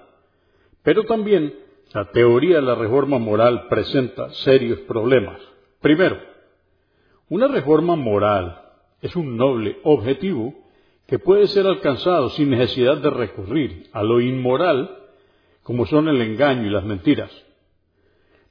Pero 0.82 1.04
también 1.04 1.54
la 1.92 2.10
teoría 2.10 2.56
de 2.56 2.62
la 2.62 2.74
reforma 2.74 3.18
moral 3.18 3.66
presenta 3.68 4.30
serios 4.30 4.80
problemas. 4.80 5.40
Primero, 5.80 6.18
una 7.30 7.48
reforma 7.48 7.96
moral 7.96 8.60
es 9.00 9.16
un 9.16 9.36
noble 9.36 9.78
objetivo 9.84 10.54
que 11.06 11.18
puede 11.18 11.46
ser 11.46 11.66
alcanzado 11.66 12.28
sin 12.30 12.50
necesidad 12.50 12.98
de 12.98 13.10
recurrir 13.10 13.88
a 13.92 14.02
lo 14.02 14.20
inmoral 14.20 14.94
como 15.62 15.86
son 15.86 16.08
el 16.08 16.20
engaño 16.20 16.66
y 16.66 16.70
las 16.70 16.84
mentiras. 16.84 17.30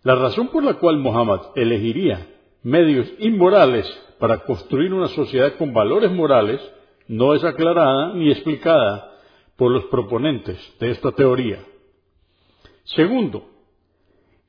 La 0.03 0.15
razón 0.15 0.47
por 0.47 0.63
la 0.63 0.75
cual 0.75 0.97
Muhammad 0.97 1.41
elegiría 1.55 2.27
medios 2.63 3.07
inmorales 3.19 3.85
para 4.19 4.39
construir 4.39 4.93
una 4.93 5.07
sociedad 5.09 5.55
con 5.57 5.73
valores 5.73 6.11
morales 6.11 6.61
no 7.07 7.33
es 7.33 7.43
aclarada 7.43 8.13
ni 8.13 8.31
explicada 8.31 9.11
por 9.55 9.71
los 9.71 9.85
proponentes 9.85 10.57
de 10.79 10.91
esta 10.91 11.11
teoría. 11.11 11.63
Segundo, 12.83 13.49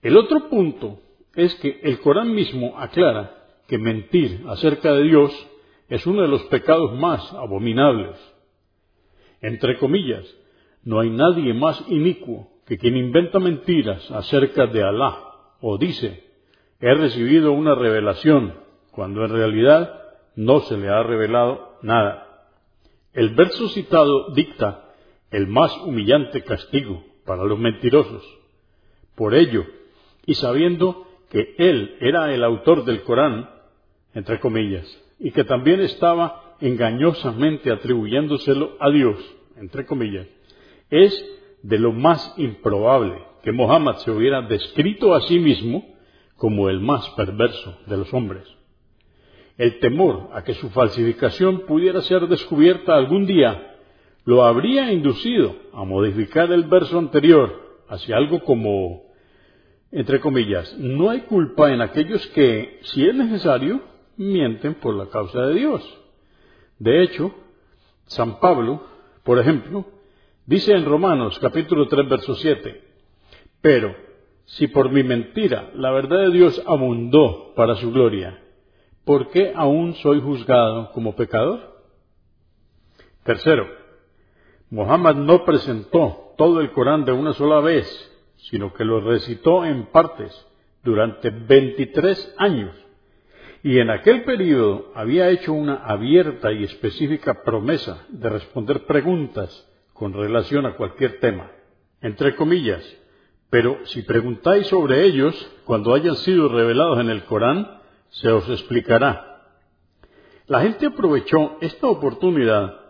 el 0.02 0.16
otro 0.16 0.48
punto 0.48 1.00
es 1.34 1.54
que 1.56 1.80
el 1.82 2.00
Corán 2.00 2.34
mismo 2.34 2.78
aclara 2.78 3.34
que 3.66 3.78
mentir 3.78 4.44
acerca 4.48 4.92
de 4.92 5.02
Dios 5.02 5.48
es 5.88 6.06
uno 6.06 6.22
de 6.22 6.28
los 6.28 6.42
pecados 6.44 6.94
más 6.94 7.32
abominables. 7.32 8.16
Entre 9.40 9.78
comillas, 9.78 10.24
no 10.84 11.00
hay 11.00 11.10
nadie 11.10 11.54
más 11.54 11.82
inicuo 11.88 12.48
que 12.66 12.78
quien 12.78 12.96
inventa 12.96 13.38
mentiras 13.38 14.10
acerca 14.10 14.66
de 14.66 14.82
Alá 14.82 15.24
o 15.60 15.78
dice, 15.78 16.24
he 16.80 16.94
recibido 16.94 17.52
una 17.52 17.74
revelación, 17.74 18.54
cuando 18.99 19.24
en 19.24 19.30
realidad 19.30 19.94
no 20.34 20.59
se 20.62 20.76
le 20.76 20.88
ha 20.88 21.05
revelado 21.05 21.76
nada. 21.82 22.49
El 23.12 23.28
verso 23.28 23.68
citado 23.68 24.32
dicta 24.34 24.90
el 25.30 25.46
más 25.46 25.72
humillante 25.84 26.42
castigo 26.42 27.05
para 27.24 27.44
los 27.44 27.61
mentirosos. 27.61 28.24
Por 29.14 29.36
ello, 29.36 29.64
y 30.26 30.34
sabiendo 30.34 31.07
que 31.30 31.55
él 31.59 31.96
era 32.01 32.34
el 32.34 32.42
autor 32.42 32.84
del 32.84 33.05
Corán, 33.05 33.49
entre 34.14 34.40
comillas, 34.40 34.84
y 35.20 35.30
que 35.30 35.44
también 35.44 35.80
estaba 35.80 36.57
engañosamente 36.61 37.70
atribuyéndoselo 37.70 38.78
a 38.80 38.90
Dios, 38.90 39.16
entre 39.59 39.86
comillas, 39.86 40.26
es 40.90 41.24
de 41.62 41.78
lo 41.78 41.92
más 41.92 42.34
improbable 42.36 43.16
que 43.44 43.53
Mohammed 43.53 43.94
se 43.99 44.11
hubiera 44.11 44.42
descrito 44.42 45.14
a 45.14 45.20
sí 45.20 45.38
mismo 45.38 45.86
como 46.34 46.68
el 46.68 46.80
más 46.80 47.09
perverso 47.11 47.78
de 47.86 47.96
los 47.96 48.12
hombres. 48.12 48.57
El 49.59 49.80
temor 49.80 50.30
a 50.32 50.44
que 50.44 50.54
su 50.54 50.70
falsificación 50.70 51.66
pudiera 51.66 52.00
ser 52.02 52.28
descubierta 52.28 52.94
algún 52.94 53.26
día 53.26 53.74
lo 54.24 54.44
habría 54.44 54.92
inducido 54.92 55.56
a 55.72 55.84
modificar 55.84 56.52
el 56.52 56.64
verso 56.64 56.98
anterior 56.98 57.82
hacia 57.88 58.16
algo 58.16 58.40
como, 58.44 59.02
entre 59.90 60.20
comillas, 60.20 60.78
no 60.78 61.11
hay 61.11 61.22
culpa 61.22 61.72
en 61.72 61.80
aquellos 61.80 62.24
que, 62.28 62.78
si 62.82 63.06
es 63.06 63.14
necesario, 63.14 63.80
mienten 64.16 64.74
por 64.74 64.94
la 64.94 65.06
causa 65.06 65.46
de 65.46 65.54
Dios. 65.54 65.98
De 66.78 67.02
hecho, 67.02 67.34
San 68.06 68.38
Pablo, 68.38 68.84
por 69.24 69.38
ejemplo, 69.38 69.86
dice 70.46 70.72
en 70.72 70.84
Romanos 70.84 71.38
capítulo 71.40 71.88
3, 71.88 72.09
verso 72.09 72.34
7, 72.34 72.82
pero 73.61 73.96
si 74.44 74.68
por 74.68 74.92
mi 74.92 75.02
mentira 75.02 75.70
la 75.74 75.90
verdad 75.90 76.20
de 76.20 76.30
Dios 76.30 76.62
abundó 76.66 77.54
para 77.56 77.76
su 77.76 77.90
gloria, 77.92 78.38
¿por 79.09 79.30
qué 79.30 79.54
aún 79.56 79.94
soy 79.94 80.20
juzgado 80.20 80.92
como 80.92 81.16
pecador? 81.16 81.82
Tercero, 83.22 83.66
Muhammad 84.68 85.14
no 85.14 85.46
presentó 85.46 86.34
todo 86.36 86.61
el 86.61 86.72
Corán 86.72 87.06
de 87.06 87.12
una 87.12 87.32
sola 87.32 87.61
vez, 87.61 87.88
sino 88.50 88.74
que 88.74 88.84
lo 88.84 89.00
recitó 89.00 89.64
en 89.64 89.86
partes 89.86 90.30
durante 90.84 91.30
23 91.30 92.34
años. 92.36 92.76
Y 93.62 93.78
en 93.78 93.88
aquel 93.88 94.24
periodo 94.24 94.92
había 94.94 95.30
hecho 95.30 95.54
una 95.54 95.76
abierta 95.76 96.52
y 96.52 96.64
específica 96.64 97.42
promesa 97.42 98.04
de 98.11 98.28
responder 98.28 98.84
preguntas 98.84 99.66
con 99.94 100.12
relación 100.12 100.66
a 100.66 100.76
cualquier 100.76 101.18
tema. 101.18 101.50
Entre 102.02 102.36
comillas, 102.36 102.84
pero 103.48 103.78
si 103.86 104.02
preguntáis 104.02 104.66
sobre 104.66 105.06
ellos 105.06 105.34
cuando 105.64 105.94
hayan 105.94 106.16
sido 106.16 106.50
revelados 106.50 107.00
en 107.00 107.09
el 107.09 107.24
Corán, 107.24 107.78
se 108.11 108.28
os 108.30 108.48
explicará. 108.48 109.42
La 110.46 110.61
gente 110.61 110.86
aprovechó 110.86 111.59
esta 111.61 111.86
oportunidad 111.86 112.80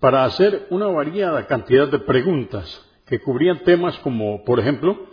para 0.00 0.24
hacer 0.24 0.66
una 0.70 0.86
variada 0.86 1.46
cantidad 1.46 1.88
de 1.88 2.00
preguntas 2.00 2.84
que 3.06 3.20
cubrían 3.20 3.60
temas 3.60 3.98
como, 4.00 4.44
por 4.44 4.58
ejemplo, 4.58 5.06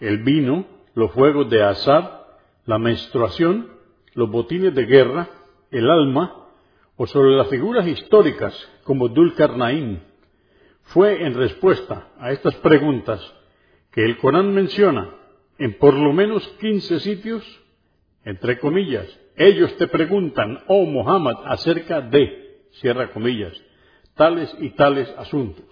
el 0.00 0.18
vino, 0.18 0.66
los 0.94 1.12
juegos 1.12 1.48
de 1.48 1.62
azar, 1.62 2.26
la 2.64 2.78
menstruación, 2.78 3.70
los 4.14 4.30
botines 4.30 4.74
de 4.74 4.86
guerra, 4.86 5.28
el 5.70 5.88
alma, 5.88 6.46
o 6.96 7.06
sobre 7.06 7.36
las 7.36 7.48
figuras 7.48 7.86
históricas 7.86 8.54
como 8.82 9.08
Dulcarnaín. 9.08 10.02
Fue 10.82 11.24
en 11.24 11.34
respuesta 11.34 12.08
a 12.18 12.32
estas 12.32 12.54
preguntas 12.56 13.20
que 13.92 14.04
el 14.04 14.16
Corán 14.18 14.54
menciona 14.54 15.10
en 15.58 15.78
por 15.78 15.94
lo 15.94 16.12
menos 16.12 16.46
15 16.60 17.00
sitios, 17.00 17.44
entre 18.26 18.58
comillas, 18.58 19.06
ellos 19.36 19.76
te 19.76 19.86
preguntan, 19.86 20.58
oh 20.66 20.84
Muhammad, 20.84 21.36
acerca 21.44 22.00
de, 22.00 22.64
cierra 22.72 23.12
comillas, 23.12 23.52
tales 24.16 24.52
y 24.58 24.70
tales 24.70 25.08
asuntos. 25.16 25.64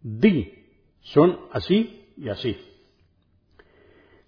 Di, 0.00 0.64
son 1.02 1.38
así 1.52 2.10
y 2.16 2.30
así. 2.30 2.56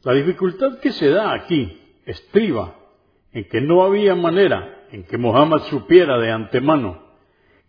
La 0.03 0.13
dificultad 0.13 0.81
que 0.81 0.93
se 0.93 1.09
da 1.09 1.33
aquí 1.33 1.81
estriba 2.05 2.77
en 3.33 3.49
que 3.49 3.63
no 3.63 3.83
había 3.85 4.15
manera 4.15 4.85
en 4.93 5.05
que 5.05 5.17
Muhammad 5.17 5.63
supiera 5.71 6.19
de 6.19 6.31
antemano 6.31 7.09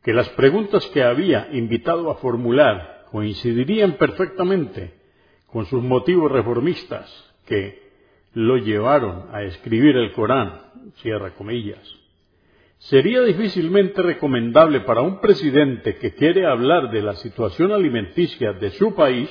que 0.04 0.12
las 0.12 0.28
preguntas 0.32 0.86
que 0.88 1.02
había 1.02 1.48
invitado 1.54 2.12
a 2.12 2.16
formular 2.16 3.06
coincidirían 3.10 3.94
perfectamente 3.94 4.96
con 5.48 5.66
sus 5.66 5.82
motivos 5.82 6.30
reformistas 6.30 7.10
que 7.46 7.89
lo 8.34 8.58
llevaron 8.58 9.28
a 9.34 9.44
escribir 9.44 9.98
el 9.98 10.12
Corán, 10.14 10.62
cierra 10.98 11.32
comillas. 11.32 11.80
Sería 12.80 13.22
difícilmente 13.22 14.02
recomendable 14.02 14.82
para 14.82 15.02
un 15.02 15.20
presidente 15.20 15.98
que 15.98 16.14
quiere 16.14 16.46
hablar 16.46 16.92
de 16.92 17.02
la 17.02 17.16
situación 17.16 17.72
alimenticia 17.72 18.54
de 18.54 18.72
su 18.72 18.96
país 18.96 19.30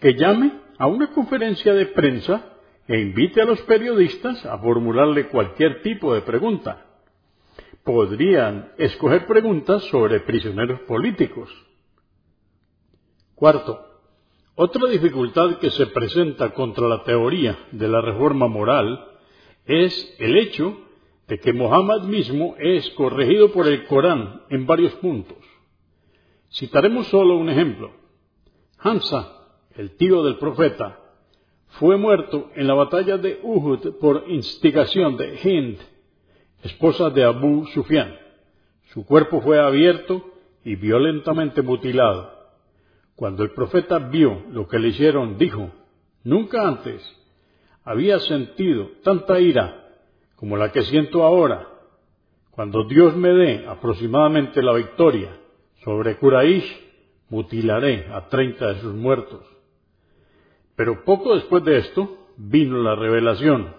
que 0.00 0.14
llame 0.14 0.52
a 0.78 0.86
una 0.86 1.08
conferencia 1.12 1.72
de 1.74 1.86
prensa 1.86 2.52
e 2.86 3.00
invite 3.00 3.40
a 3.40 3.46
los 3.46 3.60
periodistas 3.62 4.44
a 4.46 4.58
formularle 4.58 5.26
cualquier 5.28 5.82
tipo 5.82 6.14
de 6.14 6.20
pregunta. 6.20 6.86
Podrían 7.82 8.72
escoger 8.78 9.26
preguntas 9.26 9.82
sobre 9.84 10.20
prisioneros 10.20 10.80
políticos. 10.80 11.50
Cuarto, 13.34 13.85
otra 14.58 14.88
dificultad 14.88 15.58
que 15.58 15.68
se 15.70 15.86
presenta 15.88 16.54
contra 16.54 16.88
la 16.88 17.04
teoría 17.04 17.58
de 17.72 17.88
la 17.88 18.00
reforma 18.00 18.48
moral 18.48 19.06
es 19.66 20.16
el 20.18 20.38
hecho 20.38 20.78
de 21.28 21.38
que 21.38 21.52
Mohammed 21.52 22.04
mismo 22.04 22.54
es 22.58 22.88
corregido 22.90 23.52
por 23.52 23.66
el 23.68 23.84
Corán 23.84 24.42
en 24.48 24.66
varios 24.66 24.94
puntos. 24.94 25.36
Citaremos 26.50 27.06
solo 27.08 27.36
un 27.36 27.50
ejemplo. 27.50 27.90
Hamza, 28.78 29.30
el 29.74 29.94
tío 29.96 30.22
del 30.22 30.38
profeta, 30.38 31.00
fue 31.78 31.98
muerto 31.98 32.50
en 32.54 32.66
la 32.66 32.74
batalla 32.74 33.18
de 33.18 33.40
Uhud 33.42 33.98
por 34.00 34.24
instigación 34.28 35.18
de 35.18 35.38
Hind, 35.42 35.78
esposa 36.62 37.10
de 37.10 37.24
Abu 37.24 37.66
Sufyan. 37.74 38.16
Su 38.94 39.04
cuerpo 39.04 39.42
fue 39.42 39.60
abierto 39.60 40.24
y 40.64 40.76
violentamente 40.76 41.60
mutilado. 41.60 42.35
Cuando 43.16 43.42
el 43.42 43.52
profeta 43.52 43.98
vio 43.98 44.42
lo 44.50 44.68
que 44.68 44.78
le 44.78 44.88
hicieron, 44.88 45.38
dijo, 45.38 45.70
nunca 46.22 46.68
antes 46.68 47.02
había 47.82 48.18
sentido 48.20 48.90
tanta 49.02 49.40
ira 49.40 49.84
como 50.36 50.58
la 50.58 50.70
que 50.70 50.82
siento 50.82 51.22
ahora. 51.22 51.66
Cuando 52.50 52.84
Dios 52.84 53.16
me 53.16 53.30
dé 53.30 53.66
aproximadamente 53.66 54.62
la 54.62 54.74
victoria 54.74 55.30
sobre 55.82 56.18
Quraysh, 56.18 56.86
mutilaré 57.30 58.06
a 58.12 58.28
treinta 58.28 58.74
de 58.74 58.80
sus 58.80 58.94
muertos. 58.94 59.42
Pero 60.74 61.02
poco 61.04 61.34
después 61.34 61.64
de 61.64 61.78
esto 61.78 62.18
vino 62.36 62.82
la 62.82 62.96
revelación. 62.96 63.74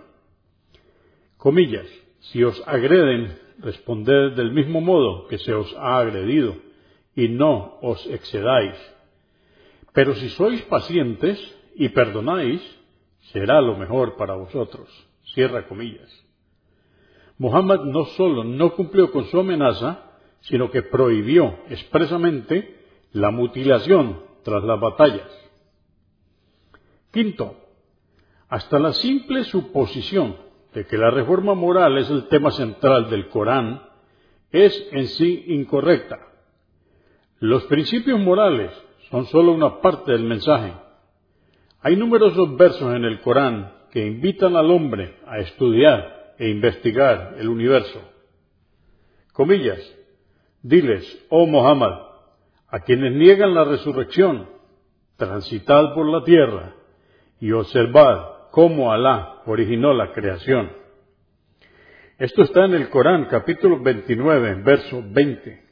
Comillas, 1.38 1.88
si 2.32 2.44
os 2.44 2.60
agreden, 2.68 3.38
responded 3.60 4.32
del 4.32 4.52
mismo 4.52 4.82
modo 4.82 5.28
que 5.28 5.38
se 5.38 5.54
os 5.54 5.72
ha 5.78 6.00
agredido, 6.00 6.56
y 7.16 7.30
no 7.30 7.78
os 7.82 8.04
excedáis 8.08 8.76
pero 9.98 10.14
si 10.14 10.30
sois 10.30 10.62
pacientes 10.70 11.40
y 11.74 11.90
perdonáis, 11.90 12.62
será 13.34 13.60
lo 13.62 13.76
mejor 13.76 14.16
para 14.16 14.36
vosotros. 14.36 14.88
Cierra 15.34 15.68
comillas. 15.68 16.08
Muhammad 17.40 17.80
no 17.86 18.06
solo 18.06 18.44
no 18.44 18.76
cumplió 18.76 19.10
con 19.12 19.26
su 19.26 19.40
amenaza, 19.40 20.12
sino 20.42 20.70
que 20.70 20.84
prohibió 20.84 21.62
expresamente 21.70 22.80
la 23.12 23.32
mutilación 23.32 24.22
tras 24.44 24.64
las 24.66 24.80
batallas. 24.80 25.50
Quinto, 27.12 27.58
hasta 28.50 28.78
la 28.78 28.94
simple 28.94 29.46
suposición 29.46 30.38
de 30.76 30.86
que 30.86 30.96
la 31.00 31.10
reforma 31.10 31.56
moral 31.56 31.98
es 31.98 32.08
el 32.12 32.28
tema 32.28 32.52
central 32.52 33.10
del 33.10 33.30
Corán 33.30 33.82
es 34.52 34.90
en 34.92 35.08
sí 35.08 35.46
incorrecta. 35.48 36.20
Los 37.40 37.64
principios 37.64 38.20
morales 38.20 38.72
son 39.10 39.26
solo 39.28 39.54
una 39.54 39.82
parte 39.82 40.12
del 40.12 40.24
mensaje. 40.24 40.74
Hay 41.82 41.96
numerosos 41.96 42.56
versos 42.58 42.96
en 42.96 43.06
el 43.06 43.22
Corán 43.22 43.72
que 43.92 44.06
invitan 44.06 44.56
al 44.56 44.70
hombre 44.70 45.16
a 45.26 45.40
estudiar 45.40 46.34
e 46.38 46.50
investigar 46.50 47.36
el 47.40 47.48
universo. 47.48 48.02
Comillas, 49.34 49.80
diles, 50.62 51.26
oh 51.30 51.46
Muhammad, 51.46 51.94
a 52.70 52.80
quienes 52.80 53.14
niegan 53.14 53.54
la 53.54 53.64
resurrección, 53.64 54.50
transitad 55.16 55.94
por 55.94 56.06
la 56.08 56.24
tierra 56.24 56.76
y 57.40 57.52
observad 57.52 58.50
cómo 58.52 58.92
Alá 58.92 59.42
originó 59.46 59.94
la 59.94 60.12
creación. 60.12 60.72
Esto 62.18 62.42
está 62.42 62.66
en 62.66 62.74
el 62.74 62.90
Corán 62.90 63.26
capítulo 63.26 63.80
29, 63.80 64.64
verso 64.64 65.04
20. 65.08 65.64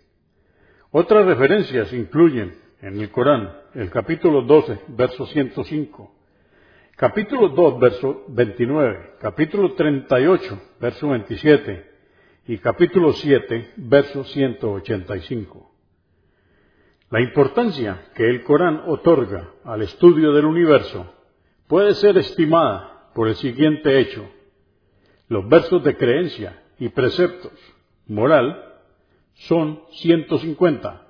Otras 0.91 1.25
referencias 1.25 1.91
incluyen 1.91 2.64
en 2.85 3.01
el 3.01 3.09
Corán, 3.09 3.51
el 3.73 3.89
capítulo 3.89 4.43
12, 4.43 4.79
verso 4.89 5.25
105, 5.25 6.15
capítulo 6.95 7.49
2, 7.49 7.79
verso 7.79 8.25
29, 8.27 9.15
capítulo 9.19 9.73
38, 9.73 10.61
verso 10.79 11.09
27 11.09 11.91
y 12.45 12.59
capítulo 12.59 13.11
7, 13.11 13.73
verso 13.77 14.23
185. 14.23 15.71
La 17.09 17.21
importancia 17.21 18.11
que 18.13 18.29
el 18.29 18.43
Corán 18.43 18.83
otorga 18.85 19.49
al 19.63 19.81
estudio 19.81 20.31
del 20.33 20.45
universo 20.45 21.11
puede 21.65 21.95
ser 21.95 22.19
estimada 22.19 23.09
por 23.15 23.29
el 23.29 23.35
siguiente 23.35 23.99
hecho. 23.99 24.29
Los 25.27 25.49
versos 25.49 25.83
de 25.83 25.97
creencia 25.97 26.61
y 26.77 26.89
preceptos 26.89 27.53
moral 28.05 28.75
son 29.33 29.81
150, 29.89 31.01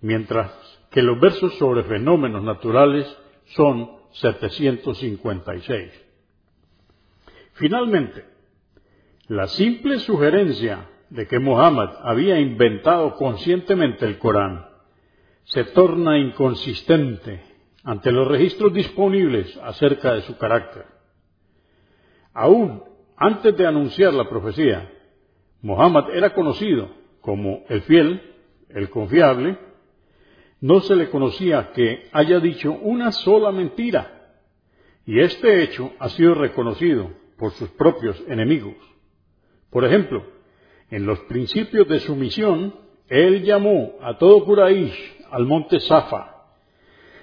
mientras 0.00 0.73
que 0.94 1.02
los 1.02 1.18
versos 1.18 1.52
sobre 1.58 1.82
fenómenos 1.82 2.44
naturales 2.44 3.04
son 3.46 3.90
756. 4.12 5.90
Finalmente, 7.54 8.24
la 9.26 9.48
simple 9.48 9.98
sugerencia 9.98 10.88
de 11.10 11.26
que 11.26 11.40
Muhammad 11.40 11.96
había 12.04 12.38
inventado 12.38 13.16
conscientemente 13.16 14.06
el 14.06 14.18
Corán 14.18 14.66
se 15.42 15.64
torna 15.64 16.16
inconsistente 16.16 17.42
ante 17.82 18.12
los 18.12 18.28
registros 18.28 18.72
disponibles 18.72 19.56
acerca 19.64 20.12
de 20.12 20.22
su 20.22 20.38
carácter. 20.38 20.86
Aún 22.32 22.84
antes 23.16 23.56
de 23.56 23.66
anunciar 23.66 24.14
la 24.14 24.28
profecía, 24.28 24.88
Muhammad 25.60 26.14
era 26.14 26.32
conocido 26.32 26.88
como 27.20 27.64
el 27.68 27.82
fiel, 27.82 28.22
el 28.68 28.88
confiable, 28.90 29.58
no 30.64 30.80
se 30.80 30.96
le 30.96 31.10
conocía 31.10 31.72
que 31.74 32.08
haya 32.10 32.40
dicho 32.40 32.72
una 32.72 33.12
sola 33.12 33.52
mentira. 33.52 34.32
Y 35.04 35.20
este 35.20 35.62
hecho 35.62 35.92
ha 35.98 36.08
sido 36.08 36.32
reconocido 36.32 37.10
por 37.36 37.52
sus 37.52 37.68
propios 37.72 38.18
enemigos. 38.28 38.74
Por 39.68 39.84
ejemplo, 39.84 40.24
en 40.88 41.04
los 41.04 41.18
principios 41.24 41.86
de 41.86 42.00
su 42.00 42.16
misión, 42.16 42.74
él 43.08 43.42
llamó 43.42 43.96
a 44.00 44.16
todo 44.16 44.42
Quraysh 44.46 45.26
al 45.30 45.44
monte 45.44 45.80
Safa. 45.80 46.46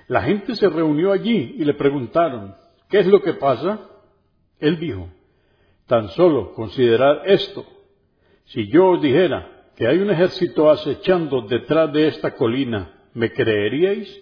La 0.07 0.21
gente 0.21 0.53
se 0.55 0.69
reunió 0.69 1.11
allí 1.11 1.55
y 1.57 1.65
le 1.65 1.73
preguntaron, 1.73 2.53
¿qué 2.91 2.99
es 2.99 3.07
lo 3.07 3.23
que 3.23 3.33
pasa? 3.33 3.89
Él 4.59 4.77
dijo, 4.77 5.09
tan 5.87 6.09
solo 6.09 6.53
considerad 6.53 7.23
esto. 7.25 7.65
Si 8.45 8.69
yo 8.69 8.89
os 8.89 9.01
dijera 9.01 9.71
que 9.75 9.87
hay 9.87 9.97
un 9.97 10.11
ejército 10.11 10.69
acechando 10.69 11.41
detrás 11.41 11.91
de 11.91 12.05
esta 12.05 12.35
colina, 12.35 12.99
¿me 13.13 13.31
creeríais? 13.31 14.21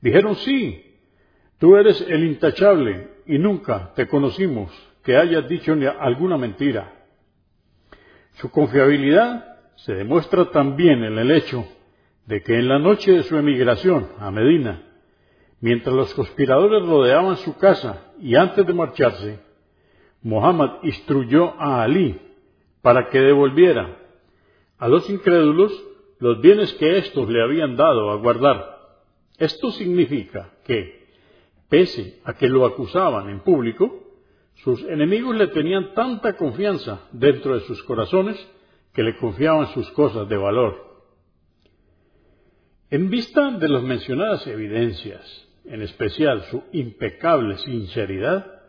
Dijeron, 0.00 0.36
sí, 0.36 0.98
tú 1.58 1.76
eres 1.76 2.00
el 2.08 2.24
intachable 2.24 3.08
y 3.26 3.38
nunca 3.38 3.92
te 3.94 4.06
conocimos 4.06 4.70
que 5.02 5.16
hayas 5.16 5.48
dicho 5.48 5.76
alguna 5.98 6.36
mentira. 6.36 6.92
Su 8.34 8.50
confiabilidad 8.50 9.58
se 9.76 9.94
demuestra 9.94 10.50
también 10.50 11.04
en 11.04 11.18
el 11.18 11.30
hecho 11.30 11.66
de 12.26 12.42
que 12.42 12.58
en 12.58 12.68
la 12.68 12.78
noche 12.78 13.12
de 13.12 13.22
su 13.24 13.36
emigración 13.36 14.08
a 14.18 14.30
Medina, 14.30 14.82
mientras 15.60 15.94
los 15.94 16.14
conspiradores 16.14 16.86
rodeaban 16.86 17.36
su 17.38 17.56
casa 17.56 18.12
y 18.20 18.36
antes 18.36 18.66
de 18.66 18.72
marcharse, 18.72 19.40
Muhammad 20.22 20.78
instruyó 20.82 21.54
a 21.60 21.82
Ali 21.82 22.20
para 22.82 23.08
que 23.08 23.18
devolviera 23.20 23.96
a 24.78 24.88
los 24.88 25.08
incrédulos 25.10 25.72
los 26.20 26.40
bienes 26.40 26.72
que 26.74 26.98
éstos 26.98 27.28
le 27.28 27.42
habían 27.42 27.76
dado 27.76 28.10
a 28.10 28.16
guardar. 28.16 28.78
Esto 29.38 29.72
significa 29.72 30.52
que, 30.64 31.08
pese 31.68 32.20
a 32.24 32.34
que 32.34 32.48
lo 32.48 32.66
acusaban 32.66 33.30
en 33.30 33.40
público, 33.40 34.06
sus 34.56 34.82
enemigos 34.84 35.34
le 35.34 35.46
tenían 35.48 35.94
tanta 35.94 36.36
confianza 36.36 37.08
dentro 37.12 37.54
de 37.54 37.60
sus 37.60 37.82
corazones 37.84 38.36
que 38.92 39.02
le 39.02 39.16
confiaban 39.16 39.68
sus 39.68 39.90
cosas 39.92 40.28
de 40.28 40.36
valor. 40.36 40.90
En 42.90 43.08
vista 43.08 43.52
de 43.52 43.68
las 43.68 43.82
mencionadas 43.82 44.46
evidencias, 44.46 45.48
en 45.64 45.80
especial 45.80 46.42
su 46.50 46.64
impecable 46.72 47.56
sinceridad, 47.58 48.62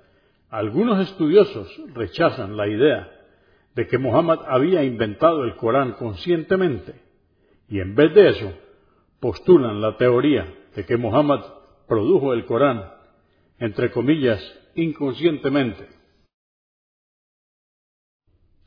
algunos 0.49 1.01
estudiosos 1.09 1.67
rechazan 1.93 2.55
la 2.55 2.67
idea 2.67 3.11
de 3.75 3.87
que 3.87 3.97
Muhammad 3.97 4.39
había 4.47 4.83
inventado 4.83 5.43
el 5.43 5.55
Corán 5.55 5.93
conscientemente 5.93 7.10
y 7.71 7.79
en 7.79 7.95
vez 7.95 8.13
de 8.13 8.29
eso 8.29 8.53
postulan 9.21 9.79
la 9.79 9.95
teoría 9.95 10.53
de 10.75 10.85
que 10.85 10.97
Muhammad 10.97 11.39
produjo 11.87 12.33
el 12.33 12.45
Corán, 12.45 12.83
entre 13.59 13.91
comillas, 13.91 14.41
inconscientemente. 14.75 15.87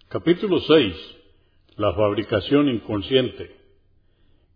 Capítulo 0.09 0.59
6. 0.59 0.95
La 1.77 1.93
fabricación 1.93 2.71
inconsciente. 2.71 3.55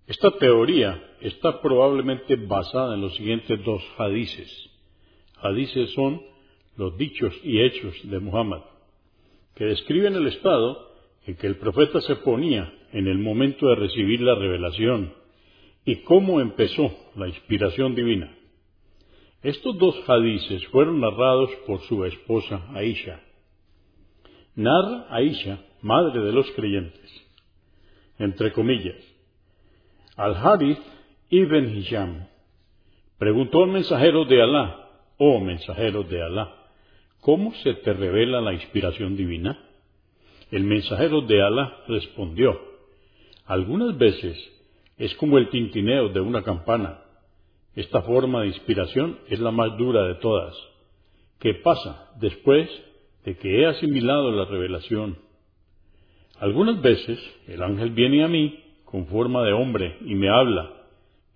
Esta 0.07 0.31
teoría 0.39 1.17
está 1.21 1.61
probablemente 1.61 2.37
basada 2.37 2.95
en 2.95 3.03
los 3.03 3.15
siguientes 3.17 3.63
dos 3.67 3.83
hadices. 3.99 4.71
Hadices 5.43 5.93
son 5.93 6.23
los 6.77 6.97
dichos 6.97 7.35
y 7.45 7.61
hechos 7.61 7.95
de 8.05 8.19
Muhammad, 8.19 8.63
que 9.57 9.67
describen 9.67 10.15
el 10.15 10.27
estado 10.27 10.89
en 11.27 11.37
que 11.37 11.47
el 11.47 11.57
profeta 11.57 12.01
se 12.01 12.17
ponía 12.17 12.73
en 12.93 13.07
el 13.07 13.19
momento 13.19 13.69
de 13.69 13.77
recibir 13.77 14.21
la 14.21 14.35
revelación 14.35 15.13
y 15.85 15.97
cómo 16.03 16.41
empezó 16.41 16.91
la 17.17 17.29
inspiración 17.29 17.95
divina. 17.95 18.35
Estos 19.43 19.79
dos 19.79 19.97
hadices 20.09 20.67
fueron 20.69 21.01
narrados 21.01 21.51
por 21.67 21.81
su 21.83 22.05
esposa 22.05 22.67
Aisha. 22.75 23.21
Narra 24.57 25.07
Aisha, 25.11 25.61
madre 25.81 26.21
de 26.21 26.33
los 26.33 26.51
creyentes, 26.53 27.27
entre 28.19 28.53
comillas. 28.53 28.97
Al-Harith 30.17 30.81
ibn 31.31 31.77
Hisham 31.77 32.27
preguntó 33.19 33.63
al 33.63 33.71
mensajero 33.71 34.25
de 34.25 34.43
Alá, 34.43 34.89
oh 35.19 35.41
mensajero 35.41 36.03
de 36.03 36.23
Alá, 36.23 36.53
¿cómo 37.21 37.55
se 37.63 37.75
te 37.75 37.93
revela 37.93 38.41
la 38.41 38.53
inspiración 38.53 39.17
divina? 39.17 39.59
El 40.51 40.65
mensajero 40.65 41.21
de 41.21 41.43
Alá 41.43 41.85
respondió, 41.87 42.68
algunas 43.49 43.97
veces 43.97 44.37
es 44.99 45.15
como 45.15 45.39
el 45.39 45.49
tintineo 45.49 46.11
de 46.11 46.21
una 46.21 46.43
campana. 46.43 46.99
Esta 47.75 48.03
forma 48.03 48.43
de 48.43 48.49
inspiración 48.49 49.19
es 49.29 49.41
la 49.41 49.51
más 49.51 49.75
dura 49.79 50.07
de 50.07 50.17
todas. 50.17 50.55
¿Qué 51.41 51.55
pasa 51.55 52.11
después 52.21 52.69
de 53.25 53.39
que 53.39 53.61
he 53.61 53.67
asimilado 53.67 54.31
la 54.33 54.45
revelación? 54.45 55.17
Algunas 56.39 56.83
veces 56.83 57.19
el 57.47 57.63
ángel 57.63 57.91
viene 57.93 58.23
a 58.23 58.29
mí 58.29 58.63
con 58.85 59.07
forma 59.07 59.43
de 59.43 59.55
hombre 59.55 59.97
y 60.03 60.15
me 60.15 60.29
habla, 60.29 60.71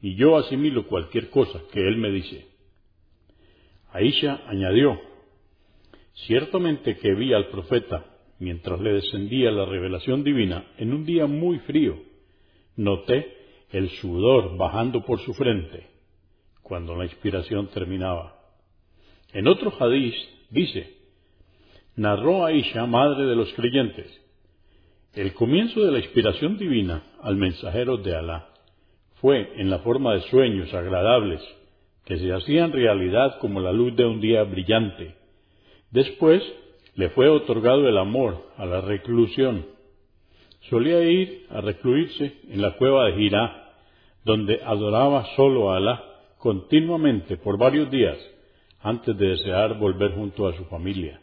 y 0.02 0.14
yo 0.14 0.36
asimilo 0.36 0.86
cualquier 0.88 1.30
cosa 1.30 1.62
que 1.72 1.80
él 1.80 1.96
me 1.96 2.10
dice. 2.10 2.46
Aisha 3.90 4.42
añadió, 4.48 5.00
ciertamente 6.26 6.98
que 6.98 7.14
vi 7.14 7.32
al 7.32 7.48
profeta 7.48 8.04
mientras 8.42 8.80
le 8.80 8.94
descendía 8.94 9.52
la 9.52 9.64
revelación 9.64 10.24
divina 10.24 10.64
en 10.76 10.92
un 10.92 11.06
día 11.06 11.26
muy 11.26 11.60
frío. 11.60 11.96
Noté 12.76 13.32
el 13.70 13.88
sudor 14.00 14.56
bajando 14.56 15.04
por 15.04 15.20
su 15.20 15.32
frente 15.32 15.86
cuando 16.60 16.96
la 16.96 17.04
inspiración 17.04 17.68
terminaba. 17.68 18.34
En 19.32 19.46
otro 19.46 19.72
hadiz 19.78 20.14
dice, 20.50 20.92
narró 21.94 22.44
Aisha, 22.44 22.84
madre 22.86 23.26
de 23.26 23.36
los 23.36 23.52
creyentes, 23.54 24.10
el 25.14 25.34
comienzo 25.34 25.80
de 25.80 25.92
la 25.92 25.98
inspiración 25.98 26.58
divina 26.58 27.04
al 27.22 27.36
mensajero 27.36 27.98
de 27.98 28.16
Alá 28.16 28.48
fue 29.20 29.52
en 29.56 29.70
la 29.70 29.78
forma 29.80 30.14
de 30.14 30.22
sueños 30.22 30.74
agradables 30.74 31.40
que 32.06 32.18
se 32.18 32.32
hacían 32.32 32.72
realidad 32.72 33.38
como 33.38 33.60
la 33.60 33.70
luz 33.72 33.94
de 33.94 34.04
un 34.04 34.20
día 34.20 34.42
brillante. 34.42 35.14
Después 35.92 36.42
le 36.94 37.08
fue 37.10 37.28
otorgado 37.28 37.88
el 37.88 37.96
amor 37.96 38.50
a 38.56 38.66
la 38.66 38.80
reclusión. 38.80 39.66
Solía 40.68 41.02
ir 41.02 41.46
a 41.50 41.60
recluirse 41.60 42.34
en 42.48 42.62
la 42.62 42.76
cueva 42.76 43.06
de 43.06 43.14
Girá, 43.14 43.74
donde 44.24 44.60
adoraba 44.64 45.24
solo 45.36 45.72
a 45.72 45.78
Alá 45.78 46.04
continuamente 46.38 47.36
por 47.36 47.58
varios 47.58 47.90
días 47.90 48.18
antes 48.80 49.16
de 49.16 49.28
desear 49.28 49.78
volver 49.78 50.12
junto 50.12 50.46
a 50.46 50.56
su 50.56 50.64
familia. 50.66 51.20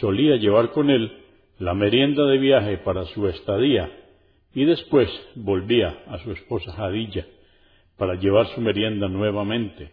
Solía 0.00 0.36
llevar 0.36 0.70
con 0.70 0.90
él 0.90 1.12
la 1.58 1.74
merienda 1.74 2.24
de 2.26 2.38
viaje 2.38 2.78
para 2.78 3.04
su 3.06 3.26
estadía 3.28 3.90
y 4.54 4.64
después 4.64 5.08
volvía 5.34 6.04
a 6.06 6.18
su 6.18 6.32
esposa 6.32 6.72
Jadilla 6.72 7.26
para 7.96 8.14
llevar 8.14 8.46
su 8.48 8.60
merienda 8.60 9.08
nuevamente, 9.08 9.92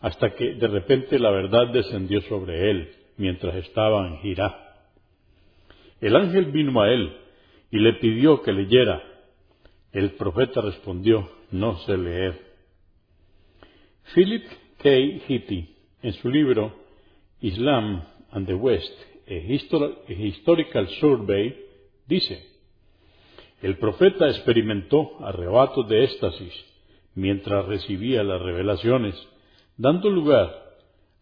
hasta 0.00 0.34
que 0.34 0.54
de 0.54 0.68
repente 0.68 1.18
la 1.18 1.30
verdad 1.30 1.68
descendió 1.68 2.20
sobre 2.22 2.70
él 2.70 2.88
mientras 3.16 3.54
estaba 3.56 4.06
en 4.06 4.18
Girá. 4.18 4.76
El 6.00 6.16
ángel 6.16 6.46
vino 6.46 6.80
a 6.80 6.90
él 6.90 7.16
y 7.70 7.78
le 7.78 7.94
pidió 7.94 8.42
que 8.42 8.52
leyera. 8.52 9.02
El 9.92 10.12
profeta 10.12 10.60
respondió, 10.60 11.30
no 11.50 11.78
sé 11.80 11.96
leer. 11.96 12.40
Philip 14.14 14.44
K. 14.78 14.90
Hitti, 15.26 15.74
en 16.02 16.12
su 16.14 16.28
libro 16.28 16.74
Islam 17.40 18.02
and 18.30 18.46
the 18.46 18.54
West, 18.54 18.92
Historical 19.26 20.88
Survey, 21.00 21.56
dice, 22.06 22.46
el 23.62 23.78
profeta 23.78 24.28
experimentó 24.28 25.24
arrebatos 25.24 25.88
de 25.88 26.04
éxtasis 26.04 26.52
mientras 27.14 27.64
recibía 27.64 28.22
las 28.22 28.40
revelaciones, 28.40 29.14
dando 29.76 30.10
lugar 30.10 30.65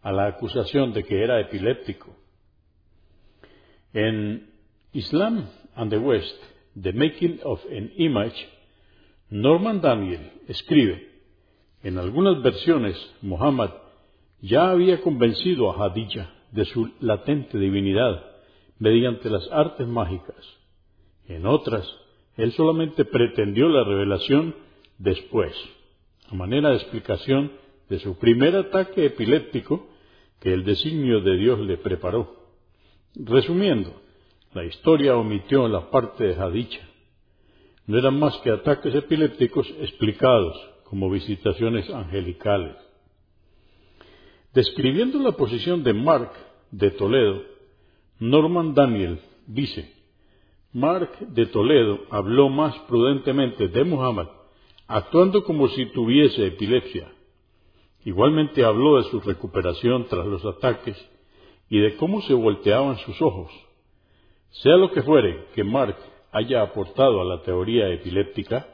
a 0.05 0.13
la 0.13 0.27
acusación 0.27 0.93
de 0.93 1.03
que 1.03 1.25
era 1.25 1.41
epiléptico. 1.41 2.15
En 3.95 4.51
Islam 4.93 5.49
and 5.75 5.91
the 5.91 5.99
West, 5.99 6.37
The 6.81 6.93
Making 6.93 7.41
of 7.43 7.61
an 7.71 7.91
Image, 7.97 8.37
Norman 9.31 9.81
Daniel 9.81 10.31
escribe, 10.47 11.09
en 11.83 11.99
algunas 11.99 12.43
versiones 12.43 12.97
Muhammad 13.23 13.71
ya 14.43 14.71
había 14.71 15.01
convencido 15.01 15.71
a 15.71 15.87
Hadija 15.87 16.31
de 16.53 16.67
su 16.67 16.93
latente 17.01 17.59
divinidad 17.59 18.25
mediante 18.79 19.31
las 19.31 19.51
artes 19.51 19.87
mágicas. 19.87 20.37
En 21.29 21.47
otras, 21.47 21.89
él 22.37 22.53
solamente 22.53 23.07
pretendió 23.07 23.69
la 23.69 23.85
revelación 23.85 24.55
después, 24.99 25.55
a 26.29 26.35
manera 26.35 26.71
de 26.71 26.77
explicación 26.77 27.53
de 27.89 28.01
su 28.01 28.19
primer 28.19 28.55
ataque 28.55 29.07
epiléptico 29.07 29.93
que 30.45 30.53
el 30.53 30.62
designio 30.62 31.22
de 31.22 31.38
Dios 31.38 31.59
le 31.61 31.78
preparó. 31.78 32.36
Resumiendo, 33.14 33.95
la 34.53 34.62
historia 34.66 35.16
omitió 35.16 35.66
la 35.68 35.90
parte 35.90 36.24
de 36.24 36.34
Hadicha. 36.34 36.86
No 37.86 37.97
eran 37.97 38.18
más 38.18 38.36
que 38.38 38.51
ataques 38.51 38.95
epilépticos 38.95 39.66
explicados 39.80 40.55
como 40.84 41.09
visitaciones 41.09 41.88
angelicales. 41.88 42.76
Describiendo 44.53 45.18
la 45.20 45.32
posición 45.32 45.82
de 45.82 45.95
Mark 45.95 46.32
de 46.70 46.90
Toledo, 46.90 47.42
Norman 48.20 48.74
Daniel 48.74 49.20
dice, 49.47 49.95
Mark 50.74 51.20
de 51.20 51.47
Toledo 51.47 52.01
habló 52.11 52.51
más 52.51 52.78
prudentemente 52.80 53.68
de 53.68 53.82
Muhammad, 53.82 54.28
actuando 54.88 55.42
como 55.42 55.68
si 55.68 55.86
tuviese 55.86 56.49
epilepsia. 56.49 57.14
Igualmente 58.05 58.65
habló 58.65 58.99
de 58.99 59.05
su 59.05 59.21
recuperación 59.21 60.07
tras 60.09 60.27
los 60.27 60.45
ataques 60.45 60.97
y 61.71 61.79
de 61.79 61.97
cómo 61.97 62.21
se 62.23 62.35
volteaban 62.35 62.99
sus 62.99 63.21
ojos. 63.23 63.51
Sea 64.51 64.77
lo 64.77 64.93
que 64.93 65.03
fuere 65.03 65.47
que 65.55 65.65
Mark 65.65 65.97
haya 66.31 66.63
aportado 66.63 67.21
a 67.21 67.25
la 67.25 67.43
teoría 67.43 67.89
epiléptica, 67.89 68.69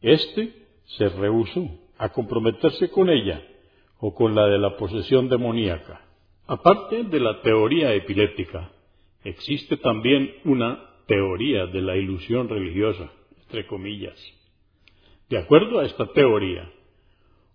éste 0.00 0.66
se 0.84 1.08
rehusó 1.08 1.68
a 1.98 2.10
comprometerse 2.10 2.90
con 2.90 3.10
ella 3.10 3.42
o 3.98 4.14
con 4.14 4.34
la 4.34 4.46
de 4.46 4.58
la 4.58 4.76
posesión 4.76 5.28
demoníaca. 5.28 6.06
Aparte 6.46 7.04
de 7.04 7.20
la 7.20 7.42
teoría 7.42 7.92
epiléptica, 7.92 8.70
existe 9.24 9.76
también 9.76 10.32
una 10.44 10.80
teoría 11.06 11.66
de 11.66 11.82
la 11.82 11.96
ilusión 11.96 12.48
religiosa, 12.48 13.10
entre 13.42 13.66
comillas. 13.66 14.18
De 15.28 15.38
acuerdo 15.38 15.80
a 15.80 15.84
esta 15.84 16.06
teoría, 16.12 16.70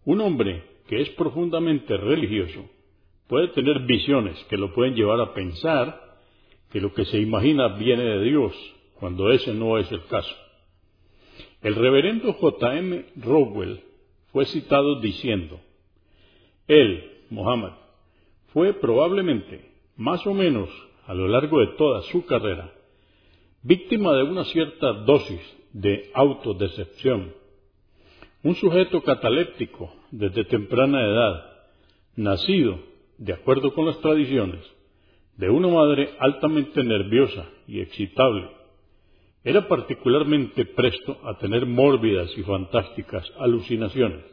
un 0.03 0.21
hombre 0.21 0.74
que 0.87 1.01
es 1.01 1.09
profundamente 1.11 1.97
religioso 1.97 2.69
puede 3.27 3.49
tener 3.49 3.79
visiones 3.81 4.37
que 4.49 4.57
lo 4.57 4.73
pueden 4.73 4.95
llevar 4.95 5.19
a 5.19 5.33
pensar 5.33 6.17
que 6.71 6.81
lo 6.81 6.93
que 6.93 7.05
se 7.05 7.19
imagina 7.19 7.69
viene 7.69 8.03
de 8.03 8.23
Dios, 8.23 8.53
cuando 8.99 9.31
ese 9.31 9.53
no 9.53 9.77
es 9.77 9.91
el 9.91 10.03
caso. 10.05 10.35
El 11.61 11.75
reverendo 11.75 12.33
J. 12.33 12.77
M. 12.77 13.05
Rowell 13.15 13.79
fue 14.31 14.45
citado 14.45 14.99
diciendo, 14.99 15.59
él, 16.67 17.11
Muhammad, 17.29 17.73
fue 18.47 18.73
probablemente, 18.73 19.71
más 19.95 20.25
o 20.27 20.33
menos 20.33 20.69
a 21.07 21.13
lo 21.13 21.27
largo 21.27 21.59
de 21.59 21.67
toda 21.77 22.01
su 22.03 22.25
carrera, 22.25 22.71
víctima 23.63 24.13
de 24.13 24.23
una 24.23 24.43
cierta 24.45 24.93
dosis 24.93 25.41
de 25.73 26.11
autodecepción. 26.13 27.33
Un 28.43 28.55
sujeto 28.55 29.01
cataléptico 29.01 29.91
desde 30.17 30.45
temprana 30.45 31.05
edad, 31.05 31.45
nacido, 32.15 32.79
de 33.17 33.33
acuerdo 33.33 33.73
con 33.73 33.85
las 33.85 33.99
tradiciones, 33.99 34.61
de 35.35 35.49
una 35.49 35.67
madre 35.67 36.11
altamente 36.19 36.81
nerviosa 36.83 37.49
y 37.67 37.81
excitable, 37.81 38.49
era 39.43 39.67
particularmente 39.67 40.65
presto 40.65 41.19
a 41.25 41.37
tener 41.37 41.65
mórbidas 41.65 42.31
y 42.37 42.43
fantásticas 42.43 43.29
alucinaciones. 43.39 44.23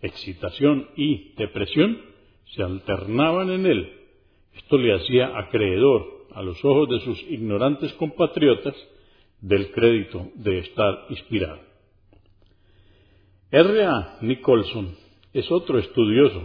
Excitación 0.00 0.88
y 0.96 1.34
depresión 1.34 2.00
se 2.54 2.62
alternaban 2.62 3.50
en 3.50 3.66
él. 3.66 3.92
Esto 4.54 4.78
le 4.78 4.94
hacía 4.94 5.36
acreedor 5.36 6.26
a 6.34 6.42
los 6.42 6.64
ojos 6.64 6.88
de 6.88 7.00
sus 7.00 7.20
ignorantes 7.30 7.92
compatriotas 7.94 8.76
del 9.40 9.72
crédito 9.72 10.28
de 10.36 10.58
estar 10.60 11.06
inspirado. 11.10 11.73
R. 13.56 13.84
A. 13.84 14.18
Nicholson 14.20 14.96
es 15.32 15.48
otro 15.52 15.78
estudioso 15.78 16.42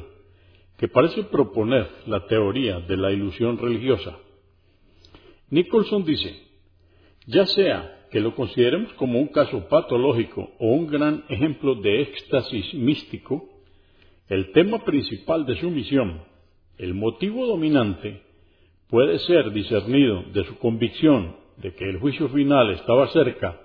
que 0.78 0.88
parece 0.88 1.24
proponer 1.24 1.89
la 2.05 2.28
teoría 2.28 2.82
de 2.82 2.97
la 2.97 3.12
ilusión 3.12 3.57
religiosa. 3.57 4.16
Nicholson 5.49 6.05
dice, 6.05 6.39
ya 7.26 7.47
sea 7.47 8.05
que 8.12 8.20
lo 8.20 8.36
consideremos 8.36 8.93
como 8.93 9.18
un 9.18 9.30
caso 9.30 9.68
patológico 9.70 10.51
o 10.60 10.68
un 10.68 10.86
gran 10.86 11.26
ejemplo 11.30 11.74
de 11.74 12.03
éxtasis 12.03 12.76
místico, 12.76 13.43
el 14.28 14.51
tema 14.51 14.86
principal 14.86 15.47
de 15.47 15.60
su 15.60 15.72
misión, 15.72 16.22
el 16.78 16.93
motivo 16.93 17.47
dominante, 17.47 18.22
puede 18.88 19.18
ser 19.18 19.51
discernido 19.51 20.26
de 20.32 20.43
su 20.43 20.60
convicción 20.60 21.38
de 21.57 21.74
que 21.74 21.89
el 21.89 21.97
juicio 21.97 22.30
final 22.30 22.70
estaba 22.70 23.07
cerca 23.07 23.60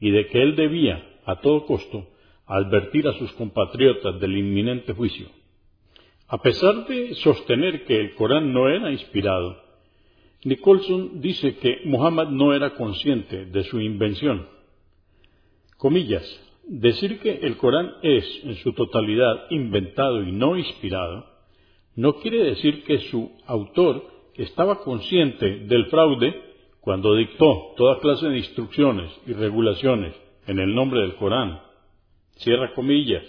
y 0.00 0.10
de 0.12 0.28
que 0.28 0.42
él 0.42 0.56
debía, 0.56 1.06
a 1.26 1.42
todo 1.42 1.66
costo, 1.66 2.15
advertir 2.46 3.06
a 3.08 3.12
sus 3.18 3.32
compatriotas 3.32 4.20
del 4.20 4.36
inminente 4.36 4.92
juicio. 4.92 5.28
A 6.28 6.38
pesar 6.38 6.86
de 6.86 7.14
sostener 7.16 7.84
que 7.84 8.00
el 8.00 8.14
Corán 8.14 8.52
no 8.52 8.68
era 8.68 8.90
inspirado, 8.90 9.62
Nicholson 10.44 11.20
dice 11.20 11.56
que 11.56 11.80
Muhammad 11.84 12.28
no 12.28 12.54
era 12.54 12.74
consciente 12.74 13.46
de 13.46 13.64
su 13.64 13.80
invención. 13.80 14.46
Comillas, 15.76 16.24
decir 16.66 17.20
que 17.20 17.32
el 17.42 17.56
Corán 17.56 17.94
es 18.02 18.24
en 18.44 18.56
su 18.56 18.72
totalidad 18.72 19.46
inventado 19.50 20.22
y 20.22 20.32
no 20.32 20.56
inspirado, 20.56 21.26
no 21.96 22.14
quiere 22.16 22.44
decir 22.44 22.84
que 22.84 22.98
su 22.98 23.30
autor 23.46 24.04
estaba 24.34 24.80
consciente 24.80 25.60
del 25.60 25.86
fraude 25.86 26.42
cuando 26.80 27.14
dictó 27.16 27.74
toda 27.76 27.98
clase 28.00 28.28
de 28.28 28.38
instrucciones 28.38 29.10
y 29.26 29.32
regulaciones 29.32 30.14
en 30.46 30.58
el 30.58 30.74
nombre 30.74 31.00
del 31.00 31.16
Corán. 31.16 31.60
Cierra 32.36 32.74
comillas. 32.74 33.24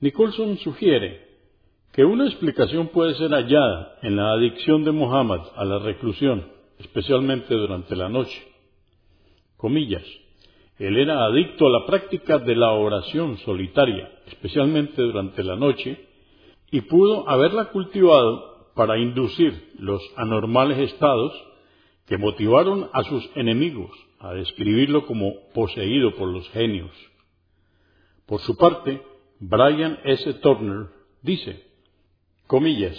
Nicholson 0.00 0.56
sugiere 0.58 1.28
que 1.92 2.04
una 2.04 2.26
explicación 2.26 2.88
puede 2.88 3.14
ser 3.14 3.30
hallada 3.32 3.98
en 4.02 4.16
la 4.16 4.32
adicción 4.32 4.84
de 4.84 4.92
Muhammad 4.92 5.40
a 5.56 5.64
la 5.64 5.78
reclusión, 5.80 6.46
especialmente 6.78 7.54
durante 7.54 7.96
la 7.96 8.08
noche. 8.08 8.40
Comillas. 9.56 10.04
Él 10.78 10.96
era 10.96 11.24
adicto 11.26 11.66
a 11.66 11.80
la 11.80 11.86
práctica 11.86 12.38
de 12.38 12.54
la 12.54 12.70
oración 12.70 13.36
solitaria, 13.38 14.10
especialmente 14.28 15.02
durante 15.02 15.42
la 15.44 15.56
noche, 15.56 16.06
y 16.70 16.82
pudo 16.82 17.28
haberla 17.28 17.66
cultivado 17.66 18.70
para 18.74 18.96
inducir 18.96 19.72
los 19.78 20.00
anormales 20.16 20.78
estados 20.78 21.32
que 22.06 22.16
motivaron 22.16 22.88
a 22.92 23.02
sus 23.02 23.28
enemigos 23.34 23.90
a 24.20 24.32
describirlo 24.34 25.04
como 25.06 25.34
poseído 25.52 26.14
por 26.14 26.28
los 26.28 26.48
genios. 26.50 26.90
Por 28.30 28.40
su 28.42 28.56
parte, 28.56 29.02
Brian 29.40 29.98
S. 30.04 30.34
Turner 30.34 30.86
dice, 31.20 31.64
Comillas, 32.46 32.96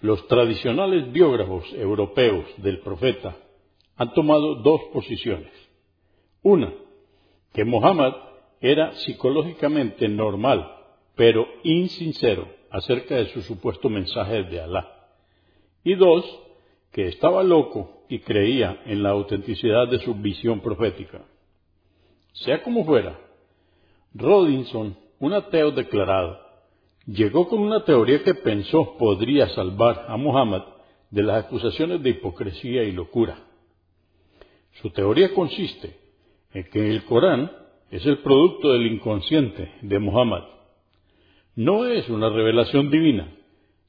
los 0.00 0.26
tradicionales 0.26 1.12
biógrafos 1.12 1.70
europeos 1.74 2.46
del 2.56 2.80
profeta 2.80 3.36
han 3.96 4.14
tomado 4.14 4.54
dos 4.54 4.80
posiciones. 4.90 5.52
Una, 6.42 6.72
que 7.52 7.66
Mohammed 7.66 8.14
era 8.62 8.94
psicológicamente 8.94 10.08
normal, 10.08 10.66
pero 11.14 11.46
insincero 11.62 12.48
acerca 12.70 13.16
de 13.16 13.26
su 13.34 13.42
supuesto 13.42 13.90
mensaje 13.90 14.44
de 14.44 14.62
Alá. 14.62 15.10
Y 15.84 15.94
dos, 15.94 16.24
que 16.90 17.08
estaba 17.08 17.42
loco 17.42 18.06
y 18.08 18.20
creía 18.20 18.80
en 18.86 19.02
la 19.02 19.10
autenticidad 19.10 19.88
de 19.88 19.98
su 19.98 20.14
visión 20.14 20.60
profética. 20.60 21.20
Sea 22.32 22.62
como 22.62 22.86
fuera, 22.86 23.20
Rodinson, 24.14 24.96
un 25.18 25.32
ateo 25.32 25.72
declarado, 25.72 26.38
llegó 27.06 27.48
con 27.48 27.60
una 27.60 27.84
teoría 27.84 28.22
que 28.22 28.34
pensó 28.34 28.96
podría 28.96 29.48
salvar 29.50 30.06
a 30.08 30.16
Muhammad 30.16 30.62
de 31.10 31.22
las 31.22 31.44
acusaciones 31.44 32.02
de 32.02 32.10
hipocresía 32.10 32.84
y 32.84 32.92
locura. 32.92 33.38
Su 34.80 34.90
teoría 34.90 35.34
consiste 35.34 35.96
en 36.52 36.64
que 36.70 36.90
el 36.90 37.04
Corán 37.04 37.50
es 37.90 38.06
el 38.06 38.18
producto 38.18 38.72
del 38.72 38.86
inconsciente 38.86 39.72
de 39.82 39.98
Muhammad. 39.98 40.44
No 41.56 41.86
es 41.86 42.08
una 42.08 42.28
revelación 42.30 42.90
divina, 42.90 43.32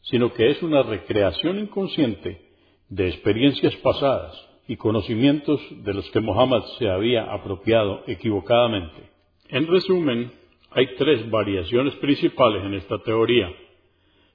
sino 0.02 0.34
que 0.34 0.50
es 0.50 0.62
una 0.62 0.84
recreación 0.84 1.60
inconsciente 1.60 2.42
de 2.90 3.10
experiencias 3.10 3.76
pasadas 3.78 4.36
y 4.68 4.78
conocimientos 4.78 5.60
de 5.84 5.94
los 5.94 6.10
que 6.12 6.20
Muhammad 6.20 6.64
se 6.80 6.90
había 6.90 7.32
apropiado 7.32 8.04
equivocadamente. 8.08 9.15
En 9.50 9.68
resumen, 9.68 10.32
hay 10.72 10.96
tres 10.98 11.30
variaciones 11.30 11.96
principales 11.96 12.64
en 12.64 12.74
esta 12.74 12.98
teoría. 13.00 13.54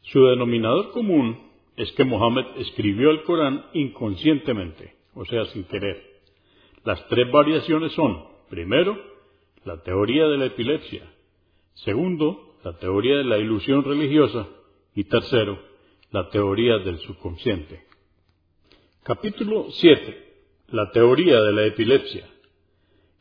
Su 0.03 0.25
denominador 0.27 0.93
común 0.93 1.51
es 1.77 1.93
que 1.93 2.05
Mohammed 2.05 2.45
escribió 2.59 3.11
el 3.11 3.23
Corán 3.23 3.67
inconscientemente, 3.75 4.95
o 5.15 5.25
sea, 5.25 5.45
sin 5.47 5.65
querer. 5.65 6.03
Las 6.85 7.07
tres 7.09 7.31
variaciones 7.31 7.93
son, 7.93 8.25
primero, 8.49 8.97
la 9.65 9.83
teoría 9.83 10.27
de 10.27 10.39
la 10.39 10.47
epilepsia, 10.47 11.03
segundo, 11.75 12.57
la 12.65 12.79
teoría 12.79 13.17
de 13.17 13.25
la 13.25 13.39
ilusión 13.39 13.85
religiosa 13.85 14.49
y 14.95 15.05
tercero, 15.05 15.59
la 16.11 16.29
teoría 16.31 16.79
del 16.79 16.99
subconsciente. 16.99 17.85
Capítulo 19.03 19.67
7. 19.71 20.29
La 20.69 20.91
teoría 20.91 21.41
de 21.41 21.53
la 21.53 21.67
epilepsia. 21.67 22.27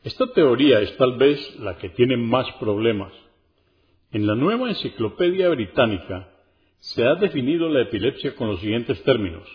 Esta 0.02 0.26
teoría 0.32 0.80
es 0.80 0.96
tal 0.96 1.18
vez 1.18 1.58
la 1.60 1.76
que 1.76 1.90
tiene 1.90 2.16
más 2.16 2.50
problemas. 2.52 3.12
En 4.12 4.26
la 4.26 4.34
nueva 4.34 4.70
enciclopedia 4.70 5.48
británica 5.50 6.28
se 6.78 7.06
ha 7.06 7.16
definido 7.16 7.68
la 7.68 7.82
epilepsia 7.82 8.34
con 8.34 8.48
los 8.48 8.60
siguientes 8.60 9.02
términos. 9.02 9.46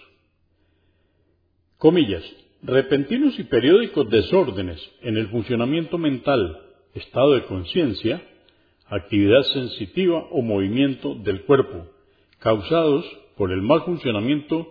Comillas, 1.79 2.23
repentinos 2.61 3.37
y 3.39 3.43
periódicos 3.43 4.09
desórdenes 4.09 4.79
en 5.01 5.17
el 5.17 5.27
funcionamiento 5.29 5.97
mental, 5.97 6.61
estado 6.93 7.33
de 7.33 7.45
conciencia, 7.45 8.21
actividad 8.87 9.41
sensitiva 9.43 10.27
o 10.29 10.41
movimiento 10.43 11.15
del 11.15 11.41
cuerpo, 11.41 11.87
causados 12.37 13.05
por 13.35 13.51
el 13.51 13.61
mal 13.63 13.81
funcionamiento 13.81 14.69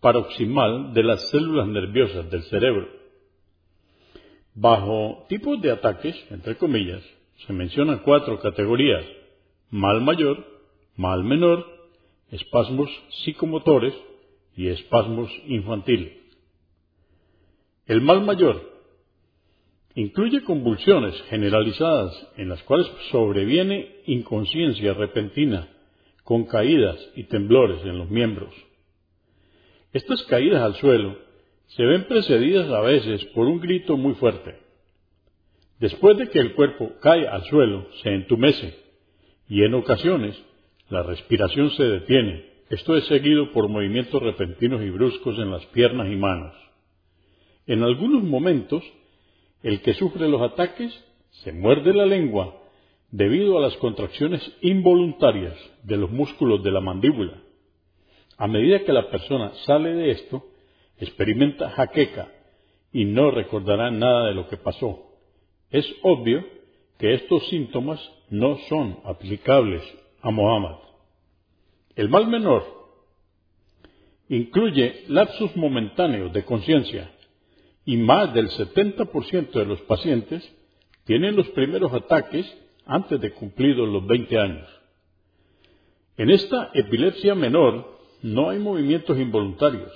paroximal 0.00 0.94
de 0.94 1.02
las 1.02 1.28
células 1.30 1.66
nerviosas 1.66 2.30
del 2.30 2.42
cerebro. 2.44 2.88
Bajo 4.58 5.26
tipos 5.28 5.60
de 5.60 5.70
ataques, 5.70 6.16
entre 6.30 6.56
comillas, 6.56 7.02
se 7.46 7.52
mencionan 7.52 7.98
cuatro 7.98 8.40
categorías. 8.40 9.04
Mal 9.68 10.00
mayor, 10.00 10.46
mal 10.96 11.22
menor, 11.22 11.66
espasmos 12.30 12.88
psicomotores 13.22 13.92
y 14.56 14.68
espasmos 14.68 15.30
infantiles. 15.46 16.10
El 17.84 18.00
mal 18.00 18.24
mayor 18.24 18.62
incluye 19.94 20.42
convulsiones 20.42 21.14
generalizadas 21.28 22.14
en 22.38 22.48
las 22.48 22.62
cuales 22.62 22.86
sobreviene 23.10 23.96
inconsciencia 24.06 24.94
repentina, 24.94 25.68
con 26.24 26.46
caídas 26.46 26.96
y 27.14 27.24
temblores 27.24 27.82
en 27.82 27.98
los 27.98 28.08
miembros. 28.08 28.54
Estas 29.92 30.22
caídas 30.24 30.62
al 30.62 30.76
suelo 30.76 31.25
se 31.68 31.84
ven 31.84 32.04
precedidas 32.04 32.70
a 32.70 32.80
veces 32.80 33.24
por 33.26 33.46
un 33.46 33.60
grito 33.60 33.96
muy 33.96 34.14
fuerte. 34.14 34.56
Después 35.78 36.16
de 36.16 36.28
que 36.28 36.38
el 36.38 36.54
cuerpo 36.54 36.92
cae 37.00 37.26
al 37.28 37.44
suelo, 37.44 37.86
se 38.02 38.10
entumece 38.10 38.74
y 39.48 39.62
en 39.62 39.74
ocasiones 39.74 40.40
la 40.88 41.02
respiración 41.02 41.70
se 41.70 41.84
detiene. 41.84 42.46
Esto 42.70 42.96
es 42.96 43.04
seguido 43.06 43.52
por 43.52 43.68
movimientos 43.68 44.22
repentinos 44.22 44.82
y 44.82 44.90
bruscos 44.90 45.38
en 45.38 45.50
las 45.50 45.64
piernas 45.66 46.08
y 46.10 46.16
manos. 46.16 46.54
En 47.66 47.82
algunos 47.82 48.22
momentos, 48.22 48.82
el 49.62 49.82
que 49.82 49.94
sufre 49.94 50.28
los 50.28 50.42
ataques 50.42 50.92
se 51.42 51.52
muerde 51.52 51.92
la 51.92 52.06
lengua 52.06 52.62
debido 53.10 53.58
a 53.58 53.60
las 53.60 53.76
contracciones 53.76 54.42
involuntarias 54.62 55.54
de 55.82 55.96
los 55.96 56.10
músculos 56.10 56.62
de 56.62 56.70
la 56.70 56.80
mandíbula. 56.80 57.42
A 58.38 58.46
medida 58.46 58.84
que 58.84 58.92
la 58.92 59.10
persona 59.10 59.52
sale 59.64 59.94
de 59.94 60.10
esto, 60.10 60.44
experimenta 60.98 61.70
jaqueca 61.70 62.28
y 62.92 63.04
no 63.04 63.30
recordará 63.30 63.90
nada 63.90 64.26
de 64.26 64.34
lo 64.34 64.48
que 64.48 64.56
pasó. 64.56 65.06
Es 65.70 65.86
obvio 66.02 66.44
que 66.98 67.14
estos 67.14 67.46
síntomas 67.48 68.00
no 68.30 68.56
son 68.68 68.98
aplicables 69.04 69.82
a 70.22 70.30
Mohammed. 70.30 70.76
El 71.94 72.08
mal 72.08 72.26
menor 72.28 72.64
incluye 74.28 75.04
lapsos 75.08 75.54
momentáneos 75.56 76.32
de 76.32 76.44
conciencia 76.44 77.10
y 77.84 77.96
más 77.96 78.34
del 78.34 78.48
70% 78.50 79.50
de 79.50 79.64
los 79.64 79.80
pacientes 79.82 80.42
tienen 81.04 81.36
los 81.36 81.48
primeros 81.50 81.92
ataques 81.92 82.46
antes 82.84 83.20
de 83.20 83.32
cumplidos 83.32 83.88
los 83.88 84.06
20 84.06 84.38
años. 84.38 84.68
En 86.16 86.30
esta 86.30 86.70
epilepsia 86.74 87.34
menor 87.34 87.98
no 88.22 88.50
hay 88.50 88.58
movimientos 88.58 89.18
involuntarios 89.18 89.92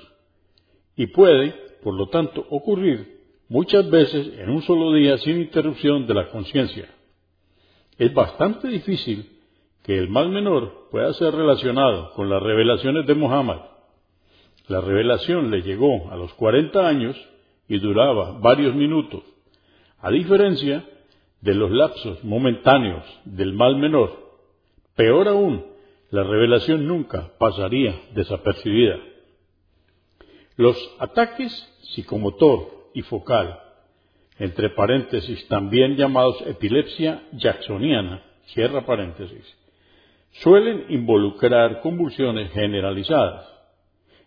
y 1.01 1.07
puede, 1.07 1.55
por 1.83 1.95
lo 1.95 2.09
tanto, 2.09 2.47
ocurrir 2.51 3.23
muchas 3.49 3.89
veces 3.89 4.35
en 4.37 4.51
un 4.51 4.61
solo 4.61 4.93
día 4.93 5.17
sin 5.17 5.41
interrupción 5.41 6.07
de 6.07 6.13
la 6.13 6.29
conciencia. 6.29 6.91
Es 7.97 8.13
bastante 8.13 8.69
difícil 8.69 9.39
que 9.83 9.97
el 9.97 10.11
mal 10.11 10.29
menor 10.29 10.89
pueda 10.91 11.11
ser 11.15 11.35
relacionado 11.35 12.13
con 12.13 12.29
las 12.29 12.43
revelaciones 12.43 13.07
de 13.07 13.15
Muhammad. 13.15 13.61
La 14.69 14.83
revelación 14.83 15.51
le 15.51 15.63
llegó 15.63 16.11
a 16.11 16.17
los 16.17 16.35
40 16.35 16.87
años 16.87 17.17
y 17.67 17.79
duraba 17.79 18.33
varios 18.33 18.75
minutos, 18.75 19.23
a 20.01 20.11
diferencia 20.11 20.85
de 21.41 21.55
los 21.55 21.71
lapsos 21.71 22.23
momentáneos 22.25 23.07
del 23.25 23.55
mal 23.55 23.77
menor. 23.77 24.19
Peor 24.97 25.29
aún, 25.29 25.65
la 26.11 26.25
revelación 26.25 26.87
nunca 26.87 27.31
pasaría 27.39 27.99
desapercibida. 28.13 28.99
Los 30.61 30.77
ataques 30.99 31.51
psicomotor 31.95 32.91
y 32.93 33.01
focal, 33.01 33.61
entre 34.39 34.69
paréntesis 34.69 35.49
también 35.49 35.97
llamados 35.97 36.39
epilepsia 36.47 37.23
jacksoniana, 37.33 38.23
cierra 38.49 38.85
paréntesis, 38.85 39.43
suelen 40.33 40.85
involucrar 40.91 41.81
convulsiones 41.81 42.53
generalizadas. 42.53 43.49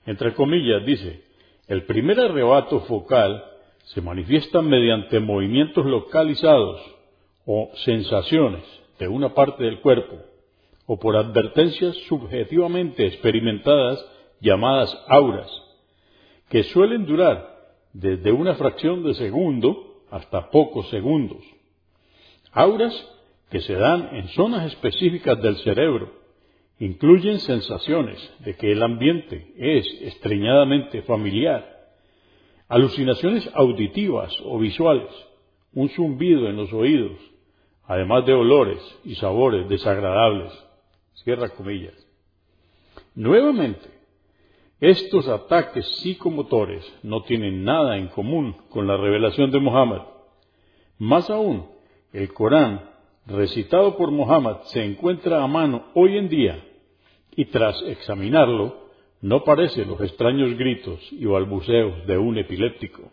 Entre 0.07 0.33
comillas 0.33 0.83
dice, 0.87 1.23
el 1.67 1.83
primer 1.83 2.19
arrebato 2.19 2.79
focal 2.79 3.43
se 3.83 4.01
manifiesta 4.01 4.63
mediante 4.63 5.19
movimientos 5.19 5.85
localizados 5.85 6.81
o 7.45 7.69
sensaciones 7.85 8.63
de 8.97 9.07
una 9.07 9.35
parte 9.35 9.65
del 9.65 9.81
cuerpo 9.81 10.15
o 10.87 10.97
por 10.99 11.15
advertencias 11.15 11.95
subjetivamente 12.07 13.05
experimentadas 13.05 14.03
llamadas 14.41 14.99
auras, 15.07 15.62
que 16.49 16.63
suelen 16.63 17.05
durar 17.05 17.53
desde 17.93 18.31
una 18.31 18.55
fracción 18.55 19.03
de 19.03 19.13
segundo 19.13 20.03
hasta 20.09 20.49
pocos 20.49 20.89
segundos. 20.89 21.43
Auras 22.51 22.93
que 23.49 23.61
se 23.61 23.73
dan 23.73 24.15
en 24.15 24.27
zonas 24.29 24.65
específicas 24.67 25.41
del 25.41 25.57
cerebro 25.57 26.11
incluyen 26.79 27.39
sensaciones 27.39 28.17
de 28.39 28.55
que 28.55 28.71
el 28.71 28.83
ambiente 28.83 29.53
es 29.57 29.87
estreñadamente 30.01 31.01
familiar, 31.03 31.91
alucinaciones 32.67 33.49
auditivas 33.53 34.35
o 34.43 34.57
visuales, 34.59 35.09
un 35.73 35.89
zumbido 35.89 36.47
en 36.49 36.57
los 36.57 36.73
oídos, 36.73 37.17
además 37.85 38.25
de 38.25 38.33
olores 38.33 38.79
y 39.03 39.15
sabores 39.15 39.67
desagradables. 39.69 40.51
Cierra 41.23 41.49
comillas. 41.49 41.95
Nuevamente, 43.15 43.89
estos 44.83 45.29
ataques 45.29 45.87
psicomotores 45.99 46.83
no 47.03 47.23
tienen 47.23 47.63
nada 47.63 47.97
en 47.97 48.09
común 48.09 48.53
con 48.67 48.85
la 48.85 48.97
revelación 48.97 49.49
de 49.49 49.59
Muhammad. 49.59 50.01
Más 50.97 51.29
aún, 51.29 51.67
el 52.11 52.33
Corán, 52.33 52.89
recitado 53.25 53.95
por 53.95 54.11
Muhammad, 54.11 54.57
se 54.63 54.83
encuentra 54.83 55.41
a 55.41 55.47
mano 55.47 55.85
hoy 55.93 56.17
en 56.17 56.27
día 56.27 56.61
y 57.33 57.45
tras 57.45 57.81
examinarlo, 57.83 58.89
no 59.21 59.45
parece 59.45 59.85
los 59.85 60.01
extraños 60.01 60.53
gritos 60.57 60.99
y 61.13 61.23
balbuceos 61.23 62.05
de 62.05 62.17
un 62.17 62.37
epiléptico. 62.37 63.09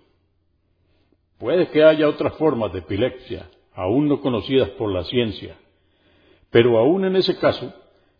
Puede 1.39 1.69
que 1.69 1.85
haya 1.85 2.09
otras 2.09 2.35
formas 2.35 2.73
de 2.73 2.81
epilepsia, 2.81 3.49
aún 3.75 4.09
no 4.09 4.21
conocidas 4.21 4.71
por 4.71 4.91
la 4.91 5.05
ciencia, 5.05 5.57
pero 6.51 6.79
aún 6.79 7.05
en 7.05 7.15
ese 7.15 7.39
caso 7.39 7.73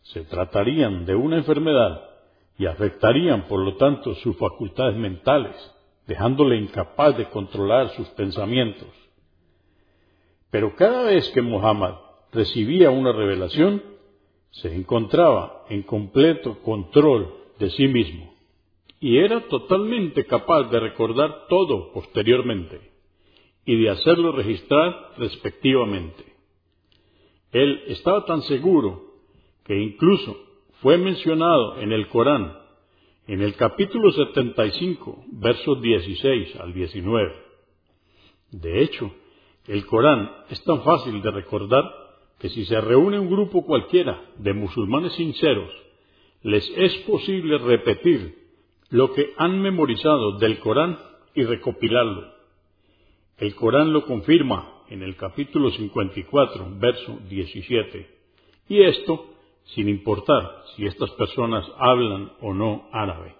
se 0.03 0.21
tratarían 0.21 1.05
de 1.05 1.17
una 1.17 1.39
enfermedad 1.39 2.10
y 2.61 2.67
afectarían 2.67 3.49
por 3.49 3.61
lo 3.61 3.77
tanto 3.77 4.15
sus 4.17 4.37
facultades 4.37 4.95
mentales, 4.95 5.57
dejándole 6.07 6.59
incapaz 6.59 7.17
de 7.17 7.31
controlar 7.31 7.89
sus 7.97 8.07
pensamientos. 8.09 8.91
Pero 10.51 10.77
cada 10.77 11.05
vez 11.05 11.27
que 11.31 11.41
Muhammad 11.41 11.95
recibía 12.31 12.91
una 12.91 13.13
revelación, 13.13 13.83
se 14.51 14.75
encontraba 14.75 15.65
en 15.71 15.85
completo 15.85 16.59
control 16.61 17.33
de 17.59 17.71
sí 17.71 17.89
mismo 17.89 18.31
y 19.01 19.17
era 19.17 19.49
totalmente 19.49 20.27
capaz 20.27 20.65
de 20.65 20.81
recordar 20.81 21.47
todo 21.49 21.95
posteriormente 21.95 22.79
y 23.65 23.81
de 23.81 23.89
hacerlo 23.89 24.33
registrar 24.33 25.13
respectivamente. 25.17 26.25
Él 27.53 27.85
estaba 27.87 28.27
tan 28.27 28.43
seguro 28.43 29.15
que 29.65 29.81
incluso 29.81 30.50
fue 30.81 30.97
mencionado 30.97 31.79
en 31.79 31.93
el 31.93 32.09
Corán, 32.09 32.57
en 33.27 33.43
el 33.43 33.55
capítulo 33.55 34.11
75, 34.13 35.25
versos 35.33 35.81
16 35.81 36.57
al 36.57 36.73
19. 36.73 37.33
De 38.53 38.83
hecho, 38.83 39.13
el 39.67 39.85
Corán 39.87 40.31
es 40.49 40.63
tan 40.65 40.83
fácil 40.83 41.21
de 41.21 41.31
recordar 41.31 41.85
que 42.39 42.49
si 42.49 42.65
se 42.65 42.81
reúne 42.81 43.19
un 43.19 43.31
grupo 43.31 43.65
cualquiera 43.65 44.23
de 44.39 44.55
musulmanes 44.55 45.13
sinceros, 45.13 45.71
les 46.43 46.67
es 46.77 46.95
posible 47.07 47.59
repetir 47.59 48.39
lo 48.89 49.13
que 49.13 49.35
han 49.37 49.61
memorizado 49.61 50.39
del 50.39 50.59
Corán 50.61 50.99
y 51.35 51.45
recopilarlo. 51.45 52.33
El 53.37 53.55
Corán 53.55 53.93
lo 53.93 54.07
confirma 54.07 54.83
en 54.89 55.03
el 55.03 55.17
capítulo 55.17 55.71
54, 55.71 56.69
verso 56.79 57.19
17. 57.29 58.09
Y 58.71 58.83
esto 58.83 59.31
sin 59.67 59.89
importar 59.89 60.63
si 60.75 60.87
estas 60.87 61.11
personas 61.13 61.65
hablan 61.79 62.33
o 62.41 62.53
no 62.53 62.89
árabe. 62.93 63.40